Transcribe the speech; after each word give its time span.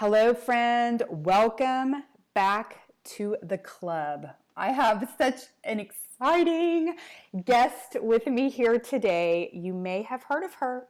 Hello, 0.00 0.32
friend. 0.32 1.02
Welcome 1.10 2.04
back 2.32 2.88
to 3.04 3.36
the 3.42 3.58
club. 3.58 4.28
I 4.56 4.72
have 4.72 5.14
such 5.18 5.40
an 5.62 5.78
exciting 5.78 6.96
guest 7.44 7.98
with 8.00 8.26
me 8.26 8.48
here 8.48 8.78
today. 8.78 9.50
You 9.52 9.74
may 9.74 10.00
have 10.00 10.22
heard 10.22 10.42
of 10.42 10.54
her 10.54 10.86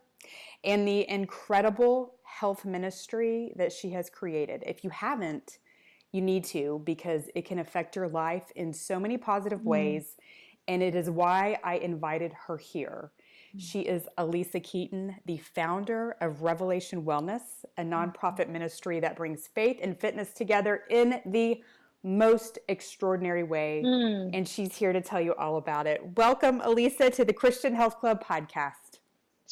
and 0.63 0.87
the 0.87 1.11
incredible 1.11 2.15
health 2.23 2.65
ministry 2.65 3.53
that 3.57 3.73
she 3.73 3.91
has 3.91 4.09
created. 4.09 4.63
If 4.65 4.85
you 4.85 4.91
haven't, 4.91 5.59
you 6.13 6.21
need 6.21 6.45
to 6.45 6.81
because 6.85 7.31
it 7.35 7.45
can 7.45 7.59
affect 7.59 7.97
your 7.97 8.07
life 8.07 8.53
in 8.55 8.73
so 8.73 9.01
many 9.01 9.19
positive 9.19 9.63
mm. 9.63 9.65
ways. 9.65 10.15
And 10.69 10.85
it 10.85 10.95
is 10.95 11.11
why 11.11 11.59
I 11.65 11.79
invited 11.79 12.33
her 12.47 12.59
here. 12.59 13.11
She 13.59 13.81
is 13.81 14.07
Alisa 14.17 14.63
Keeton, 14.63 15.17
the 15.27 15.39
founder 15.39 16.17
of 16.21 16.43
Revelation 16.43 17.03
Wellness, 17.03 17.43
a 17.77 17.83
nonprofit 17.83 18.49
ministry 18.49 19.01
that 19.01 19.17
brings 19.17 19.49
faith 19.49 19.79
and 19.83 19.99
fitness 19.99 20.33
together 20.33 20.85
in 20.89 21.21
the 21.27 21.61
most 22.03 22.59
extraordinary 22.69 23.43
way. 23.43 23.83
Mm. 23.85 24.31
And 24.33 24.49
she's 24.49 24.77
here 24.77 24.93
to 24.93 25.01
tell 25.01 25.21
you 25.21 25.35
all 25.35 25.57
about 25.57 25.87
it. 25.87 26.17
Welcome, 26.17 26.61
Alisa, 26.61 27.13
to 27.15 27.25
the 27.25 27.33
Christian 27.33 27.75
Health 27.75 27.99
Club 27.99 28.25
podcast. 28.25 29.01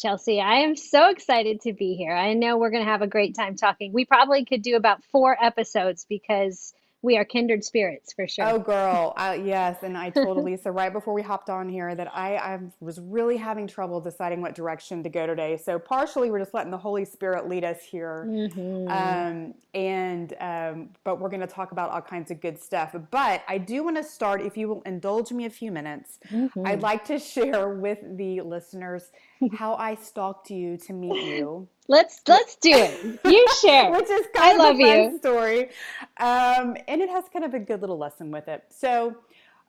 Chelsea, 0.00 0.40
I 0.40 0.60
am 0.60 0.76
so 0.76 1.10
excited 1.10 1.62
to 1.62 1.72
be 1.72 1.94
here. 1.94 2.12
I 2.12 2.34
know 2.34 2.56
we're 2.56 2.70
going 2.70 2.84
to 2.84 2.90
have 2.90 3.02
a 3.02 3.08
great 3.08 3.34
time 3.34 3.56
talking. 3.56 3.92
We 3.92 4.04
probably 4.04 4.44
could 4.44 4.62
do 4.62 4.76
about 4.76 5.02
four 5.02 5.36
episodes 5.42 6.06
because 6.08 6.72
we 7.02 7.16
are 7.16 7.24
kindred 7.24 7.64
spirits 7.64 8.12
for 8.12 8.26
sure. 8.26 8.46
Oh, 8.46 8.58
girl, 8.58 9.14
uh, 9.16 9.36
yes. 9.40 9.78
And 9.82 9.96
I 9.96 10.10
told 10.24 10.42
Lisa 10.44 10.72
right 10.72 10.92
before 10.92 11.14
we 11.14 11.22
hopped 11.22 11.48
on 11.48 11.68
here 11.68 11.94
that 11.94 12.12
I, 12.14 12.36
I 12.36 12.58
was 12.80 12.98
really 13.00 13.36
having 13.36 13.68
trouble 13.68 14.00
deciding 14.00 14.40
what 14.40 14.54
direction 14.54 15.02
to 15.04 15.08
go 15.08 15.26
today. 15.26 15.56
So 15.56 15.78
partially, 15.78 16.30
we're 16.30 16.40
just 16.40 16.54
letting 16.54 16.72
the 16.72 16.78
Holy 16.78 17.04
Spirit 17.04 17.48
lead 17.48 17.64
us 17.64 17.82
here, 17.82 18.26
mm-hmm. 18.28 18.88
um, 18.88 19.54
and 19.74 20.34
um, 20.40 20.88
but 21.04 21.20
we're 21.20 21.28
going 21.28 21.40
to 21.40 21.46
talk 21.46 21.70
about 21.70 21.90
all 21.90 22.00
kinds 22.00 22.30
of 22.32 22.40
good 22.40 22.60
stuff. 22.60 22.96
But 23.10 23.42
I 23.46 23.58
do 23.58 23.84
want 23.84 23.96
to 23.96 24.04
start, 24.04 24.42
if 24.42 24.56
you 24.56 24.68
will 24.68 24.82
indulge 24.82 25.30
me 25.30 25.44
a 25.44 25.50
few 25.50 25.70
minutes. 25.70 26.18
Mm-hmm. 26.30 26.66
I'd 26.66 26.82
like 26.82 27.04
to 27.06 27.18
share 27.18 27.68
with 27.70 27.98
the 28.16 28.40
listeners 28.40 29.12
how 29.56 29.74
I 29.74 29.94
stalked 29.94 30.50
you 30.50 30.76
to 30.78 30.92
meet 30.92 31.24
you. 31.24 31.68
Let's 31.90 32.20
let's 32.28 32.56
do 32.56 32.70
it. 32.70 33.18
You 33.24 33.46
share. 33.62 33.90
Which 33.98 34.10
is 34.10 34.26
kind 34.34 34.60
I 34.60 34.68
of 34.68 34.76
a 34.76 34.78
fun 34.78 35.12
you. 35.12 35.18
story, 35.18 35.70
um, 36.18 36.76
and 36.86 37.00
it 37.00 37.08
has 37.08 37.24
kind 37.32 37.46
of 37.46 37.54
a 37.54 37.58
good 37.58 37.80
little 37.80 37.98
lesson 37.98 38.30
with 38.30 38.48
it. 38.48 38.64
So. 38.70 39.16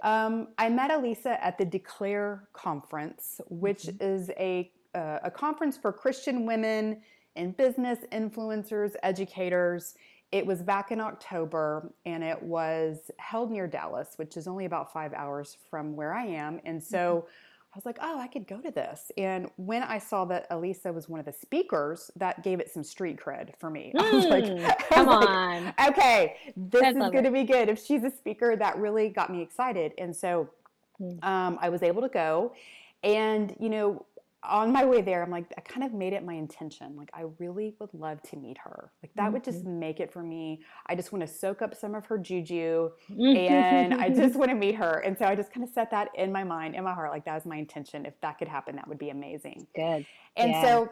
Um, 0.02 0.48
I 0.58 0.70
met 0.70 0.92
Alisa 0.92 1.38
at 1.42 1.58
the 1.58 1.66
Declare 1.66 2.48
conference, 2.54 3.42
which 3.50 3.84
mm-hmm. 3.84 4.02
is 4.02 4.30
a 4.40 4.72
uh, 4.96 5.20
a 5.24 5.30
conference 5.30 5.78
for 5.78 5.92
Christian 5.92 6.46
women 6.46 7.02
in 7.36 7.52
business, 7.52 8.00
influencers, 8.14 8.94
educators. 9.04 9.96
It 10.32 10.46
was 10.46 10.62
back 10.62 10.92
in 10.92 11.02
October, 11.02 11.92
and 12.06 12.24
it 12.24 12.42
was 12.42 13.12
held 13.18 13.52
near 13.52 13.68
Dallas, 13.68 14.14
which 14.16 14.38
is 14.38 14.48
only 14.48 14.64
about 14.64 14.94
five 14.94 15.14
hours 15.14 15.58
from 15.70 15.98
where 15.98 16.14
I 16.14 16.26
am. 16.28 16.62
And 16.66 16.82
so. 16.82 17.26
Mm-hmm 17.26 17.46
was 17.80 17.86
like, 17.86 17.98
oh, 18.02 18.20
I 18.20 18.28
could 18.28 18.46
go 18.46 18.60
to 18.60 18.72
this. 18.72 19.10
And 19.18 19.50
when 19.56 19.84
I 19.84 20.00
saw 20.00 20.26
that 20.26 20.50
Alisa 20.50 20.94
was 20.94 21.08
one 21.08 21.20
of 21.20 21.26
the 21.26 21.32
speakers, 21.32 22.12
that 22.18 22.44
gave 22.44 22.60
it 22.60 22.70
some 22.70 22.84
street 22.84 23.18
cred 23.18 23.56
for 23.58 23.70
me. 23.70 23.94
Mm, 23.96 24.02
I 24.04 24.12
was 24.12 24.26
like, 24.26 24.46
hmm, 24.46 24.66
come 24.94 25.08
was 25.08 25.26
on. 25.26 25.64
Like, 25.66 25.90
okay, 25.92 26.36
this 26.58 26.84
is 26.90 26.96
going 26.96 27.24
to 27.24 27.32
be 27.32 27.46
good. 27.46 27.70
If 27.70 27.84
she's 27.84 28.04
a 28.04 28.12
speaker, 28.12 28.58
that 28.58 28.78
really 28.78 29.08
got 29.08 29.32
me 29.32 29.42
excited. 29.42 29.94
And 29.98 30.14
so 30.14 30.50
hmm. 30.98 31.24
um, 31.24 31.58
I 31.62 31.70
was 31.70 31.82
able 31.82 32.02
to 32.02 32.10
go. 32.10 32.54
And, 33.02 33.56
you 33.62 33.70
know, 33.70 34.06
on 34.44 34.72
my 34.72 34.86
way 34.86 35.02
there, 35.02 35.22
I'm 35.22 35.30
like, 35.30 35.46
I 35.58 35.62
kind 35.62 35.84
of 35.86 35.94
made 35.94 36.14
it 36.14 36.24
my 36.24 36.34
intention. 36.34 36.96
Like, 36.96 37.10
I 37.14 37.26
really 37.40 37.76
would 37.80 37.94
love 37.94 38.22
to 38.24 38.38
meet 38.38 38.58
her. 38.60 38.92
Like, 39.04 39.12
that 39.16 39.24
mm-hmm. 39.24 39.34
would 39.34 39.44
just 39.44 39.60
mm-hmm. 39.60 39.80
make 39.80 40.00
it 40.00 40.14
for 40.14 40.24
me. 40.24 40.62
I 40.88 40.96
just 40.96 41.12
want 41.12 41.28
to 41.28 41.34
soak 41.34 41.62
up 41.62 41.76
some 41.76 41.94
of 41.94 42.06
her 42.06 42.18
juju 42.18 42.90
and 43.10 43.94
I 43.94 44.10
just 44.10 44.36
want 44.36 44.50
to 44.50 44.56
meet 44.56 44.76
her. 44.76 45.00
And 45.00 45.18
so 45.18 45.26
I 45.26 45.36
just 45.36 45.54
kind 45.54 45.64
of 45.64 45.74
set 45.74 45.92
that 45.92 46.10
in 46.16 46.32
my 46.32 46.44
mind, 46.44 46.76
in 46.76 46.84
my 46.84 46.94
heart. 46.94 47.12
Like, 47.12 47.26
that 47.26 47.36
was 47.36 47.46
my 47.46 47.58
intention. 47.58 48.06
If 48.06 48.20
that 48.22 48.38
could 48.38 48.48
happen, 48.48 48.78
that 48.78 48.88
would 48.88 49.00
be 49.00 49.10
amazing. 49.10 49.68
Good. 49.76 50.06
And 50.38 50.52
yeah. 50.52 50.62
so 50.62 50.90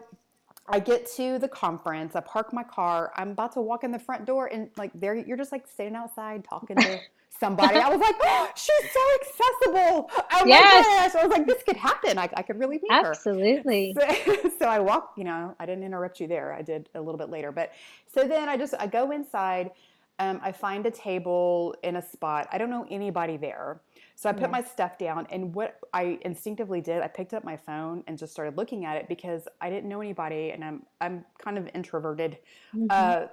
I 0.70 0.80
get 0.80 1.10
to 1.16 1.40
the 1.40 1.48
conference, 1.48 2.16
I 2.16 2.20
park 2.22 2.52
my 2.52 2.64
car, 2.64 3.12
I'm 3.16 3.32
about 3.32 3.54
to 3.54 3.62
walk 3.62 3.84
in 3.84 3.92
the 3.92 4.00
front 4.00 4.26
door, 4.26 4.48
and 4.48 4.70
like, 4.78 4.92
there 4.94 5.16
you're 5.16 5.38
just 5.38 5.52
like 5.52 5.66
standing 5.68 5.96
outside 5.96 6.44
talking 6.44 6.76
to 6.76 7.00
somebody. 7.40 7.78
I 7.78 7.90
was 7.90 8.00
like, 8.00 8.16
oh, 8.22 8.50
she's 8.56 8.92
so 8.92 9.00
accessible. 9.22 10.10
Oh 10.34 10.44
yes. 10.46 10.86
my 10.86 11.08
gosh. 11.08 11.16
I 11.16 11.26
was 11.26 11.38
like, 11.38 11.48
this 11.48 11.64
could 11.64 11.78
happen. 11.78 12.18
I, 12.18 12.30
I 12.36 12.42
could 12.42 12.60
really 12.60 12.80
meet 12.82 12.92
Absolutely. 12.92 13.94
her. 13.94 14.04
Absolutely. 14.04 14.44
So, 14.44 14.50
so 14.60 14.66
I 14.66 14.80
walk, 14.80 15.14
you 15.18 15.24
know, 15.24 15.56
I 15.60 15.66
didn't 15.66 15.84
interrupt 15.84 16.20
you 16.20 16.28
there. 16.28 16.54
I 16.54 16.62
did 16.62 16.90
a 16.96 17.00
little 17.00 17.18
bit 17.18 17.30
later. 17.30 17.52
But 17.52 17.72
so 18.14 18.28
then 18.28 18.50
I 18.50 18.58
just, 18.58 18.74
I 18.80 18.88
go 18.88 19.12
inside. 19.12 19.72
Um, 20.20 20.40
I 20.42 20.52
find 20.52 20.86
a 20.88 20.92
table 20.92 21.76
in 21.84 21.98
a 21.98 22.02
spot. 22.02 22.48
I 22.52 22.58
don't 22.58 22.72
know 22.72 22.88
anybody 22.90 23.38
there. 23.38 23.80
So 24.18 24.28
I 24.30 24.34
put 24.34 24.42
yeah. 24.42 24.48
my 24.48 24.64
stuff 24.64 24.98
down, 24.98 25.28
and 25.30 25.54
what 25.54 25.80
I 25.94 26.18
instinctively 26.22 26.82
did, 26.82 27.04
I 27.04 27.08
picked 27.08 27.36
up 27.36 27.44
my 27.44 27.56
phone 27.56 28.04
and 28.08 28.18
just 28.18 28.32
started 28.34 28.58
looking 28.58 28.84
at 28.84 28.98
it 28.98 29.08
because 29.08 29.48
I 29.62 29.70
didn't 29.70 29.88
know 29.88 30.02
anybody, 30.02 30.50
and 30.50 30.66
I'm 30.66 30.82
I'm 31.00 31.24
kind 31.38 31.56
of 31.56 31.70
introverted. 31.76 32.40
Mm-hmm. 32.76 32.88
Uh, 32.90 33.28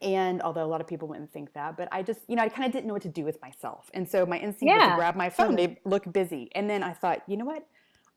and 0.00 0.40
although 0.42 0.64
a 0.64 0.70
lot 0.70 0.80
of 0.80 0.86
people 0.86 1.08
wouldn't 1.08 1.32
think 1.32 1.52
that, 1.54 1.76
but 1.76 1.88
I 1.90 2.02
just, 2.02 2.20
you 2.28 2.36
know, 2.36 2.42
I 2.42 2.48
kind 2.48 2.66
of 2.66 2.72
didn't 2.72 2.86
know 2.86 2.92
what 2.92 3.02
to 3.02 3.08
do 3.08 3.24
with 3.24 3.42
myself. 3.42 3.90
And 3.94 4.08
so 4.08 4.24
my 4.24 4.38
instinct 4.38 4.72
yeah. 4.72 4.78
was 4.78 4.92
to 4.92 4.96
grab 4.96 5.16
my 5.16 5.28
phone, 5.28 5.56
to 5.56 5.74
look 5.84 6.12
busy. 6.12 6.50
And 6.54 6.70
then 6.70 6.84
I 6.84 6.92
thought, 6.92 7.22
you 7.26 7.36
know 7.36 7.44
what? 7.44 7.66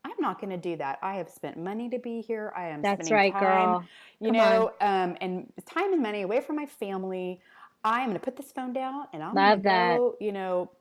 I'm 0.03 0.15
not 0.19 0.39
going 0.39 0.51
to 0.51 0.57
do 0.57 0.77
that. 0.77 0.99
I 1.01 1.15
have 1.15 1.29
spent 1.29 1.57
money 1.57 1.89
to 1.89 1.97
be 1.97 2.21
here. 2.21 2.53
I 2.55 2.67
am 2.67 2.81
That's 2.81 3.07
spending 3.07 3.13
right, 3.13 3.33
time, 3.33 3.41
girl. 3.41 3.85
you 4.19 4.27
Come 4.27 4.37
know, 4.37 4.71
um, 4.81 5.17
and 5.21 5.51
time 5.65 5.93
and 5.93 6.03
money 6.03 6.21
away 6.21 6.41
from 6.41 6.55
my 6.55 6.67
family. 6.67 7.39
I 7.83 8.01
am 8.01 8.09
going 8.09 8.19
to 8.19 8.23
put 8.23 8.35
this 8.35 8.51
phone 8.51 8.73
down 8.73 9.05
and 9.13 9.23
I'm 9.23 9.35
going 9.35 9.57
to 9.57 9.63
go, 9.63 10.15
you 10.19 10.31
know, 10.31 10.71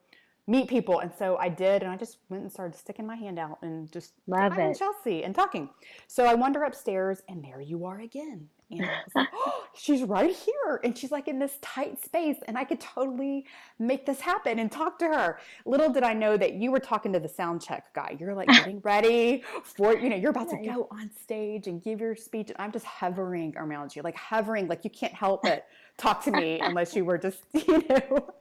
meet 0.47 0.69
people. 0.69 1.01
And 1.01 1.11
so 1.19 1.37
I 1.39 1.49
did, 1.49 1.83
and 1.83 1.91
I 1.91 1.97
just 1.97 2.19
went 2.29 2.43
and 2.43 2.53
started 2.53 2.77
sticking 2.77 3.07
my 3.07 3.17
hand 3.17 3.39
out 3.39 3.59
and 3.63 3.91
just 3.91 4.13
love 4.27 4.59
it, 4.59 4.79
Chelsea, 4.79 5.25
and 5.25 5.35
talking. 5.35 5.71
So 6.07 6.25
I 6.25 6.35
wander 6.35 6.65
upstairs, 6.65 7.23
and 7.29 7.43
there 7.43 7.61
you 7.61 7.85
are 7.87 8.01
again. 8.01 8.49
And 8.71 8.83
I 8.85 9.03
was 9.05 9.15
like, 9.15 9.29
oh, 9.35 9.65
she's 9.75 10.03
right 10.03 10.35
here. 10.35 10.81
And 10.83 10.97
she's 10.97 11.11
like 11.11 11.29
in 11.29 11.39
this 11.39 11.59
tight 11.63 12.03
space, 12.03 12.37
and 12.47 12.59
I 12.59 12.65
could 12.65 12.81
totally 12.81 13.47
make 13.79 14.05
this 14.07 14.21
happen 14.21 14.59
and 14.59 14.71
talk 14.71 14.99
to 14.99 15.07
her. 15.07 15.39
Little 15.65 15.91
did 15.91 16.03
I 16.03 16.13
know 16.13 16.37
that 16.37 16.55
you 16.55 16.71
were 16.71 16.81
talking 16.81 17.13
to 17.13 17.21
the 17.21 17.29
sound 17.29 17.63
check 17.63 17.93
guy. 17.95 18.17
You're 18.19 18.35
like 18.35 18.49
getting 18.53 18.81
ready 18.81 19.45
for, 19.63 19.97
you 19.97 20.09
know, 20.09 20.17
you're 20.17 20.31
about 20.31 20.51
to 20.51 20.57
go 20.57 20.89
on 20.91 21.11
stage 21.23 21.67
and 21.67 21.83
give 21.83 22.01
your 22.01 22.17
speech. 22.17 22.51
And 22.51 22.57
I'm 22.59 22.73
just 22.73 22.87
hovering 22.87 23.55
around 23.57 23.95
you, 23.97 24.03
like 24.03 24.17
hovering, 24.17 24.69
like 24.69 24.85
you 24.85 24.91
can't 24.91 25.15
help 25.15 25.43
but 25.43 25.67
talk 25.97 26.25
to 26.25 26.31
me 26.31 26.61
unless 26.61 26.95
you 26.95 27.05
were 27.05 27.19
just, 27.19 27.41
you 27.53 27.85
know. 27.89 28.35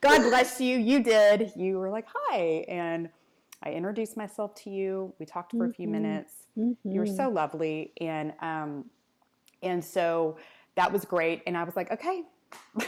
God 0.00 0.22
bless 0.22 0.60
you. 0.60 0.78
You 0.78 1.02
did. 1.02 1.52
You 1.56 1.78
were 1.78 1.90
like, 1.90 2.06
hi. 2.12 2.64
And 2.68 3.08
I 3.62 3.70
introduced 3.70 4.16
myself 4.16 4.54
to 4.56 4.70
you. 4.70 5.12
We 5.18 5.26
talked 5.26 5.52
for 5.52 5.66
a 5.66 5.72
few 5.72 5.86
mm-hmm. 5.86 6.02
minutes. 6.02 6.34
Mm-hmm. 6.58 6.90
You 6.90 7.00
were 7.00 7.06
so 7.06 7.26
mm-hmm. 7.26 7.36
lovely. 7.36 7.92
And, 8.00 8.32
um, 8.40 8.86
and 9.62 9.84
so 9.84 10.36
that 10.74 10.92
was 10.92 11.04
great. 11.04 11.42
And 11.46 11.56
I 11.56 11.64
was 11.64 11.76
like, 11.76 11.90
okay, 11.92 12.22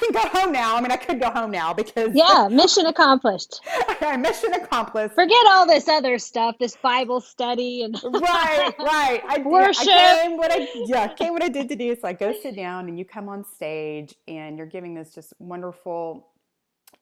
can 0.00 0.12
go 0.12 0.28
home 0.38 0.52
now. 0.52 0.76
I 0.76 0.80
mean, 0.80 0.90
I 0.90 0.96
could 0.96 1.20
go 1.20 1.30
home 1.30 1.50
now 1.50 1.72
because 1.72 2.10
yeah, 2.14 2.48
mission 2.50 2.86
accomplished. 2.86 3.60
Okay, 3.90 4.16
mission 4.16 4.52
accomplished. 4.54 5.14
Forget 5.14 5.46
all 5.48 5.66
this 5.66 5.88
other 5.88 6.18
stuff, 6.18 6.56
this 6.58 6.76
Bible 6.76 7.20
study 7.20 7.82
and 7.82 8.00
right, 8.04 8.74
right. 8.78 9.22
I 9.28 9.42
worship. 9.44 9.88
I 9.88 10.22
came 10.22 10.36
what 10.36 10.50
I 10.52 10.68
yeah 10.86 11.08
came 11.08 11.32
what 11.32 11.42
I 11.42 11.48
did 11.48 11.68
to 11.68 11.76
do. 11.76 11.96
So 12.00 12.08
I 12.08 12.12
go 12.12 12.32
sit 12.32 12.56
down 12.56 12.88
and 12.88 12.98
you 12.98 13.04
come 13.04 13.28
on 13.28 13.44
stage 13.44 14.14
and 14.26 14.56
you're 14.56 14.66
giving 14.66 14.94
this 14.94 15.14
just 15.14 15.32
wonderful 15.38 16.28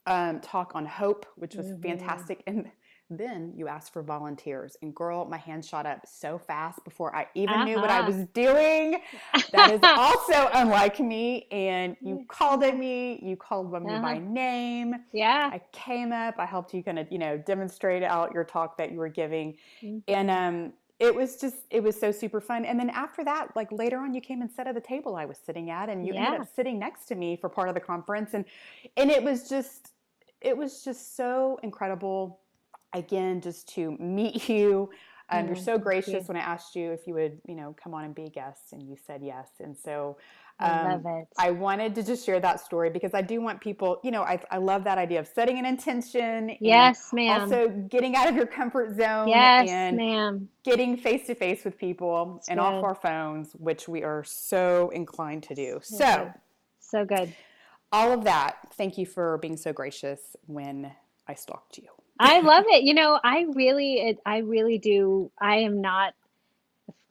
um, 0.06 0.40
talk 0.40 0.72
on 0.74 0.86
hope, 0.86 1.26
which 1.36 1.54
was 1.54 1.66
mm-hmm. 1.66 1.82
fantastic. 1.82 2.42
And 2.46 2.70
then 3.10 3.52
you 3.56 3.68
asked 3.68 3.92
for 3.92 4.02
volunteers. 4.02 4.76
And 4.82 4.94
girl, 4.94 5.24
my 5.24 5.38
hand 5.38 5.64
shot 5.64 5.86
up 5.86 6.06
so 6.06 6.38
fast 6.38 6.84
before 6.84 7.14
I 7.14 7.26
even 7.34 7.54
uh-huh. 7.54 7.64
knew 7.64 7.76
what 7.76 7.90
I 7.90 8.00
uh-huh. 8.00 8.10
was 8.10 8.26
doing. 8.34 9.00
That 9.52 9.72
is 9.72 9.80
also 9.82 10.50
unlike 10.52 11.00
me. 11.00 11.46
And 11.50 11.96
you 12.00 12.24
called 12.28 12.62
at 12.64 12.76
me, 12.76 13.18
you 13.22 13.36
called 13.36 13.72
me 13.72 13.78
uh-huh. 13.78 14.02
by 14.02 14.18
name. 14.18 14.94
Yeah. 15.12 15.50
I 15.52 15.60
came 15.72 16.12
up, 16.12 16.34
I 16.38 16.44
helped 16.44 16.74
you 16.74 16.82
kind 16.82 16.98
of, 16.98 17.10
you 17.10 17.18
know, 17.18 17.38
demonstrate 17.38 18.02
out 18.02 18.32
your 18.34 18.44
talk 18.44 18.76
that 18.78 18.92
you 18.92 18.98
were 18.98 19.08
giving. 19.08 19.56
Mm-hmm. 19.82 19.98
And 20.08 20.30
um 20.30 20.72
it 20.98 21.14
was 21.14 21.36
just 21.36 21.56
it 21.70 21.80
was 21.80 21.98
so 21.98 22.10
super 22.10 22.40
fun 22.40 22.64
and 22.64 22.78
then 22.78 22.90
after 22.90 23.24
that 23.24 23.54
like 23.54 23.70
later 23.70 23.98
on 23.98 24.12
you 24.12 24.20
came 24.20 24.42
and 24.42 24.50
sat 24.50 24.66
at 24.66 24.74
the 24.74 24.80
table 24.80 25.14
i 25.14 25.24
was 25.24 25.38
sitting 25.38 25.70
at 25.70 25.88
and 25.88 26.04
you 26.04 26.12
yeah. 26.12 26.26
ended 26.26 26.40
up 26.40 26.48
sitting 26.54 26.76
next 26.76 27.06
to 27.06 27.14
me 27.14 27.36
for 27.36 27.48
part 27.48 27.68
of 27.68 27.74
the 27.74 27.80
conference 27.80 28.34
and 28.34 28.44
and 28.96 29.08
it 29.08 29.22
was 29.22 29.48
just 29.48 29.92
it 30.40 30.56
was 30.56 30.84
just 30.84 31.16
so 31.16 31.58
incredible 31.62 32.40
again 32.92 33.40
just 33.40 33.68
to 33.68 33.96
meet 33.98 34.48
you 34.48 34.90
um, 35.30 35.46
you're 35.46 35.56
so 35.56 35.76
gracious 35.78 36.12
you. 36.12 36.20
when 36.20 36.36
i 36.36 36.40
asked 36.40 36.74
you 36.74 36.90
if 36.92 37.06
you 37.06 37.14
would 37.14 37.38
you 37.46 37.54
know 37.54 37.74
come 37.82 37.94
on 37.94 38.04
and 38.04 38.14
be 38.14 38.24
a 38.24 38.30
guest 38.30 38.72
and 38.72 38.82
you 38.82 38.96
said 39.06 39.20
yes 39.22 39.48
and 39.60 39.76
so 39.76 40.16
um, 40.60 40.70
I 40.70 40.92
love 40.94 41.02
it. 41.06 41.28
I 41.38 41.50
wanted 41.52 41.94
to 41.94 42.02
just 42.02 42.26
share 42.26 42.40
that 42.40 42.60
story 42.60 42.90
because 42.90 43.14
I 43.14 43.22
do 43.22 43.40
want 43.40 43.60
people, 43.60 44.00
you 44.02 44.10
know, 44.10 44.22
I, 44.22 44.40
I 44.50 44.58
love 44.58 44.82
that 44.84 44.98
idea 44.98 45.20
of 45.20 45.28
setting 45.28 45.56
an 45.58 45.64
intention. 45.64 46.56
Yes, 46.60 47.10
ma'am. 47.12 47.42
Also 47.42 47.68
getting 47.88 48.16
out 48.16 48.28
of 48.28 48.34
your 48.34 48.46
comfort 48.46 48.96
zone. 48.96 49.28
Yes, 49.28 49.68
and 49.70 49.96
ma'am. 49.96 50.48
Getting 50.64 50.96
face 50.96 51.28
to 51.28 51.36
face 51.36 51.64
with 51.64 51.78
people 51.78 52.34
That's 52.34 52.48
and 52.48 52.58
good. 52.58 52.64
off 52.64 52.82
our 52.82 52.96
phones, 52.96 53.52
which 53.52 53.86
we 53.86 54.02
are 54.02 54.24
so 54.24 54.90
inclined 54.90 55.44
to 55.44 55.54
do. 55.54 55.78
So 55.82 55.96
So. 55.96 56.32
So 56.80 57.04
good. 57.04 57.34
all 57.92 58.12
of 58.12 58.24
that, 58.24 58.56
thank 58.74 58.98
you 58.98 59.06
for 59.06 59.38
being 59.38 59.56
so 59.56 59.72
gracious 59.72 60.34
when 60.46 60.90
I 61.28 61.34
stalked 61.34 61.78
you. 61.78 61.88
I 62.18 62.40
love 62.40 62.64
it. 62.68 62.84
You 62.84 62.94
know, 62.94 63.18
I 63.22 63.46
really, 63.54 63.94
it, 64.00 64.18
I 64.26 64.38
really 64.38 64.78
do. 64.78 65.30
I 65.40 65.58
am 65.58 65.80
not 65.80 66.14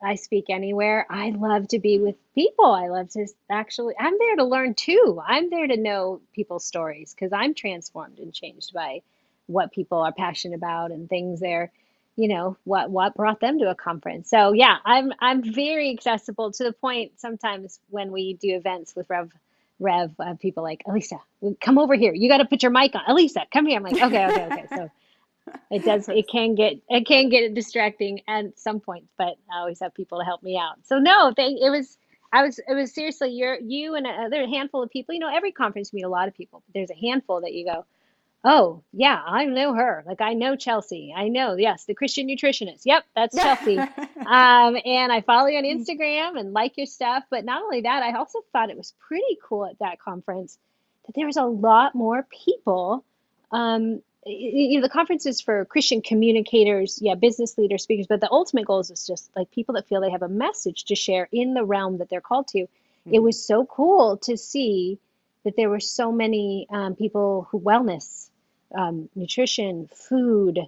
I 0.02 0.16
speak 0.16 0.50
anywhere. 0.50 1.08
I 1.10 1.32
love 1.32 1.70
to 1.70 1.80
be 1.80 2.00
with 2.00 2.16
people. 2.36 2.72
I 2.72 2.88
love 2.90 3.10
to 3.12 3.28
actually, 3.50 3.96
I'm 4.00 4.18
there 4.20 4.36
to 4.38 4.46
learn 4.46 4.76
too. 4.76 5.22
I'm 5.26 5.50
there 5.50 5.68
to 5.68 5.78
know 5.78 6.22
people's 6.34 6.66
stories 6.66 7.14
because 7.14 7.34
I'm 7.34 7.56
transformed 7.56 8.20
and 8.20 8.34
changed 8.34 8.74
by 8.74 9.02
what 9.48 9.74
people 9.74 10.00
are 10.00 10.14
passionate 10.14 10.56
about 10.56 10.92
and 10.92 11.10
things 11.10 11.40
they're, 11.40 11.72
you 12.16 12.28
know, 12.28 12.58
what 12.64 12.92
what 12.92 13.16
brought 13.16 13.40
them 13.40 13.60
to 13.60 13.70
a 13.70 13.76
conference. 13.76 14.30
So 14.30 14.54
yeah, 14.54 14.78
I'm 14.86 15.14
I'm 15.20 15.44
very 15.44 15.92
accessible 15.92 16.52
to 16.54 16.66
the 16.66 16.74
point 16.74 17.14
sometimes 17.20 17.80
when 17.90 18.12
we 18.12 18.36
do 18.36 18.56
events 18.56 18.96
with 18.96 19.10
Rev 19.10 19.32
Rev, 19.80 20.12
uh, 20.20 20.34
people 20.36 20.64
like 20.64 20.84
Alisa, 20.88 21.20
come 21.62 21.78
over 21.78 21.96
here. 21.96 22.14
You 22.14 22.30
got 22.30 22.38
to 22.38 22.46
put 22.46 22.64
your 22.64 22.72
mic 22.72 22.96
on. 22.96 23.04
Alisa, 23.08 23.46
come 23.52 23.66
here. 23.68 23.78
I'm 23.78 23.84
like, 23.84 24.02
okay, 24.02 24.26
okay, 24.26 24.46
okay. 24.46 24.66
So 24.70 24.92
it 25.72 25.84
does 25.84 26.10
it 26.10 26.28
can 26.28 26.56
get 26.56 26.74
it 26.90 27.06
can 27.06 27.30
get 27.30 27.54
distracting 27.54 28.22
at 28.28 28.58
some 28.60 28.80
points 28.80 29.12
but 29.18 29.36
i 29.52 29.60
always 29.60 29.80
have 29.80 29.94
people 29.94 30.20
to 30.20 30.26
help 30.26 30.44
me 30.44 30.58
out 30.58 30.76
so 30.84 30.98
no 31.00 31.34
they, 31.36 31.48
it 31.48 31.70
was 31.70 31.98
i 32.34 32.44
was 32.44 32.60
it 32.60 32.74
was 32.74 32.94
seriously 32.94 33.30
you're 33.30 33.58
you 33.60 33.96
and 33.96 34.06
there 34.06 34.42
are 34.42 34.46
a 34.46 34.50
handful 34.50 34.84
of 34.84 34.90
people 34.90 35.14
you 35.14 35.20
know 35.20 35.34
every 35.34 35.52
conference 35.52 35.94
meet 35.94 36.04
a 36.04 36.10
lot 36.10 36.28
of 36.28 36.36
people 36.36 36.64
but 36.66 36.74
there's 36.74 36.92
a 36.92 36.96
handful 36.96 37.42
that 37.42 37.54
you 37.54 37.66
go 37.66 37.86
oh 38.48 38.84
yeah 38.94 39.22
i 39.26 39.46
know 39.46 39.74
her. 39.74 40.04
Like 40.08 40.22
i 40.22 40.34
know 40.34 40.56
chelsea. 40.56 41.14
I 41.16 41.28
know 41.28 41.56
yes 41.56 41.86
the 41.86 41.94
christian 41.94 42.28
nutritionist. 42.28 42.82
Yep 42.86 43.04
that's 43.16 43.36
chelsea. 43.36 43.78
Um, 44.28 44.76
and 44.84 45.10
i 45.12 45.22
follow 45.22 45.48
you 45.48 45.58
on 45.58 45.64
instagram 45.64 46.38
and 46.38 46.52
like 46.52 46.76
your 46.76 46.86
stuff 46.86 47.24
but 47.30 47.46
not 47.46 47.62
only 47.62 47.82
that 47.82 48.04
i 48.04 48.18
also 48.18 48.40
thought 48.52 48.70
it 48.70 48.76
was 48.76 48.94
pretty 49.08 49.38
cool 49.42 49.66
at 49.66 49.80
that 49.80 50.00
conference 50.00 50.58
that 51.06 51.14
there 51.16 51.26
was 51.26 51.38
a 51.38 51.44
lot 51.44 51.96
more 51.96 52.28
people 52.30 53.06
um, 53.52 54.02
you 54.26 54.78
know 54.78 54.82
the 54.82 54.90
conference 54.90 55.26
is 55.26 55.40
for 55.40 55.64
christian 55.66 56.02
communicators 56.02 57.00
yeah 57.02 57.16
business 57.16 57.58
leaders 57.58 57.84
speakers 57.84 58.08
but 58.08 58.20
the 58.20 58.32
ultimate 58.32 58.66
goal 58.66 58.80
is 58.80 59.08
just 59.08 59.30
like 59.36 59.50
people 59.52 59.76
that 59.76 59.88
feel 59.88 60.02
they 60.02 60.12
have 60.12 60.24
a 60.24 60.28
message 60.28 60.86
to 60.86 60.96
share 60.96 61.30
in 61.32 61.54
the 61.54 61.64
realm 61.64 62.00
that 62.00 62.10
they're 62.10 62.20
called 62.20 62.48
to. 62.50 62.60
Mm-hmm. 62.60 63.14
it 63.14 63.20
was 63.20 63.42
so 63.42 63.66
cool 63.66 64.18
to 64.18 64.36
see 64.36 65.00
that 65.46 65.56
there 65.56 65.70
were 65.70 65.80
so 65.80 66.12
many 66.12 66.68
um, 66.70 66.96
people 66.96 67.48
who 67.50 67.60
wellness 67.62 68.30
um, 68.76 69.10
nutrition 69.16 69.90
food 69.94 70.60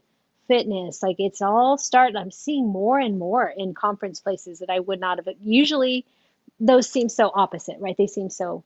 fitness 0.47 1.03
like 1.03 1.17
it's 1.19 1.41
all 1.41 1.77
start 1.77 2.15
i'm 2.15 2.31
seeing 2.31 2.67
more 2.67 2.99
and 2.99 3.19
more 3.19 3.47
in 3.55 3.73
conference 3.73 4.19
places 4.19 4.59
that 4.59 4.69
i 4.69 4.79
would 4.79 4.99
not 4.99 5.17
have 5.17 5.27
usually 5.43 6.05
those 6.59 6.89
seem 6.89 7.07
so 7.07 7.31
opposite 7.33 7.77
right 7.79 7.97
they 7.97 8.07
seem 8.07 8.29
so 8.29 8.63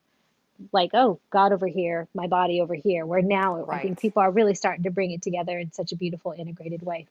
like, 0.72 0.92
oh, 0.94 1.20
God 1.30 1.52
over 1.52 1.68
here, 1.68 2.08
my 2.14 2.28
body 2.28 2.62
over 2.62 2.74
here. 2.74 3.06
Where 3.06 3.22
now 3.22 3.66
I 3.70 3.80
think 3.80 4.00
people 4.00 4.22
are 4.22 4.32
really 4.32 4.56
starting 4.56 4.84
to 4.84 4.92
bring 4.92 5.12
it 5.12 5.22
together 5.22 5.58
in 5.58 5.72
such 5.72 5.92
a 5.92 5.96
beautiful, 5.96 6.34
integrated 6.38 6.84
way. 6.84 7.08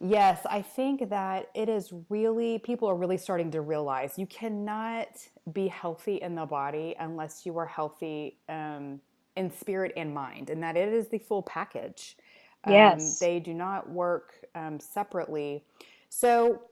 Yes, 0.00 0.44
I 0.50 0.60
think 0.60 1.08
that 1.10 1.48
it 1.54 1.68
is 1.68 1.92
really, 2.10 2.58
people 2.58 2.88
are 2.88 2.96
really 2.96 3.16
starting 3.16 3.52
to 3.52 3.60
realize 3.60 4.18
you 4.18 4.26
cannot 4.26 5.08
be 5.50 5.68
healthy 5.68 6.16
in 6.16 6.34
the 6.34 6.44
body 6.44 6.94
unless 6.98 7.46
you 7.46 7.56
are 7.58 7.66
healthy 7.66 8.36
um, 8.48 9.00
in 9.36 9.50
spirit 9.50 9.92
and 9.96 10.14
mind, 10.14 10.50
and 10.50 10.62
that 10.62 10.76
it 10.76 10.92
is 10.92 11.08
the 11.08 11.18
full 11.18 11.42
package. 11.42 12.16
Um, 12.64 13.16
Yes. 13.16 13.20
they 13.20 13.40
do 13.40 13.54
not 13.54 13.90
work 13.90 14.34
um, 14.54 14.80
separately. 14.80 15.64
So, 16.08 16.62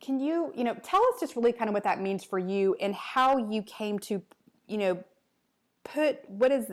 can 0.00 0.20
you, 0.20 0.52
you 0.56 0.64
know, 0.64 0.74
tell 0.82 1.02
us 1.12 1.20
just 1.20 1.36
really 1.36 1.52
kind 1.52 1.68
of 1.68 1.74
what 1.74 1.84
that 1.84 2.00
means 2.00 2.24
for 2.24 2.38
you 2.38 2.76
and 2.80 2.94
how 2.94 3.36
you 3.38 3.62
came 3.62 3.98
to, 4.00 4.22
you 4.68 4.78
know, 4.78 5.04
put 5.84 6.28
what 6.28 6.52
is 6.52 6.66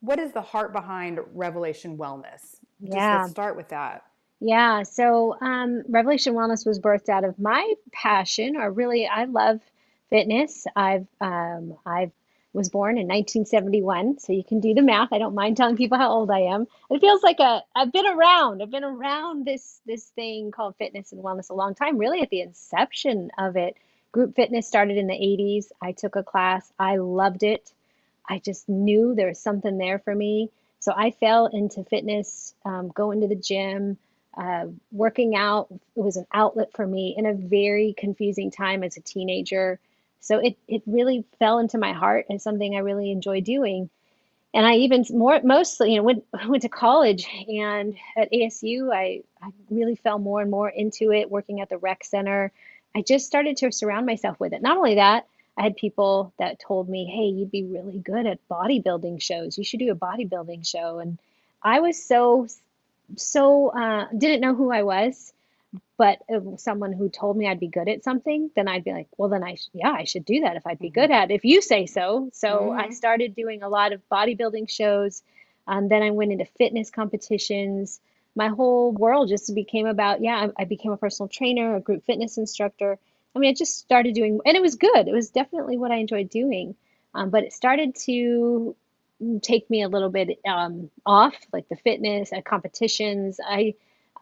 what 0.00 0.18
is 0.18 0.32
the 0.32 0.40
heart 0.42 0.72
behind 0.72 1.20
Revelation 1.34 1.96
Wellness? 1.98 2.56
Just 2.90 3.10
Yeah. 3.10 3.12
let's 3.12 3.28
start 3.28 3.56
with 3.56 3.68
that. 3.68 4.04
Yeah, 4.40 4.82
so 4.82 5.36
um, 5.40 5.82
Revelation 5.88 6.34
Wellness 6.34 6.66
was 6.66 6.78
birthed 6.78 7.08
out 7.08 7.24
of 7.24 7.38
my 7.38 7.74
passion, 7.92 8.56
or 8.56 8.70
really, 8.70 9.06
I 9.06 9.24
love 9.24 9.60
fitness. 10.10 10.66
I've 10.76 11.06
um, 11.20 11.76
I 11.86 12.10
was 12.56 12.70
born 12.70 12.96
in 12.96 13.06
1971, 13.06 14.18
so 14.18 14.32
you 14.32 14.42
can 14.42 14.60
do 14.60 14.74
the 14.74 14.82
math. 14.82 15.12
I 15.12 15.18
don't 15.18 15.34
mind 15.34 15.56
telling 15.56 15.76
people 15.76 15.98
how 15.98 16.10
old 16.10 16.30
I 16.30 16.40
am. 16.40 16.66
It 16.90 17.00
feels 17.00 17.22
like 17.22 17.38
a 17.38 17.62
I've 17.76 17.92
been 17.92 18.06
around. 18.06 18.62
I've 18.62 18.70
been 18.70 18.82
around 18.82 19.44
this 19.44 19.80
this 19.86 20.06
thing 20.06 20.50
called 20.50 20.74
fitness 20.76 21.12
and 21.12 21.22
wellness 21.22 21.50
a 21.50 21.54
long 21.54 21.74
time. 21.74 21.98
Really, 21.98 22.22
at 22.22 22.30
the 22.30 22.40
inception 22.40 23.30
of 23.38 23.56
it, 23.56 23.76
group 24.10 24.34
fitness 24.34 24.66
started 24.66 24.96
in 24.96 25.06
the 25.06 25.14
80s. 25.14 25.66
I 25.82 25.92
took 25.92 26.16
a 26.16 26.22
class. 26.22 26.72
I 26.78 26.96
loved 26.96 27.42
it. 27.42 27.72
I 28.28 28.38
just 28.38 28.68
knew 28.68 29.14
there 29.14 29.28
was 29.28 29.38
something 29.38 29.78
there 29.78 29.98
for 29.98 30.14
me. 30.14 30.50
So 30.80 30.92
I 30.96 31.10
fell 31.10 31.46
into 31.46 31.84
fitness, 31.84 32.54
um, 32.64 32.88
going 32.88 33.20
to 33.20 33.28
the 33.28 33.36
gym, 33.36 33.98
uh, 34.36 34.66
working 34.92 35.34
out. 35.36 35.68
It 35.96 36.00
was 36.00 36.16
an 36.16 36.26
outlet 36.32 36.72
for 36.72 36.86
me 36.86 37.14
in 37.16 37.26
a 37.26 37.34
very 37.34 37.94
confusing 37.96 38.50
time 38.50 38.82
as 38.82 38.96
a 38.96 39.00
teenager. 39.00 39.78
So 40.20 40.38
it, 40.38 40.56
it 40.66 40.82
really 40.86 41.24
fell 41.38 41.58
into 41.58 41.78
my 41.78 41.92
heart 41.92 42.26
as 42.30 42.42
something 42.42 42.74
I 42.74 42.80
really 42.80 43.10
enjoy 43.10 43.40
doing. 43.40 43.90
And 44.54 44.66
I 44.66 44.76
even 44.76 45.04
more 45.10 45.40
mostly, 45.42 45.92
you 45.92 45.98
know, 45.98 46.02
went 46.02 46.24
went 46.48 46.62
to 46.62 46.68
college 46.68 47.26
and 47.48 47.96
at 48.16 48.32
ASU, 48.32 48.92
I, 48.94 49.22
I 49.42 49.50
really 49.70 49.96
fell 49.96 50.18
more 50.18 50.40
and 50.40 50.50
more 50.50 50.68
into 50.68 51.12
it, 51.12 51.30
working 51.30 51.60
at 51.60 51.68
the 51.68 51.78
rec 51.78 52.04
center. 52.04 52.52
I 52.94 53.02
just 53.02 53.26
started 53.26 53.58
to 53.58 53.72
surround 53.72 54.06
myself 54.06 54.40
with 54.40 54.54
it. 54.54 54.62
Not 54.62 54.78
only 54.78 54.94
that, 54.94 55.26
I 55.58 55.62
had 55.62 55.76
people 55.76 56.32
that 56.38 56.58
told 56.58 56.88
me, 56.88 57.04
"Hey, 57.04 57.26
you'd 57.26 57.50
be 57.50 57.64
really 57.64 57.98
good 57.98 58.26
at 58.26 58.46
bodybuilding 58.48 59.20
shows. 59.20 59.58
You 59.58 59.64
should 59.64 59.80
do 59.80 59.92
a 59.92 59.96
bodybuilding 59.96 60.66
show." 60.66 60.98
And 60.98 61.18
I 61.62 61.80
was 61.80 62.02
so 62.02 62.48
so 63.16 63.68
uh, 63.68 64.06
didn't 64.16 64.40
know 64.40 64.54
who 64.54 64.72
I 64.72 64.82
was, 64.82 65.32
but 65.96 66.18
was 66.28 66.62
someone 66.62 66.92
who 66.92 67.08
told 67.08 67.36
me 67.36 67.46
I'd 67.48 67.60
be 67.60 67.68
good 67.68 67.88
at 67.88 68.04
something, 68.04 68.50
then 68.56 68.68
I'd 68.68 68.84
be 68.84 68.92
like, 68.92 69.08
"Well, 69.16 69.28
then 69.28 69.42
I 69.44 69.54
sh- 69.56 69.68
yeah, 69.74 69.90
I 69.92 70.04
should 70.04 70.24
do 70.24 70.40
that 70.40 70.56
if 70.56 70.66
I'd 70.66 70.78
be 70.78 70.90
good 70.90 71.10
at 71.10 71.30
it, 71.30 71.34
if 71.34 71.44
you 71.44 71.62
say 71.62 71.86
so." 71.86 72.30
So 72.32 72.72
I 72.76 72.88
Mhm. 72.88 72.92
started 72.92 73.34
doing 73.34 73.62
a 73.62 73.68
lot 73.68 73.92
of 73.92 74.06
bodybuilding 74.10 74.68
shows. 74.70 75.22
Um, 75.66 75.88
then 75.88 76.02
I 76.02 76.10
went 76.10 76.32
into 76.32 76.44
fitness 76.44 76.90
competitions. 76.90 78.00
My 78.34 78.48
whole 78.48 78.92
world 78.92 79.28
just 79.28 79.54
became 79.54 79.86
about, 79.86 80.20
yeah, 80.22 80.48
I, 80.56 80.62
I 80.62 80.64
became 80.64 80.92
a 80.92 80.96
personal 80.96 81.28
trainer, 81.28 81.76
a 81.76 81.80
group 81.80 82.04
fitness 82.04 82.38
instructor. 82.38 82.98
I 83.34 83.38
mean, 83.38 83.50
I 83.50 83.54
just 83.54 83.78
started 83.78 84.14
doing, 84.14 84.40
and 84.44 84.56
it 84.56 84.62
was 84.62 84.76
good. 84.76 85.08
It 85.08 85.12
was 85.12 85.30
definitely 85.30 85.76
what 85.78 85.90
I 85.90 85.96
enjoyed 85.96 86.30
doing. 86.30 86.74
Um, 87.14 87.30
but 87.30 87.44
it 87.44 87.52
started 87.52 87.94
to 88.06 88.76
take 89.42 89.68
me 89.70 89.82
a 89.82 89.88
little 89.88 90.10
bit 90.10 90.38
um, 90.46 90.90
off, 91.06 91.34
like 91.52 91.68
the 91.68 91.76
fitness 91.76 92.32
and 92.32 92.44
competitions. 92.44 93.40
I, 93.44 93.74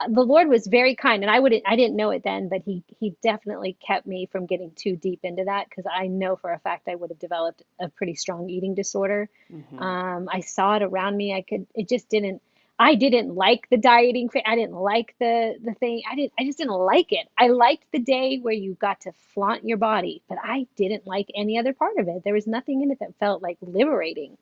the 0.09 0.23
Lord 0.23 0.49
was 0.49 0.67
very 0.67 0.95
kind, 0.95 1.23
and 1.23 1.31
I 1.31 1.41
wouldn't, 1.41 1.63
I 1.67 1.77
didn't 1.77 1.97
know 1.97 2.11
it 2.11 2.23
then, 2.25 2.49
but 2.49 2.63
he 2.63 2.83
he 2.99 3.15
definitely 3.23 3.77
kept 3.87 4.07
me 4.07 4.27
from 4.27 4.47
getting 4.47 4.73
too 4.77 4.97
deep 4.97 5.21
into 5.23 5.45
that 5.45 5.69
because 5.69 5.85
I 5.93 6.07
know 6.09 6.37
for 6.37 6.53
a 6.53 6.59
fact 6.59 6.89
I 6.89 6.95
would 6.95 7.11
have 7.11 7.19
developed 7.19 7.63
a 7.81 7.89
pretty 7.89 8.15
strong 8.15 8.49
eating 8.51 8.75
disorder. 8.75 9.29
Mhm. 9.53 9.81
Um, 9.81 10.29
I 10.33 10.41
saw 10.41 10.77
it 10.77 10.83
around 10.83 11.17
me. 11.17 11.35
I 11.35 11.43
could, 11.43 11.67
it 11.75 11.89
just 11.89 12.09
didn't. 12.09 12.43
I 12.79 12.97
didn't 12.97 13.35
like 13.35 13.69
the 13.71 13.77
dieting. 13.77 14.29
I 14.45 14.57
didn't 14.57 14.75
like 14.75 15.15
the 15.21 15.59
the 15.63 15.75
thing. 15.75 16.03
I 16.11 16.17
didn't. 16.17 16.33
I 16.39 16.45
just 16.45 16.59
didn't 16.59 16.73
like 16.75 17.13
it. 17.13 17.29
I 17.39 17.49
liked 17.49 17.87
the 17.93 18.01
day 18.01 18.39
where 18.39 18.55
you 18.55 18.75
got 18.75 19.03
to 19.03 19.13
flaunt 19.33 19.65
your 19.65 19.79
body, 19.79 20.23
but 20.29 20.39
I 20.43 20.67
didn't 20.77 21.07
like 21.07 21.29
any 21.37 21.59
other 21.59 21.73
part 21.73 21.99
of 21.99 22.09
it. 22.09 22.25
There 22.25 22.35
was 22.35 22.47
nothing 22.49 22.83
in 22.83 22.91
it 22.91 22.99
that 23.01 23.15
felt 23.21 23.43
like 23.43 23.59
liberating. 23.61 24.37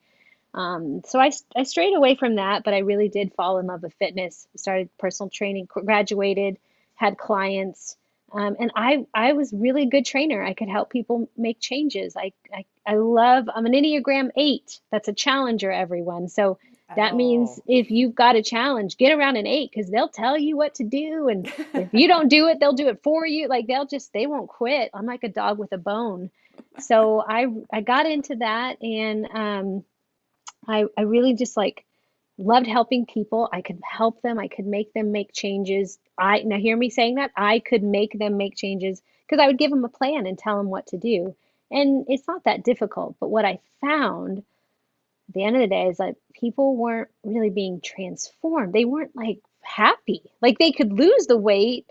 Um, 0.54 1.02
so 1.06 1.18
I, 1.18 1.30
I 1.56 1.62
strayed 1.62 1.94
away 1.96 2.14
from 2.14 2.34
that, 2.36 2.62
but 2.64 2.74
I 2.74 2.78
really 2.78 3.08
did 3.08 3.32
fall 3.34 3.58
in 3.58 3.66
love 3.66 3.82
with 3.82 3.94
fitness. 3.94 4.46
Started 4.56 4.90
personal 4.98 5.30
training, 5.30 5.66
graduated, 5.68 6.58
had 6.94 7.16
clients, 7.16 7.96
um, 8.32 8.56
and 8.60 8.70
I 8.76 9.06
I 9.14 9.32
was 9.32 9.52
really 9.52 9.82
a 9.84 9.90
good 9.90 10.04
trainer. 10.06 10.42
I 10.42 10.54
could 10.54 10.68
help 10.68 10.90
people 10.90 11.28
make 11.36 11.58
changes. 11.60 12.16
I, 12.16 12.32
I 12.52 12.64
I 12.86 12.94
love. 12.96 13.48
I'm 13.54 13.66
an 13.66 13.72
Enneagram 13.72 14.30
eight. 14.36 14.80
That's 14.90 15.08
a 15.08 15.12
challenger, 15.12 15.70
everyone. 15.70 16.28
So 16.28 16.58
that 16.94 17.14
means 17.14 17.48
Oh. 17.58 17.62
if 17.68 17.90
you've 17.90 18.14
got 18.14 18.36
a 18.36 18.42
challenge, 18.42 18.98
get 18.98 19.16
around 19.16 19.36
an 19.36 19.46
eight 19.46 19.70
because 19.74 19.90
they'll 19.90 20.08
tell 20.08 20.36
you 20.36 20.58
what 20.58 20.74
to 20.76 20.84
do, 20.84 21.28
and 21.28 21.46
if 21.72 21.94
you 21.94 22.08
don't 22.08 22.28
do 22.28 22.48
it, 22.48 22.60
they'll 22.60 22.74
do 22.74 22.88
it 22.88 23.02
for 23.02 23.26
you. 23.26 23.48
Like 23.48 23.66
they'll 23.66 23.86
just 23.86 24.12
they 24.12 24.26
won't 24.26 24.48
quit. 24.50 24.90
I'm 24.92 25.06
like 25.06 25.24
a 25.24 25.30
dog 25.30 25.58
with 25.58 25.72
a 25.72 25.78
bone. 25.78 26.30
So 26.78 27.24
I 27.26 27.46
I 27.72 27.80
got 27.80 28.04
into 28.06 28.36
that 28.36 28.82
and 28.82 29.26
um, 29.32 29.84
I 30.66 30.84
I 30.96 31.02
really 31.02 31.34
just 31.34 31.56
like 31.56 31.84
loved 32.38 32.66
helping 32.66 33.06
people. 33.06 33.48
I 33.52 33.60
could 33.62 33.80
help 33.82 34.22
them. 34.22 34.38
I 34.38 34.48
could 34.48 34.66
make 34.66 34.92
them 34.92 35.12
make 35.12 35.32
changes. 35.32 35.98
I 36.18 36.42
now 36.42 36.58
hear 36.58 36.76
me 36.76 36.90
saying 36.90 37.16
that 37.16 37.30
I 37.36 37.58
could 37.58 37.82
make 37.82 38.18
them 38.18 38.36
make 38.36 38.56
changes 38.56 39.02
because 39.26 39.42
I 39.42 39.46
would 39.46 39.58
give 39.58 39.70
them 39.70 39.84
a 39.84 39.88
plan 39.88 40.26
and 40.26 40.38
tell 40.38 40.56
them 40.56 40.70
what 40.70 40.88
to 40.88 40.96
do. 40.96 41.34
And 41.70 42.04
it's 42.08 42.26
not 42.28 42.44
that 42.44 42.64
difficult. 42.64 43.16
But 43.18 43.30
what 43.30 43.44
I 43.44 43.60
found 43.80 44.38
at 44.38 45.34
the 45.34 45.44
end 45.44 45.56
of 45.56 45.62
the 45.62 45.68
day 45.68 45.88
is 45.88 45.96
that 45.98 46.16
people 46.34 46.76
weren't 46.76 47.08
really 47.24 47.50
being 47.50 47.80
transformed. 47.80 48.72
They 48.72 48.84
weren't 48.84 49.16
like 49.16 49.40
happy. 49.62 50.22
Like 50.40 50.58
they 50.58 50.72
could 50.72 50.92
lose 50.92 51.26
the 51.26 51.36
weight, 51.36 51.86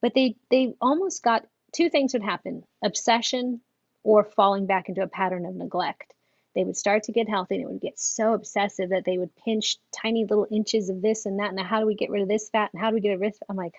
but 0.00 0.14
they 0.14 0.36
they 0.50 0.74
almost 0.80 1.22
got 1.22 1.46
two 1.72 1.88
things 1.88 2.12
would 2.12 2.22
happen: 2.22 2.64
obsession 2.84 3.60
or 4.04 4.24
falling 4.24 4.66
back 4.66 4.88
into 4.88 5.02
a 5.02 5.08
pattern 5.08 5.46
of 5.46 5.54
neglect. 5.54 6.12
They 6.54 6.64
would 6.64 6.76
start 6.76 7.04
to 7.04 7.12
get 7.12 7.28
healthy 7.28 7.56
and 7.56 7.64
it 7.64 7.70
would 7.70 7.80
get 7.80 7.98
so 7.98 8.34
obsessive 8.34 8.90
that 8.90 9.04
they 9.04 9.18
would 9.18 9.34
pinch 9.36 9.78
tiny 9.92 10.24
little 10.24 10.46
inches 10.50 10.90
of 10.90 11.02
this 11.02 11.26
and 11.26 11.38
that. 11.38 11.50
And 11.50 11.60
how 11.60 11.80
do 11.80 11.86
we 11.86 11.94
get 11.94 12.10
rid 12.10 12.22
of 12.22 12.28
this 12.28 12.50
fat? 12.50 12.70
And 12.72 12.80
how 12.80 12.90
do 12.90 12.94
we 12.94 13.00
get 13.00 13.10
rid 13.10 13.26
of 13.26 13.32
this? 13.32 13.40
I'm 13.48 13.56
like, 13.56 13.74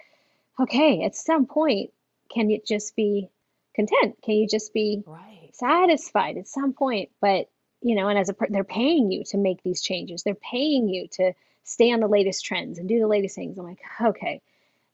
okay, 0.59 1.03
at 1.03 1.15
some 1.15 1.45
point, 1.45 1.91
can 2.33 2.49
it 2.49 2.65
just 2.65 2.95
be 2.95 3.29
content? 3.75 4.15
Can 4.23 4.35
you 4.35 4.47
just 4.47 4.73
be 4.73 5.03
Right. 5.05 5.49
satisfied 5.53 6.37
at 6.37 6.47
some 6.47 6.73
point? 6.73 7.09
But 7.21 7.49
you 7.81 7.95
know, 7.95 8.07
and 8.07 8.17
as 8.17 8.29
a 8.29 8.33
per- 8.33 8.47
they're 8.49 8.63
paying 8.63 9.11
you 9.11 9.23
to 9.25 9.37
make 9.37 9.61
these 9.61 9.81
changes. 9.81 10.23
They're 10.23 10.35
paying 10.35 10.87
you 10.87 11.07
to 11.13 11.33
stay 11.65 11.91
on 11.91 11.99
the 11.99 12.07
latest 12.07 12.45
trends 12.45 12.79
and 12.79 12.87
do 12.87 12.99
the 12.99 13.07
latest 13.07 13.35
things. 13.35 13.57
I'm 13.57 13.65
like, 13.65 13.81
okay, 14.01 14.41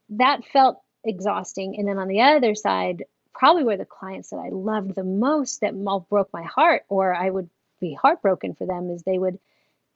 that 0.10 0.46
felt 0.46 0.82
exhausting. 1.04 1.78
And 1.78 1.88
then 1.88 1.98
on 1.98 2.08
the 2.08 2.22
other 2.22 2.56
side, 2.56 3.06
probably 3.34 3.64
were 3.64 3.78
the 3.78 3.86
clients 3.86 4.32
that 4.32 4.38
I 4.38 4.50
loved 4.50 4.96
the 4.96 5.04
most 5.04 5.62
that 5.62 5.74
all 5.88 6.02
broke 6.10 6.34
my 6.34 6.44
heart, 6.44 6.84
or 6.90 7.14
I 7.14 7.30
would 7.30 7.50
be 7.80 7.94
heartbroken 7.94 8.56
for 8.56 8.66
them, 8.66 8.90
is 8.90 9.04
they 9.04 9.20
would 9.20 9.40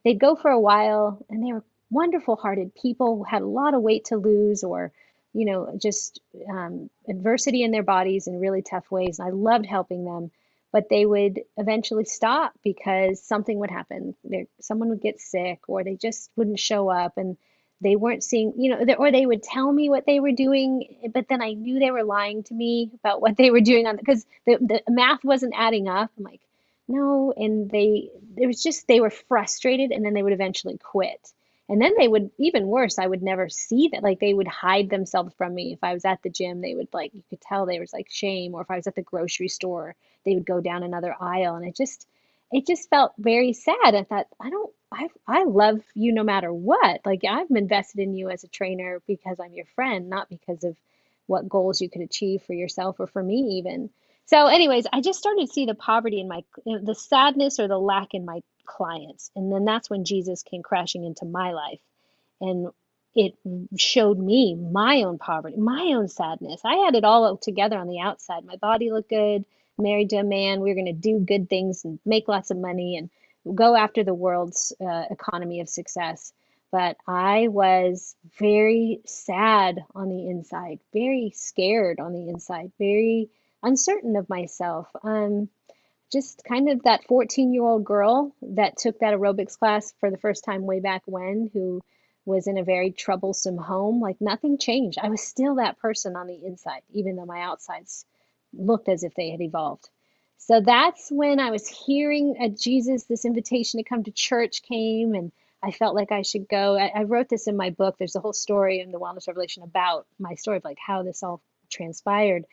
they'd 0.04 0.20
go 0.20 0.36
for 0.36 0.52
a 0.52 0.60
while 0.60 1.24
and 1.30 1.46
they 1.46 1.54
were 1.54 1.64
wonderful 1.92 2.36
hearted 2.36 2.74
people 2.76 3.18
who 3.18 3.24
had 3.24 3.42
a 3.42 3.48
lot 3.48 3.74
of 3.74 3.82
weight 3.82 4.06
to 4.06 4.18
lose 4.18 4.64
or 4.64 4.92
you 5.34 5.46
know 5.46 5.78
just 5.82 6.20
um, 6.50 6.90
adversity 7.08 7.64
in 7.64 7.72
their 7.72 7.84
bodies 7.84 8.28
in 8.28 8.40
really 8.40 8.62
tough 8.62 8.90
ways. 8.92 9.20
And 9.20 9.28
i 9.28 9.32
loved 9.32 9.66
helping 9.66 10.06
them 10.06 10.32
but 10.74 10.90
they 10.90 11.06
would 11.06 11.40
eventually 11.56 12.04
stop 12.04 12.52
because 12.64 13.22
something 13.22 13.60
would 13.60 13.70
happen. 13.70 14.16
There 14.24 14.46
someone 14.60 14.90
would 14.90 15.02
get 15.02 15.22
sick 15.22 15.60
or 15.70 15.84
they 15.84 15.96
just 15.96 16.32
wouldn't 16.36 16.60
show 16.60 16.90
up 16.90 17.18
and 17.18 17.38
they 17.82 17.96
weren't 17.96 18.24
seeing 18.24 18.54
you 18.58 18.72
know 18.72 18.96
or 18.98 19.12
they 19.12 19.26
would 19.26 19.44
tell 19.44 19.72
me 19.72 19.90
what 19.90 20.06
they 20.06 20.20
were 20.20 20.32
doing 20.32 20.86
but 21.14 21.28
then 21.28 21.42
i 21.42 21.52
knew 21.54 21.80
they 21.80 21.92
were 21.92 22.04
lying 22.04 22.42
to 22.44 22.54
me 22.54 22.90
about 23.02 23.22
what 23.22 23.36
they 23.38 23.52
were 23.52 23.62
doing 23.62 23.86
on 23.86 23.98
because 23.98 24.26
the, 24.46 24.58
the 24.62 24.82
math 24.90 25.24
wasn't 25.24 25.54
adding 25.58 25.88
up. 25.88 26.10
I'm 26.18 26.24
like 26.24 26.40
no 26.94 27.34
and 27.36 27.70
they 27.70 28.10
it 28.38 28.48
was 28.48 28.62
just 28.64 28.88
they 28.88 29.00
were 29.02 29.10
frustrated 29.10 29.92
and 29.92 30.04
then 30.06 30.14
they 30.14 30.24
would 30.24 30.34
eventually 30.34 30.78
quit. 30.78 31.34
And 31.70 31.82
then 31.82 31.94
they 31.98 32.08
would 32.08 32.30
even 32.38 32.68
worse 32.68 33.00
i 33.00 33.08
would 33.08 33.24
never 33.24 33.48
see 33.50 33.90
that 33.92 34.04
like 34.04 34.20
they 34.20 34.34
would 34.34 34.48
hide 34.48 34.90
themselves 34.90 35.34
from 35.38 35.54
me. 35.56 35.74
If 35.74 35.84
i 35.84 35.94
was 35.94 36.06
at 36.06 36.22
the 36.24 36.30
gym 36.30 36.62
they 36.62 36.76
would 36.76 36.90
like 36.94 37.14
you 37.14 37.24
could 37.30 37.42
tell 37.42 37.66
there 37.66 37.80
was 37.82 37.94
like 37.94 38.10
shame 38.10 38.54
or 38.54 38.62
if 38.62 38.72
i 38.72 38.76
was 38.76 38.88
at 38.88 38.96
the 38.96 39.02
grocery 39.12 39.48
store 39.48 39.96
they 40.26 40.34
would 40.36 40.46
go 40.46 40.60
down 40.62 40.84
another 40.84 41.16
aisle 41.20 41.56
and 41.56 41.66
it 41.68 41.76
just 41.76 42.08
it 42.52 42.68
just 42.68 42.90
felt 42.90 43.14
very 43.18 43.54
sad. 43.54 43.96
I 43.96 44.04
thought 44.04 44.28
i 44.40 44.50
don't 44.50 44.72
i 44.92 45.08
i 45.28 45.44
love 45.46 45.82
you 45.96 46.12
no 46.14 46.24
matter 46.24 46.52
what. 46.54 47.02
Like 47.06 47.22
i'm 47.28 47.56
invested 47.56 48.00
in 48.02 48.14
you 48.14 48.30
as 48.30 48.44
a 48.44 48.48
trainer 48.60 49.02
because 49.08 49.40
i'm 49.40 49.54
your 49.54 49.66
friend 49.76 50.10
not 50.10 50.30
because 50.30 50.64
of 50.64 50.76
what 51.28 51.50
goals 51.50 51.82
you 51.82 51.90
could 51.90 52.02
achieve 52.02 52.42
for 52.44 52.54
yourself 52.54 53.00
or 53.00 53.08
for 53.08 53.24
me 53.24 53.38
even 53.60 53.90
so, 54.26 54.48
anyways, 54.48 54.86
I 54.92 55.02
just 55.02 55.20
started 55.20 55.48
to 55.48 55.54
see 55.54 55.66
the 55.66 55.76
poverty 55.76 56.20
in 56.20 56.28
my, 56.28 56.44
the 56.66 56.96
sadness 56.96 57.60
or 57.60 57.68
the 57.68 57.78
lack 57.78 58.14
in 58.14 58.26
my 58.26 58.42
clients. 58.66 59.32
And 59.36 59.52
then 59.52 59.66
that's 59.66 59.90
when 59.90 60.06
Jesus 60.06 60.44
came 60.44 60.64
crashing 60.64 61.04
into 61.04 61.26
my 61.26 61.52
life. 61.52 61.82
And 62.40 62.70
it 63.16 63.36
showed 63.78 64.18
me 64.18 64.56
my 64.56 65.04
own 65.04 65.18
poverty, 65.18 65.58
my 65.58 65.94
own 65.96 66.08
sadness. 66.08 66.62
I 66.64 66.76
had 66.78 66.96
it 66.96 67.04
all 67.04 67.38
together 67.38 67.78
on 67.78 67.88
the 67.88 68.00
outside. 68.00 68.46
My 68.46 68.56
body 68.56 68.92
looked 68.92 69.10
good, 69.10 69.46
married 69.78 70.10
to 70.12 70.18
a 70.18 70.24
man. 70.24 70.62
We 70.62 70.70
were 70.70 70.76
going 70.76 70.86
to 70.88 70.94
do 70.94 71.20
good 71.20 71.50
things 71.50 71.86
and 71.86 72.00
make 72.06 72.28
lots 72.28 72.50
of 72.50 72.58
money 72.58 72.98
and 72.98 73.10
go 73.56 73.76
after 73.76 74.04
the 74.04 74.14
world's 74.14 74.74
uh, 74.82 75.06
economy 75.12 75.60
of 75.60 75.70
success. 75.70 76.34
But 76.72 76.98
I 77.08 77.50
was 77.50 78.16
very 78.40 79.02
sad 79.06 79.84
on 79.94 80.10
the 80.10 80.28
inside, 80.28 80.80
very 80.92 81.32
scared 81.36 82.00
on 82.00 82.14
the 82.14 82.30
inside, 82.30 82.72
very 82.80 83.30
uncertain 83.64 84.16
of 84.16 84.30
myself. 84.30 84.88
Um, 85.04 85.50
just 86.12 86.44
kind 86.48 86.70
of 86.70 86.84
that 86.84 87.06
14 87.06 87.54
year 87.54 87.64
old 87.64 87.84
girl 87.84 88.36
that 88.42 88.78
took 88.78 89.00
that 89.00 89.14
aerobics 89.14 89.58
class 89.58 89.94
for 90.00 90.12
the 90.12 90.18
first 90.18 90.44
time 90.44 90.64
way 90.66 90.80
back 90.80 91.02
when, 91.06 91.50
who 91.54 91.82
was 92.26 92.48
in 92.48 92.58
a 92.58 92.64
very 92.64 92.92
troublesome 92.92 93.58
home. 93.58 94.00
Like 94.00 94.22
nothing 94.22 94.58
changed. 94.58 95.00
I 95.02 95.10
was 95.10 95.22
still 95.22 95.56
that 95.56 95.80
person 95.80 96.16
on 96.16 96.28
the 96.28 96.46
inside, 96.46 96.82
even 96.94 97.16
though 97.16 97.26
my 97.26 97.42
outsides 97.42 98.06
looked 98.54 98.90
as 98.90 99.04
if 99.04 99.16
they 99.16 99.32
had 99.32 99.42
evolved. 99.42 99.90
So 100.38 100.62
that's 100.62 101.10
when 101.10 101.40
I 101.40 101.52
was 101.52 101.68
hearing 101.68 102.36
at 102.40 102.58
Jesus, 102.58 103.04
this 103.04 103.26
invitation 103.26 103.80
to 103.80 103.90
come 103.90 104.04
to 104.04 104.12
church 104.12 104.62
came, 104.62 105.16
and 105.16 105.32
I 105.64 105.72
felt 105.72 105.96
like 105.96 106.12
I 106.12 106.22
should 106.22 106.50
go. 106.50 106.78
I, 106.78 106.92
I 106.94 107.04
wrote 107.04 107.30
this 107.30 107.48
in 107.48 107.56
my 107.56 107.70
book. 107.70 107.96
There's 107.98 108.18
a 108.18 108.20
whole 108.20 108.34
story 108.34 108.82
in 108.82 108.92
the 108.92 109.00
Wellness 109.00 109.28
Revelation 109.28 109.64
about 109.64 110.06
my 110.20 110.36
story 110.36 110.58
of 110.58 110.66
like 110.66 110.80
how 110.86 111.02
this 111.04 111.24
all 111.24 111.42
transpired 111.70 112.44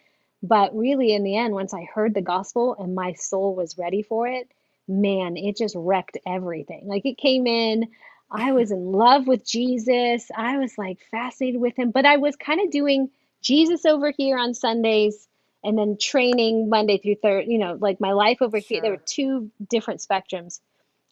but 0.43 0.77
really, 0.77 1.13
in 1.13 1.25
the 1.25 1.37
end, 1.37 1.55
once 1.55 1.75
I 1.75 1.85
heard 1.95 2.15
the 2.15 2.23
gospel 2.23 2.77
and 2.79 2.95
my 2.95 3.13
soul 3.15 3.55
was 3.55 3.79
ready 3.79 4.03
for 4.03 4.27
it, 4.29 4.51
man, 4.89 5.37
it 5.37 5.57
just 5.57 5.75
wrecked 5.79 6.19
everything. 6.27 6.87
Like 6.87 7.05
it 7.07 7.19
came 7.19 7.47
in, 7.47 7.89
I 8.31 8.53
was 8.53 8.71
in 8.71 8.93
love 8.93 9.27
with 9.27 9.47
Jesus. 9.47 10.31
I 10.35 10.59
was 10.59 10.79
like 10.79 10.99
fascinated 11.11 11.61
with 11.61 11.79
him, 11.79 11.91
but 11.91 12.07
I 12.07 12.17
was 12.17 12.37
kind 12.37 12.61
of 12.61 12.71
doing 12.71 13.11
Jesus 13.43 13.85
over 13.85 14.13
here 14.17 14.39
on 14.39 14.55
Sundays 14.55 15.29
and 15.65 15.77
then 15.77 15.99
training 16.01 16.69
Monday 16.69 16.99
through 16.99 17.17
third, 17.17 17.47
you 17.49 17.59
know, 17.59 17.77
like 17.81 18.01
my 18.01 18.13
life 18.13 18.39
over 18.41 18.59
here. 18.59 18.81
There 18.81 18.93
were 18.93 19.03
two 19.05 19.51
different 19.69 20.01
spectrums, 20.01 20.61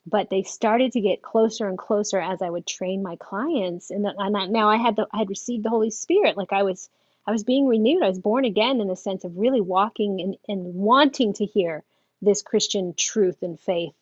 but 0.06 0.30
they 0.30 0.42
started 0.42 0.92
to 0.92 1.00
get 1.00 1.22
closer 1.22 1.68
and 1.68 1.76
closer 1.76 2.20
as 2.20 2.40
I 2.40 2.50
would 2.50 2.66
train 2.66 3.02
my 3.02 3.16
clients. 3.16 3.90
And, 3.90 4.04
then, 4.04 4.14
and 4.18 4.36
I, 4.36 4.46
now 4.46 4.68
I 4.70 4.76
had 4.76 4.96
the 4.96 5.06
I 5.12 5.18
had 5.18 5.28
received 5.28 5.64
the 5.64 5.70
Holy 5.70 5.90
Spirit, 5.90 6.36
like 6.36 6.52
I 6.52 6.62
was 6.62 6.88
I 7.28 7.30
was 7.30 7.44
being 7.44 7.66
renewed. 7.66 8.02
I 8.02 8.08
was 8.08 8.18
born 8.18 8.46
again 8.46 8.80
in 8.80 8.88
the 8.88 8.96
sense 8.96 9.22
of 9.22 9.36
really 9.36 9.60
walking 9.60 10.22
and, 10.22 10.36
and 10.48 10.74
wanting 10.74 11.34
to 11.34 11.44
hear 11.44 11.84
this 12.22 12.40
Christian 12.40 12.94
truth 12.96 13.42
and 13.42 13.60
faith. 13.60 13.92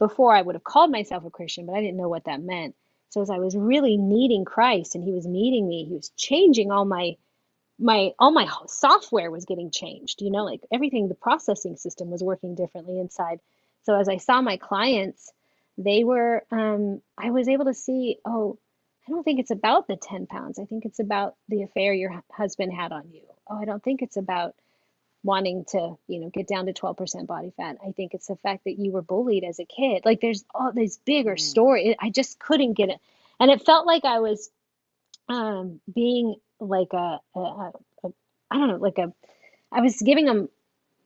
Before 0.00 0.34
I 0.34 0.42
would 0.42 0.56
have 0.56 0.64
called 0.64 0.90
myself 0.90 1.24
a 1.24 1.30
Christian, 1.30 1.66
but 1.66 1.76
I 1.76 1.80
didn't 1.80 1.96
know 1.96 2.08
what 2.08 2.24
that 2.24 2.42
meant. 2.42 2.74
So 3.10 3.22
as 3.22 3.30
I 3.30 3.38
was 3.38 3.54
really 3.54 3.96
needing 3.96 4.44
Christ 4.44 4.96
and 4.96 5.04
he 5.04 5.12
was 5.12 5.28
meeting 5.28 5.68
me, 5.68 5.84
he 5.84 5.94
was 5.94 6.10
changing 6.16 6.72
all 6.72 6.84
my 6.84 7.16
my 7.78 8.14
all 8.18 8.32
my 8.32 8.48
software 8.66 9.30
was 9.30 9.44
getting 9.44 9.70
changed, 9.70 10.20
you 10.20 10.32
know, 10.32 10.44
like 10.44 10.62
everything 10.72 11.06
the 11.06 11.14
processing 11.14 11.76
system 11.76 12.10
was 12.10 12.20
working 12.20 12.56
differently 12.56 12.98
inside. 12.98 13.38
So 13.84 13.94
as 13.94 14.08
I 14.08 14.16
saw 14.16 14.42
my 14.42 14.56
clients, 14.56 15.32
they 15.78 16.02
were 16.02 16.44
um 16.50 17.00
I 17.16 17.30
was 17.30 17.48
able 17.48 17.66
to 17.66 17.74
see, 17.74 18.18
oh, 18.24 18.58
I 19.06 19.10
don't 19.10 19.24
think 19.24 19.40
it's 19.40 19.50
about 19.50 19.88
the 19.88 19.96
10 19.96 20.26
pounds. 20.26 20.58
I 20.58 20.64
think 20.64 20.84
it's 20.84 21.00
about 21.00 21.36
the 21.48 21.62
affair 21.62 21.92
your 21.92 22.22
husband 22.32 22.72
had 22.72 22.92
on 22.92 23.10
you. 23.12 23.22
Oh, 23.48 23.60
I 23.60 23.64
don't 23.64 23.82
think 23.82 24.02
it's 24.02 24.16
about 24.16 24.54
wanting 25.24 25.64
to, 25.70 25.96
you 26.08 26.20
know, 26.20 26.30
get 26.30 26.48
down 26.48 26.66
to 26.66 26.72
12% 26.72 27.26
body 27.26 27.52
fat. 27.56 27.78
I 27.86 27.92
think 27.92 28.14
it's 28.14 28.28
the 28.28 28.36
fact 28.36 28.64
that 28.64 28.78
you 28.78 28.92
were 28.92 29.02
bullied 29.02 29.44
as 29.44 29.58
a 29.58 29.64
kid. 29.64 30.02
Like 30.04 30.20
there's 30.20 30.44
all 30.54 30.72
this 30.72 30.98
bigger 30.98 31.36
Mm. 31.36 31.40
story. 31.40 31.96
I 32.00 32.10
just 32.10 32.38
couldn't 32.38 32.74
get 32.74 32.90
it. 32.90 33.00
And 33.40 33.50
it 33.50 33.64
felt 33.64 33.86
like 33.86 34.04
I 34.04 34.20
was 34.20 34.50
um 35.28 35.80
being 35.92 36.36
like 36.60 36.92
a, 36.92 37.20
a, 37.34 37.40
a, 37.40 37.72
a 38.04 38.08
I 38.50 38.58
don't 38.58 38.68
know, 38.68 38.76
like 38.76 38.98
a 38.98 39.12
I 39.72 39.80
was 39.80 40.00
giving 40.00 40.26
them 40.26 40.48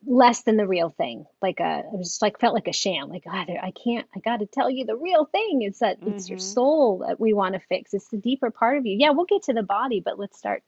less 0.07 0.43
than 0.43 0.57
the 0.57 0.67
real 0.69 0.91
thing. 0.91 1.27
Like 1.43 1.61
a, 1.61 1.81
it 1.81 1.99
was 1.99 2.09
just 2.11 2.23
like 2.23 2.41
felt 2.41 2.55
like 2.55 2.69
a 2.69 2.73
sham. 2.73 3.09
Like 3.11 3.25
God, 3.25 3.51
I 3.51 3.73
can't. 3.73 4.07
I 4.17 4.21
got 4.21 4.39
to 4.41 4.47
tell 4.47 4.71
you 4.71 4.87
the 4.87 4.97
real 4.97 5.27
thing. 5.27 5.63
It's 5.63 5.81
that 5.81 5.99
it's 6.07 6.31
your 6.31 6.39
Mm-hmm. 6.39 6.39
soul 6.39 7.05
that 7.07 7.21
we 7.21 7.33
want 7.35 7.55
to 7.55 7.61
fix. 7.61 7.95
It's 7.95 8.09
the 8.09 8.19
deeper 8.19 8.51
part 8.51 8.79
of 8.79 8.87
you. 8.87 8.97
Yeah, 8.99 9.11
we'll 9.11 9.27
get 9.27 9.45
to 9.45 9.55
the 9.55 9.63
body, 9.65 10.01
but 10.05 10.19
let's 10.19 10.39
start. 10.39 10.63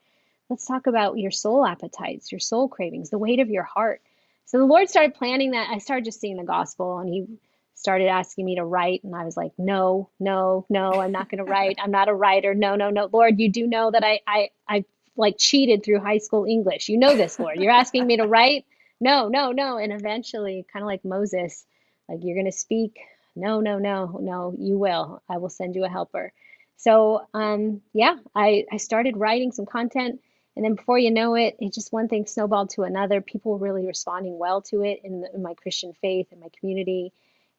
Let's 0.50 0.66
talk 0.66 0.87
about 0.87 1.18
your 1.18 1.30
soul 1.33 1.66
appetites, 1.66 2.33
your 2.33 2.40
soul 2.40 2.68
cravings, 2.68 3.11
the 3.11 3.18
weight 3.18 3.40
of 3.40 3.50
your 3.50 3.64
heart. 3.64 4.02
So 4.47 4.59
the 4.59 4.64
Lord 4.66 4.88
started 4.90 5.14
planning 5.14 5.52
that. 5.52 5.71
I 5.71 5.78
started 5.78 6.07
just 6.07 6.21
seeing 6.21 6.37
the 6.38 6.45
gospel, 6.45 6.99
and 6.99 7.09
He 7.09 7.26
started 7.75 8.09
asking 8.09 8.45
me 8.45 8.57
to 8.57 8.64
write 8.64 9.04
and 9.04 9.14
I 9.14 9.25
was 9.25 9.37
like, 9.37 9.52
no, 9.59 10.11
no, 10.21 10.66
no, 10.68 11.00
I'm 11.00 11.12
not 11.12 11.30
going 11.30 11.38
to 11.38 11.45
write. 11.45 11.78
I'm 11.83 11.92
not 11.92 12.09
a 12.09 12.14
writer. 12.14 12.54
No, 12.54 12.76
no, 12.76 12.90
no. 12.90 13.09
Lord, 13.12 13.38
you 13.38 13.50
do 13.50 13.66
know 13.66 13.90
that 13.90 14.04
I, 14.04 14.21
I, 14.26 14.50
I 14.68 14.85
like 15.16 15.37
cheated 15.38 15.85
through 15.85 16.00
high 16.00 16.18
school 16.18 16.45
English. 16.45 16.88
You 16.88 16.99
know 16.99 17.16
this, 17.16 17.38
Lord. 17.38 17.59
You're 17.61 17.73
asking 17.73 18.07
me 18.07 18.16
to 18.18 18.26
write? 18.26 18.66
No, 19.00 19.28
no, 19.28 19.52
no. 19.52 19.78
And 19.78 19.92
eventually, 19.92 20.66
kind 20.72 20.82
of 20.82 20.86
like 20.86 21.04
Moses, 21.04 21.64
like 22.08 22.20
you're 22.22 22.36
going 22.36 22.50
to 22.50 22.52
speak. 22.52 22.98
No, 23.36 23.60
no, 23.60 23.78
no, 23.78 24.18
no, 24.20 24.54
you 24.58 24.78
will. 24.78 25.22
I 25.28 25.38
will 25.38 25.50
send 25.50 25.76
you 25.76 25.84
a 25.84 25.88
helper. 25.88 26.32
So, 26.76 27.26
um, 27.34 27.82
yeah, 27.92 28.16
I, 28.34 28.64
I 28.72 28.76
started 28.78 29.16
writing 29.16 29.52
some 29.52 29.66
content. 29.66 30.20
And 30.56 30.64
then 30.64 30.74
before 30.74 30.98
you 30.98 31.12
know 31.12 31.34
it, 31.36 31.56
it 31.60 31.72
just 31.72 31.92
one 31.92 32.08
thing 32.08 32.26
snowballed 32.26 32.70
to 32.70 32.82
another. 32.82 33.20
People 33.20 33.52
were 33.52 33.58
really 33.58 33.86
responding 33.86 34.38
well 34.38 34.62
to 34.62 34.82
it 34.82 35.00
in, 35.04 35.20
the, 35.20 35.32
in 35.32 35.42
my 35.42 35.54
Christian 35.54 35.92
faith 36.00 36.28
and 36.32 36.40
my 36.40 36.48
community 36.58 37.12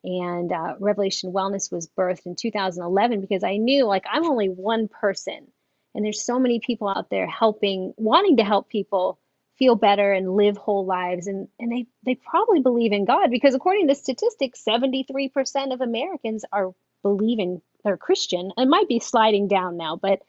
and 0.04 0.52
uh, 0.52 0.76
Revelation 0.80 1.32
Wellness 1.32 1.72
was 1.72 1.88
birthed 1.88 2.26
in 2.26 2.36
2011 2.36 3.22
because 3.22 3.44
I 3.44 3.58
knew 3.58 3.86
like 3.86 4.06
I'm 4.10 4.26
only 4.26 4.48
one 4.48 4.88
person, 4.88 5.48
and 5.94 6.06
there's 6.06 6.24
so 6.24 6.40
many 6.40 6.60
people 6.60 6.88
out 6.88 7.10
there 7.10 7.28
helping, 7.28 7.94
wanting 7.98 8.38
to 8.38 8.44
help 8.44 8.70
people 8.70 9.20
feel 9.60 9.76
better 9.76 10.12
and 10.14 10.36
live 10.36 10.58
whole 10.58 10.86
lives, 10.86 11.28
and 11.28 11.48
and 11.60 11.72
they 11.72 11.86
they 12.04 12.16
probably 12.16 12.62
believe 12.62 12.94
in 12.94 13.06
God 13.06 13.30
because 13.30 13.54
according 13.54 13.90
to 13.90 13.96
statistics, 13.96 14.64
73% 14.68 15.74
of 15.74 15.82
Americans 15.82 16.46
are 16.52 16.74
believing 17.04 17.62
they're 17.84 17.98
Christian. 17.98 18.52
It 18.58 18.68
might 18.68 18.88
be 18.88 19.00
sliding 19.00 19.48
down 19.48 19.78
now, 19.78 19.98
but 19.98 20.22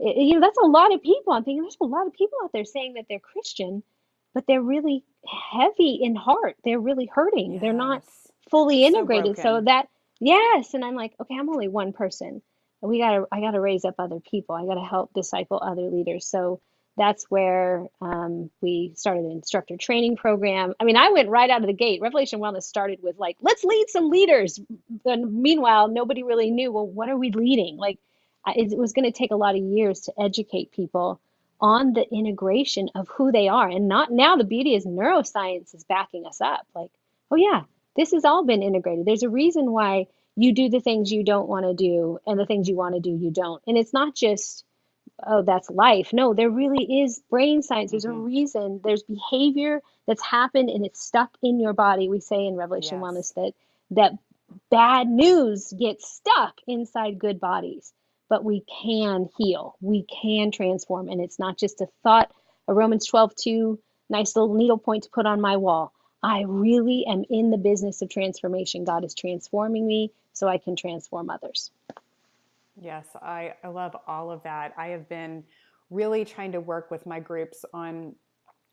it, 0.00 0.16
you 0.16 0.34
know 0.34 0.40
that's 0.40 0.58
a 0.58 0.66
lot 0.66 0.92
of 0.92 1.02
people. 1.02 1.32
I'm 1.32 1.44
thinking 1.44 1.62
there's 1.62 1.76
a 1.80 1.86
lot 1.86 2.06
of 2.06 2.12
people 2.12 2.38
out 2.42 2.52
there 2.52 2.64
saying 2.64 2.94
that 2.94 3.06
they're 3.08 3.20
Christian, 3.20 3.82
but 4.34 4.44
they're 4.46 4.62
really 4.62 5.04
heavy 5.26 6.00
in 6.02 6.16
heart. 6.16 6.56
They're 6.64 6.80
really 6.80 7.06
hurting. 7.06 7.60
They're 7.60 7.72
not 7.72 8.02
fully 8.50 8.84
integrated. 8.84 9.36
So 9.36 9.42
broken. 9.42 9.64
that, 9.66 9.88
yes. 10.20 10.74
And 10.74 10.84
I'm 10.84 10.94
like, 10.94 11.14
okay, 11.20 11.36
I'm 11.38 11.48
only 11.48 11.68
one 11.68 11.92
person. 11.92 12.42
We 12.82 12.98
gotta, 12.98 13.26
I 13.32 13.40
gotta 13.40 13.60
raise 13.60 13.84
up 13.84 13.94
other 13.98 14.20
people. 14.20 14.54
I 14.54 14.66
gotta 14.66 14.84
help 14.84 15.14
disciple 15.14 15.60
other 15.62 15.82
leaders. 15.82 16.26
So 16.26 16.60
that's 16.96 17.24
where 17.28 17.86
um, 18.00 18.50
we 18.60 18.92
started 18.94 19.24
an 19.24 19.32
instructor 19.32 19.76
training 19.76 20.16
program. 20.16 20.74
I 20.78 20.84
mean, 20.84 20.96
I 20.96 21.10
went 21.10 21.28
right 21.28 21.50
out 21.50 21.62
of 21.62 21.66
the 21.66 21.72
gate. 21.72 22.00
Revelation 22.00 22.40
Wellness 22.40 22.62
started 22.62 23.02
with 23.02 23.18
like, 23.18 23.36
let's 23.40 23.64
lead 23.64 23.86
some 23.88 24.10
leaders. 24.10 24.60
And 25.04 25.42
meanwhile, 25.42 25.88
nobody 25.88 26.22
really 26.22 26.50
knew, 26.50 26.70
well, 26.70 26.86
what 26.86 27.08
are 27.08 27.16
we 27.16 27.30
leading? 27.30 27.76
Like, 27.76 27.98
it 28.46 28.76
was 28.78 28.92
going 28.92 29.10
to 29.10 29.18
take 29.18 29.32
a 29.32 29.36
lot 29.36 29.56
of 29.56 29.62
years 29.62 30.02
to 30.02 30.12
educate 30.20 30.70
people 30.70 31.20
on 31.60 31.94
the 31.94 32.06
integration 32.12 32.90
of 32.94 33.08
who 33.08 33.32
they 33.32 33.48
are. 33.48 33.68
And 33.68 33.88
not 33.88 34.12
now, 34.12 34.36
the 34.36 34.44
beauty 34.44 34.74
is 34.74 34.84
neuroscience 34.84 35.74
is 35.74 35.84
backing 35.84 36.26
us 36.26 36.40
up. 36.40 36.66
Like, 36.74 36.90
oh, 37.30 37.36
yeah, 37.36 37.62
this 37.96 38.12
has 38.12 38.24
all 38.24 38.44
been 38.44 38.62
integrated. 38.62 39.06
There's 39.06 39.22
a 39.22 39.28
reason 39.28 39.72
why 39.72 40.06
you 40.36 40.52
do 40.52 40.68
the 40.68 40.80
things 40.80 41.10
you 41.10 41.24
don't 41.24 41.48
want 41.48 41.64
to 41.64 41.74
do 41.74 42.18
and 42.26 42.38
the 42.38 42.46
things 42.46 42.68
you 42.68 42.76
want 42.76 42.94
to 42.94 43.00
do, 43.00 43.10
you 43.10 43.30
don't. 43.30 43.62
And 43.66 43.78
it's 43.78 43.92
not 43.92 44.14
just, 44.14 44.64
oh, 45.26 45.42
that's 45.42 45.70
life. 45.70 46.12
No, 46.12 46.34
there 46.34 46.50
really 46.50 47.02
is 47.02 47.20
brain 47.30 47.62
science. 47.62 47.90
There's 47.90 48.04
a 48.04 48.10
hmm 48.10 48.24
reason. 48.24 48.80
There's 48.82 49.02
behavior 49.02 49.80
that's 50.06 50.22
happened 50.22 50.70
and 50.70 50.84
it's 50.84 51.02
stuck 51.02 51.30
in 51.42 51.60
your 51.60 51.72
body. 51.72 52.08
We 52.08 52.20
say 52.20 52.46
in 52.46 52.56
Revelation 52.56 52.98
Yes. 52.98 53.02
Wellness 53.02 53.34
that 53.34 53.52
that 53.90 54.12
bad 54.70 55.08
news 55.08 55.72
gets 55.78 56.08
stuck 56.12 56.54
inside 56.66 57.18
good 57.18 57.40
bodies, 57.40 57.92
but 58.28 58.44
we 58.44 58.64
can 58.82 59.28
heal. 59.38 59.76
We 59.80 60.04
can 60.04 60.50
transform. 60.50 61.08
And 61.08 61.20
it's 61.20 61.38
not 61.38 61.58
just 61.58 61.80
a 61.80 61.88
thought, 62.02 62.30
a 62.68 62.74
Romans 62.74 63.06
12 63.06 63.34
2, 63.36 63.78
nice 64.10 64.36
little 64.36 64.54
needle 64.54 64.78
point 64.78 65.04
to 65.04 65.10
put 65.10 65.26
on 65.26 65.40
my 65.40 65.56
wall. 65.56 65.92
I 66.22 66.42
really 66.42 67.04
am 67.06 67.24
in 67.28 67.50
the 67.50 67.58
business 67.58 68.00
of 68.02 68.08
transformation. 68.08 68.84
God 68.84 69.04
is 69.04 69.14
transforming 69.14 69.86
me 69.86 70.12
so 70.32 70.48
I 70.48 70.58
can 70.58 70.74
transform 70.76 71.30
others. 71.30 71.70
Yes, 72.80 73.06
I, 73.22 73.54
I 73.64 73.68
love 73.68 73.96
all 74.06 74.30
of 74.30 74.42
that. 74.44 74.74
I 74.78 74.88
have 74.88 75.08
been 75.08 75.44
really 75.90 76.24
trying 76.24 76.52
to 76.52 76.60
work 76.60 76.90
with 76.90 77.06
my 77.06 77.20
groups 77.20 77.64
on, 77.74 78.14